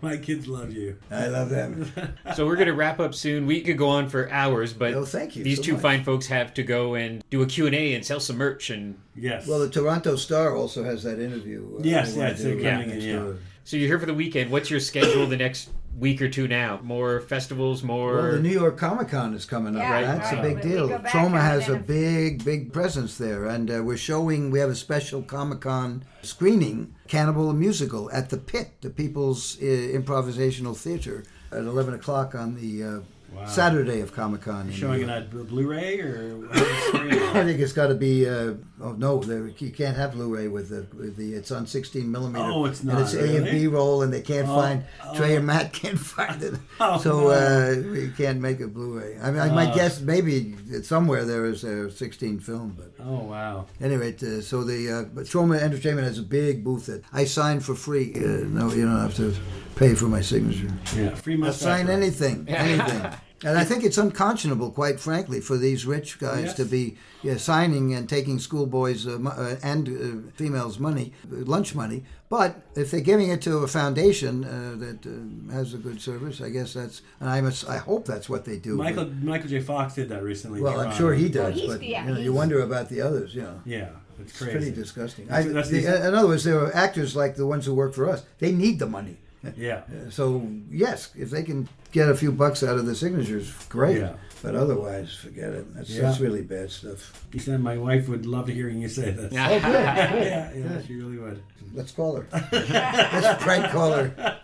My 0.02 0.18
kids 0.18 0.46
love 0.46 0.72
you. 0.74 0.98
I 1.10 1.28
love 1.28 1.48
them. 1.48 1.90
So 2.34 2.44
we're 2.46 2.56
going 2.56 2.66
to 2.68 2.74
wrap 2.74 3.00
up 3.00 3.14
soon. 3.14 3.46
We 3.46 3.62
could 3.62 3.78
go 3.78 3.88
on 3.88 4.10
for 4.10 4.30
hours, 4.30 4.74
but 4.74 5.08
thank 5.08 5.36
you 5.36 5.42
these 5.44 5.56
so 5.56 5.62
two 5.62 5.72
much. 5.72 5.80
fine 5.82 6.04
folks 6.04 6.26
have 6.26 6.52
to 6.54 6.62
go 6.62 6.96
and 6.96 7.24
do 7.30 7.40
a 7.40 7.46
Q&A 7.46 7.94
and 7.94 8.04
sell 8.04 8.20
some 8.20 8.36
merch. 8.36 8.68
And 8.68 8.98
Yes. 9.16 9.46
Well, 9.46 9.60
the 9.60 9.70
Toronto 9.70 10.16
Star 10.16 10.54
also 10.54 10.84
has 10.84 11.02
that 11.04 11.18
interview. 11.18 11.76
uh, 11.78 11.80
Yes, 11.82 12.12
they 12.12 12.18
wanna 12.18 12.30
yes, 12.30 12.42
they're 12.42 12.60
coming 12.60 12.90
in, 12.90 13.00
yeah. 13.00 13.32
so 13.64 13.78
you're 13.78 13.88
here 13.88 13.98
for 13.98 14.04
the 14.06 14.12
weekend. 14.12 14.50
What's 14.50 14.68
your 14.70 14.80
schedule 14.80 15.26
the 15.26 15.36
next 15.38 15.70
week 15.98 16.20
or 16.20 16.28
two 16.28 16.48
now? 16.48 16.80
More 16.82 17.20
festivals, 17.20 17.82
more... 17.82 18.14
Well, 18.14 18.32
the 18.32 18.40
New 18.40 18.48
York 18.50 18.76
Comic 18.76 19.08
Con 19.08 19.34
is 19.34 19.44
coming 19.44 19.76
up. 19.76 19.82
Yeah, 19.82 20.00
That's 20.02 20.32
right. 20.32 20.38
a 20.38 20.42
big 20.42 20.56
We- 20.56 20.62
we 20.62 20.68
deal. 20.76 20.88
go 20.88 20.98
back 20.98 21.12
Troma 21.12 21.40
has 21.40 21.68
a 21.68 21.76
big, 21.76 22.44
big 22.44 22.72
presence 22.72 23.16
there, 23.18 23.46
and 23.46 23.70
uh, 23.70 23.82
we're 23.82 23.96
showing. 23.96 24.50
We 24.50 24.58
have 24.58 24.70
a 24.70 24.74
special 24.74 25.22
Comic 25.22 25.60
Con 25.60 26.04
screening, 26.22 26.94
Cannibal 27.08 27.52
Musical, 27.52 28.10
at 28.12 28.30
the 28.30 28.36
Pit, 28.38 28.72
the 28.80 28.90
People's 28.90 29.56
uh, 29.60 29.64
Improvisational 29.64 30.76
Theater, 30.76 31.24
at 31.52 31.58
eleven 31.58 31.94
o'clock 31.94 32.34
on 32.34 32.56
the 32.56 32.82
uh, 32.82 33.00
Wow. 33.34 33.46
Saturday 33.46 34.00
of 34.00 34.12
Comic 34.14 34.42
Con. 34.42 34.70
Showing 34.70 35.02
it 35.02 35.10
on 35.10 35.26
Blu-ray 35.46 35.98
or 36.00 36.46
how's 36.52 36.62
it 36.62 36.88
screened? 36.94 37.14
I 37.36 37.44
think 37.44 37.60
it's 37.60 37.72
got 37.72 37.88
to 37.88 37.94
be. 37.94 38.28
Uh, 38.28 38.54
oh 38.80 38.92
no, 38.92 39.18
there, 39.20 39.48
you 39.48 39.70
can't 39.70 39.96
have 39.96 40.12
Blu-ray 40.12 40.48
with 40.48 40.68
the, 40.68 40.86
with 40.96 41.16
the. 41.16 41.34
It's 41.34 41.50
on 41.50 41.66
16 41.66 42.10
millimeter. 42.10 42.44
Oh, 42.44 42.64
it's 42.66 42.84
not. 42.84 42.96
And 42.96 43.04
it's 43.04 43.14
A 43.14 43.36
and? 43.36 43.44
B 43.46 43.66
roll, 43.66 44.02
and 44.02 44.12
they 44.12 44.22
can't 44.22 44.48
Oh, 44.48 44.60
find. 44.60 44.84
Trey 45.16 45.34
oh. 45.34 45.36
and 45.38 45.46
Matt 45.46 45.72
can't 45.80 45.98
find 45.98 46.42
it, 46.42 46.54
Oh, 46.80 46.98
so 46.98 47.20
no. 47.20 47.28
uh, 47.30 47.74
we 47.92 48.10
can't 48.16 48.40
make 48.40 48.60
a 48.60 48.68
Blu-ray. 48.68 49.18
I 49.20 49.30
mean, 49.30 49.40
I 49.40 49.50
might 49.50 49.70
Uh. 49.70 49.74
guess 49.74 50.00
maybe 50.00 50.54
somewhere 50.82 51.24
there 51.24 51.44
is 51.46 51.64
a 51.64 51.90
16 51.90 52.38
film, 52.40 52.76
but. 52.78 52.92
Oh 53.04 53.24
wow. 53.24 53.66
Anyway, 53.80 54.14
uh, 54.22 54.40
so 54.40 54.64
the 54.64 54.90
uh, 54.90 55.02
but 55.14 55.24
Troma 55.24 55.58
Entertainment 55.58 56.06
has 56.06 56.18
a 56.18 56.22
big 56.22 56.64
booth 56.64 56.86
that 56.86 57.02
I 57.12 57.24
sign 57.24 57.60
for 57.60 57.74
free. 57.74 58.12
Uh, 58.14 58.46
no, 58.48 58.72
you 58.72 58.84
don't 58.86 58.98
have 59.00 59.14
to 59.16 59.34
pay 59.76 59.94
for 59.94 60.06
my 60.06 60.20
signature. 60.22 60.72
Yeah. 60.96 61.14
Free 61.14 61.38
I'll 61.44 61.52
sign 61.52 61.90
anything, 61.90 62.46
anything. 62.48 63.02
And 63.42 63.58
I 63.58 63.64
think 63.64 63.84
it's 63.84 63.98
unconscionable, 63.98 64.70
quite 64.70 64.98
frankly, 65.00 65.40
for 65.40 65.58
these 65.58 65.84
rich 65.84 66.18
guys 66.18 66.44
Yes. 66.44 66.54
to 66.54 66.64
be 66.64 66.96
yeah, 67.22 67.36
signing 67.36 67.92
and 67.94 68.08
taking 68.08 68.38
schoolboys 68.38 69.06
uh, 69.06 69.18
uh, 69.26 69.56
and 69.62 69.88
uh, 69.88 70.30
females' 70.34 70.78
money, 70.78 71.12
uh, 71.30 71.44
lunch 71.44 71.74
money. 71.74 72.04
But 72.30 72.62
if 72.74 72.90
they're 72.90 73.00
giving 73.00 73.28
it 73.30 73.42
to 73.42 73.58
a 73.58 73.66
foundation 73.68 74.44
uh, 74.44 74.76
that 74.78 75.06
uh, 75.06 75.52
has 75.52 75.74
a 75.74 75.78
good 75.78 76.00
service, 76.00 76.40
I 76.40 76.48
guess 76.50 76.72
that's. 76.74 77.02
And 77.20 77.28
I 77.28 77.40
must. 77.42 77.68
I 77.68 77.76
hope 77.78 78.06
that's 78.06 78.28
what 78.30 78.44
they 78.44 78.56
do. 78.58 78.76
Michael 78.76 79.10
Michael 79.22 79.48
J. 79.48 79.60
Fox 79.60 79.94
did 79.94 80.08
that 80.08 80.22
recently. 80.22 80.60
Well, 80.62 80.72
I'm 80.74 80.78
Toronto. 80.86 80.96
sure 80.96 81.14
he 81.14 81.28
does, 81.28 81.54
he's- 81.56 81.70
but 81.72 81.82
yeah, 81.82 82.06
you, 82.06 82.14
know, 82.14 82.20
you 82.20 82.32
wonder 82.32 82.60
about 82.62 82.88
the 82.88 83.00
others. 83.02 83.34
You 83.34 83.42
know. 83.42 83.60
Yeah, 83.66 83.88
it's 84.20 84.30
It's 84.32 84.42
pretty 84.42 84.70
disgusting. 84.70 85.30
I, 85.30 85.42
the, 85.42 85.62
the- 85.62 86.08
in 86.08 86.14
other 86.14 86.28
words, 86.28 86.44
there 86.44 86.58
are 86.60 86.74
actors 86.74 87.14
like 87.14 87.34
the 87.36 87.46
ones 87.46 87.66
who 87.66 87.74
work 87.74 87.92
for 87.94 88.08
us. 88.08 88.22
They 88.38 88.52
need 88.52 88.78
the 88.78 88.86
money. 88.86 89.18
Yeah. 89.56 89.82
So 90.10 90.46
yes, 90.70 91.10
if 91.16 91.30
they 91.30 91.42
can 91.42 91.68
get 91.92 92.08
a 92.08 92.14
few 92.14 92.32
bucks 92.32 92.62
out 92.62 92.76
of 92.78 92.86
the 92.86 92.94
signatures, 92.94 93.52
great. 93.68 93.98
Yeah. 94.00 94.14
But 94.42 94.54
otherwise, 94.54 95.14
forget 95.14 95.50
it. 95.52 95.74
That's, 95.74 95.90
Yeah. 95.90 96.02
that's 96.02 96.20
really 96.20 96.42
bad 96.42 96.70
stuff. 96.70 97.26
He 97.32 97.38
said 97.38 97.60
my 97.60 97.78
wife 97.78 98.08
would 98.08 98.26
love 98.26 98.48
hearing 98.48 98.80
you 98.82 98.88
say 98.88 99.10
this. 99.12 99.32
Oh, 99.32 99.36
yeah. 99.36 100.14
yeah, 100.16 100.52
yeah, 100.54 100.82
she 100.86 100.94
really 100.96 101.16
would. 101.18 101.42
Let's 101.72 101.92
call 101.92 102.16
her. 102.16 102.26
Let's 102.52 103.42
prank 103.42 103.70
call 103.72 103.92
her. 103.92 104.34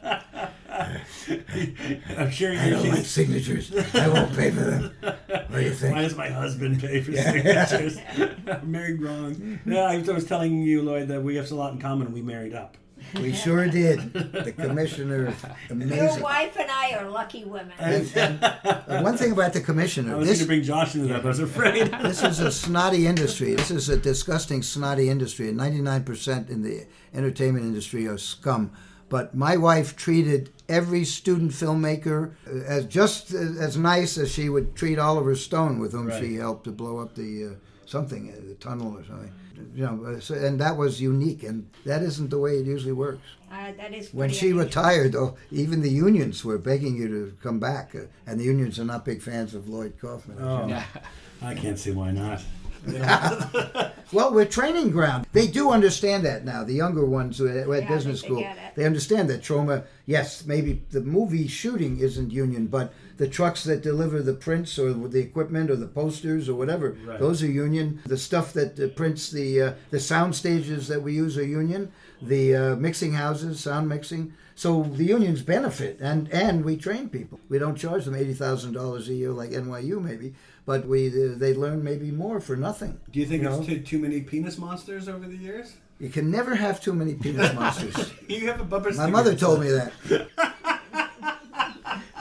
I'm 2.16 2.30
sure 2.30 2.52
I 2.52 2.64
you 2.66 2.70
don't 2.74 2.88
like 2.88 3.04
signatures. 3.04 3.72
I 3.94 4.08
won't 4.08 4.34
pay 4.34 4.50
for 4.50 4.60
them. 4.60 4.92
What 5.00 5.50
do 5.52 5.60
you 5.62 5.70
think? 5.72 5.94
Why 5.94 6.02
does 6.02 6.16
my 6.16 6.28
husband 6.28 6.80
pay 6.80 7.00
for 7.02 7.12
signatures? 7.12 7.98
I'm 8.46 8.70
married 8.70 9.02
wrong. 9.02 9.60
No, 9.64 9.82
I 9.84 9.98
was 9.98 10.24
telling 10.24 10.62
you, 10.62 10.82
Lloyd, 10.82 11.08
that 11.08 11.22
we 11.22 11.36
have 11.36 11.50
a 11.50 11.54
lot 11.54 11.72
in 11.72 11.78
common. 11.80 12.12
We 12.12 12.22
married 12.22 12.54
up. 12.54 12.76
We 13.14 13.32
sure 13.32 13.66
did. 13.68 14.12
The 14.12 14.52
commissioner, 14.52 15.28
is 15.28 15.44
Your 15.70 16.18
wife 16.20 16.56
and 16.58 16.70
I 16.70 16.92
are 16.94 17.08
lucky 17.08 17.44
women. 17.44 17.72
Uh, 17.78 19.02
One 19.02 19.16
thing 19.16 19.32
about 19.32 19.52
the 19.52 19.60
commissioner. 19.60 20.10
I 20.10 20.12
commissioner, 20.12 20.16
was 20.16 20.26
going 20.26 20.26
this 20.26 20.38
to 20.40 20.46
bring 20.46 20.62
Josh 20.62 20.94
into 20.94 21.08
that, 21.08 21.22
but 21.22 21.26
I 21.26 21.28
was 21.28 21.40
afraid. 21.40 21.86
this 22.02 22.22
is 22.22 22.40
a 22.40 22.52
snotty 22.52 23.06
industry. 23.06 23.54
This 23.54 23.70
is 23.70 23.88
a 23.88 23.96
disgusting 23.96 24.62
snotty 24.62 25.08
industry. 25.08 25.48
And 25.48 25.58
99% 25.58 26.50
in 26.50 26.62
the 26.62 26.86
entertainment 27.14 27.64
industry 27.64 28.06
are 28.06 28.18
scum. 28.18 28.72
But 29.08 29.34
my 29.34 29.56
wife 29.56 29.96
treated 29.96 30.50
every 30.68 31.04
student 31.04 31.50
filmmaker 31.50 32.34
uh, 32.46 32.60
as 32.64 32.84
just 32.84 33.32
as 33.32 33.76
nice 33.76 34.16
as 34.16 34.30
she 34.30 34.48
would 34.48 34.76
treat 34.76 35.00
Oliver 35.00 35.34
Stone, 35.34 35.80
with 35.80 35.92
whom 35.92 36.10
she 36.20 36.36
helped 36.36 36.64
to 36.64 36.70
blow 36.70 36.98
up 36.98 37.16
the 37.16 37.46
uh, 37.46 37.50
something, 37.86 38.30
uh, 38.30 38.40
the 38.48 38.54
tunnel 38.54 38.96
or 38.96 39.04
something. 39.04 39.32
You 39.74 39.84
know, 39.86 40.04
uh, 40.16 40.20
so, 40.20 40.34
and 40.34 40.60
that 40.60 40.76
was 40.76 41.00
unique. 41.00 41.42
And 41.42 41.68
that 41.84 42.02
isn't 42.02 42.30
the 42.30 42.38
way 42.38 42.52
it 42.58 42.66
usually 42.66 42.92
works. 42.92 43.22
Uh, 43.50 43.72
that 43.76 43.92
is 43.92 44.12
When 44.14 44.30
she 44.30 44.46
unusual. 44.50 44.64
retired, 44.64 45.12
though, 45.12 45.36
even 45.50 45.80
the 45.82 45.90
unions 45.90 46.44
were 46.44 46.58
begging 46.58 46.96
you 46.96 47.08
to 47.08 47.36
come 47.42 47.58
back, 47.58 47.94
uh, 47.94 48.00
and 48.26 48.38
the 48.38 48.44
unions 48.44 48.78
are 48.78 48.84
not 48.84 49.04
big 49.04 49.20
fans 49.22 49.54
of 49.54 49.68
Lloyd 49.68 49.94
Kaufman. 50.00 50.38
as 50.38 50.42
you 50.42 50.74
know. 50.74 50.82
I 51.42 51.54
can't 51.54 51.78
see 51.78 51.90
why 51.90 52.10
not. 52.12 52.42
Well, 54.12 54.34
we're 54.34 54.44
training 54.44 54.90
ground. 54.90 55.26
They 55.32 55.46
do 55.46 55.70
understand 55.70 56.24
that 56.24 56.44
now. 56.44 56.64
The 56.64 56.72
younger 56.74 57.04
ones 57.06 57.38
who 57.38 57.46
are 57.46 57.76
at 57.76 57.84
I 57.84 57.86
business 57.86 58.22
think 58.22 58.34
they 58.34 58.42
school, 58.42 58.56
they 58.74 58.84
understand 58.84 59.30
that 59.30 59.40
Troma. 59.40 59.84
Yes, 60.04 60.44
maybe 60.44 60.82
the 60.90 61.00
movie 61.00 61.46
shooting 61.46 62.00
isn't 62.00 62.32
union, 62.32 62.66
but 62.66 62.92
the 63.18 63.28
trucks 63.28 63.62
that 63.64 63.82
deliver 63.82 64.20
the 64.20 64.32
prints 64.32 64.76
or 64.80 64.92
the 64.92 65.20
equipment 65.20 65.70
or 65.70 65.76
the 65.76 65.86
posters 65.86 66.48
or 66.48 66.56
whatever, 66.56 66.96
Right. 67.06 67.20
those 67.20 67.40
are 67.44 67.46
union. 67.50 68.00
The 68.04 68.18
stuff 68.18 68.52
that 68.54 68.80
uh, 68.80 68.88
prints 68.88 69.30
the 69.30 69.62
uh, 69.62 69.72
the 69.90 70.00
sound 70.00 70.34
stages 70.34 70.88
that 70.88 71.02
we 71.02 71.12
use 71.14 71.38
are 71.38 71.46
union. 71.46 71.92
The 72.20 72.56
uh, 72.56 72.76
mixing 72.76 73.12
houses, 73.12 73.60
sound 73.60 73.88
mixing. 73.88 74.32
So 74.56 74.82
the 74.82 75.04
unions 75.04 75.40
benefit, 75.42 75.98
and 76.00 76.28
and 76.32 76.64
we 76.64 76.76
train 76.76 77.08
people. 77.10 77.38
We 77.48 77.60
don't 77.60 77.76
charge 77.76 78.04
them 78.06 78.16
eighty 78.16 78.34
thousand 78.34 78.72
dollars 78.72 79.08
a 79.08 79.14
year 79.14 79.30
like 79.30 79.50
NYU 79.50 80.02
maybe, 80.02 80.34
but 80.66 80.86
we 80.86 81.08
uh, 81.08 81.34
they 81.36 81.54
learn 81.54 81.82
maybe 81.84 82.10
more 82.10 82.40
for 82.40 82.56
nothing. 82.56 82.98
Do 83.10 83.20
you 83.20 83.26
think 83.26 83.42
You 83.42 83.48
it's 83.48 83.58
know? 83.58 83.64
too, 83.66 83.80
too 83.80 83.98
many 83.98 84.20
penis 84.20 84.58
monsters 84.58 85.08
over 85.08 85.26
the 85.26 85.36
years? 85.36 85.74
You 85.98 86.08
can 86.08 86.30
never 86.30 86.54
have 86.54 86.80
too 86.80 86.92
many 86.94 87.14
penis 87.14 87.52
monsters. 87.60 88.12
You 88.28 88.46
have 88.48 88.60
a 88.60 88.64
bumper 88.64 88.92
My 88.94 89.06
mother 89.10 89.34
told 89.34 89.60
me 89.60 89.70
that. 89.70 89.92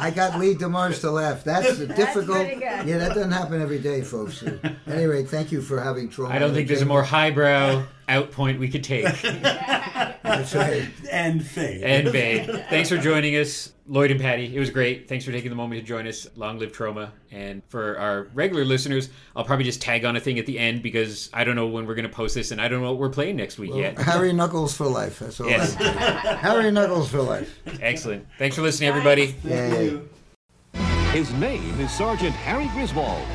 I 0.02 0.12
got 0.12 0.40
Lee 0.40 0.56
DeMars 0.56 1.02
to 1.02 1.12
laugh. 1.12 1.44
That's 1.44 1.78
the 1.78 1.88
difficult. 1.88 2.38
pretty 2.38 2.54
good. 2.56 2.88
Yeah, 2.88 2.98
that 3.00 3.10
doesn't 3.10 3.34
happen 3.34 3.62
every 3.62 3.80
day, 3.80 4.02
folks. 4.02 4.42
At 4.44 4.74
any 4.88 5.06
rate, 5.06 5.28
thank 5.28 5.52
you 5.52 5.62
for 5.62 5.80
having 5.82 6.10
Troma. 6.10 6.32
I 6.32 6.40
don't 6.40 6.54
think 6.54 6.70
there's 6.70 6.82
a 6.82 6.86
more 6.86 7.04
highbrow 7.04 7.84
out 8.08 8.32
point 8.32 8.60
we 8.62 8.70
could 8.70 8.84
take. 8.84 9.04
That's 9.22 10.56
right. 10.56 10.88
And 11.12 11.46
fade. 11.46 11.84
And 11.84 12.10
fade. 12.10 12.46
thanks 12.70 12.88
for 12.88 12.98
joining 12.98 13.36
us, 13.36 13.74
Lloyd 13.90 14.12
and 14.12 14.22
Patty. 14.22 14.56
It 14.56 14.60
was 14.60 14.70
great. 14.70 15.10
Thanks 15.10 15.26
for 15.26 15.32
taking 15.32 15.50
the 15.50 15.56
moment 15.56 15.82
to 15.82 15.86
join 15.86 16.08
us. 16.08 16.28
Long 16.36 16.60
live 16.60 16.72
Troma. 16.72 17.10
And 17.32 17.64
for 17.70 17.98
our 17.98 18.28
regular 18.36 18.64
listeners, 18.64 19.10
I'll 19.36 19.44
probably 19.44 19.66
just 19.66 19.82
tag 19.82 20.06
on 20.06 20.16
a 20.16 20.20
thing 20.20 20.38
at 20.38 20.46
the 20.46 20.60
end 20.60 20.84
because 20.84 21.30
I 21.34 21.44
don't 21.44 21.56
know 21.56 21.68
when 21.68 21.88
we're 21.88 21.96
going 21.96 22.08
to 22.08 22.14
post 22.14 22.36
this 22.36 22.52
and 22.52 22.62
I 22.62 22.68
don't 22.68 22.82
know 22.82 22.92
what 22.92 23.00
we're 23.00 23.10
playing 23.10 23.38
next 23.38 23.58
week 23.58 23.72
yet. 23.74 23.98
Harry 23.98 24.32
Knuckles 24.32 24.78
for 24.78 24.86
life. 24.86 25.20
That's 25.20 25.42
all. 25.42 25.50
Yes. 25.50 25.74
Harry 25.74 26.70
Knuckles 26.70 27.10
for 27.10 27.22
life. 27.22 27.60
Excellent. 27.82 28.28
Thanks 28.38 28.56
for 28.56 28.62
listening, 28.62 28.90
everybody. 28.90 29.36
Yeah, 29.44 29.80
yeah. 29.80 31.12
His 31.12 31.34
name 31.34 31.80
is 31.80 31.92
Sergeant 31.92 32.36
Harry 32.36 32.68
Griswold. 32.68 33.26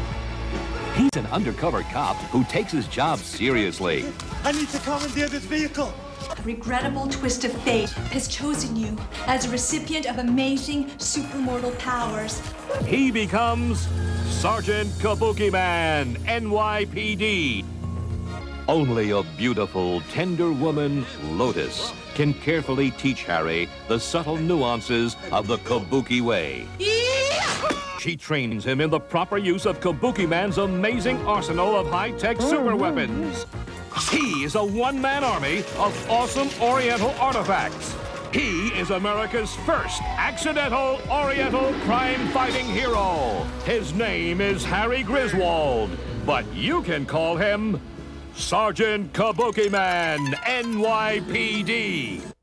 He's 0.95 1.11
an 1.17 1.27
undercover 1.27 1.83
cop 1.83 2.15
who 2.31 2.45
takes 2.45 2.71
his 2.71 2.87
job 2.87 3.19
seriously. 3.19 4.05
I 4.45 4.53
need 4.53 4.69
to 4.69 4.79
commandeer 4.79 5.29
this 5.29 5.45
vehicle. 5.45 5.93
A 6.31 6.43
regrettable 6.43 7.09
twist 7.09 7.45
of 7.45 7.53
fate 7.63 7.91
has 7.91 8.29
chosen 8.29 8.77
you 8.77 8.97
as 9.27 9.45
a 9.45 9.51
recipient 9.51 10.07
of 10.07 10.19
amazing 10.19 10.87
supermortal 10.97 11.79
powers. 11.79 12.41
He 12.87 13.11
becomes 13.11 13.87
Sergeant 14.27 14.91
Kabuki 14.99 15.53
Man, 15.53 16.17
NYPD. 16.25 17.65
Only 18.67 19.11
a 19.11 19.23
beautiful, 19.37 20.01
tender 20.13 20.51
woman, 20.51 21.05
Lotus, 21.25 21.93
can 22.15 22.33
carefully 22.33 22.91
teach 22.93 23.25
Harry 23.25 23.69
the 23.89 24.01
subtle 24.01 24.37
nuances 24.37 25.17
of 25.33 25.47
the 25.47 25.59
Kabuki 25.59 26.23
way. 26.23 26.67
She 28.01 28.17
trains 28.17 28.65
him 28.65 28.81
in 28.81 28.91
the 28.91 29.01
proper 29.01 29.39
use 29.39 29.65
of 29.65 29.81
Kabuki 29.81 30.29
Man's 30.29 30.59
amazing 30.59 31.17
arsenal 31.27 31.75
of 31.75 31.89
high-tech 31.89 32.37
oh, 32.41 32.51
super 32.51 32.77
weapons. 32.77 33.47
He 34.11 34.45
is 34.45 34.57
a 34.57 34.65
one-man 34.65 35.23
army 35.23 35.59
of 35.79 36.11
awesome 36.11 36.49
Oriental 36.61 37.11
artifacts. 37.21 37.95
He 38.33 38.69
is 38.71 38.91
America's 38.91 39.55
first 39.55 40.03
accidental 40.03 40.99
Oriental 41.09 41.73
crime-fighting 41.85 42.67
hero. 42.67 43.47
His 43.65 43.95
name 43.95 44.41
is 44.41 44.65
Harry 44.65 45.05
Griswold, 45.05 45.97
but 46.27 46.45
you 46.53 46.83
can 46.83 47.07
call 47.07 47.37
him 47.37 47.81
Sergeant 48.35 49.13
Kabuki 49.13 49.71
Man, 49.71 50.19
NYPD. 50.43 52.34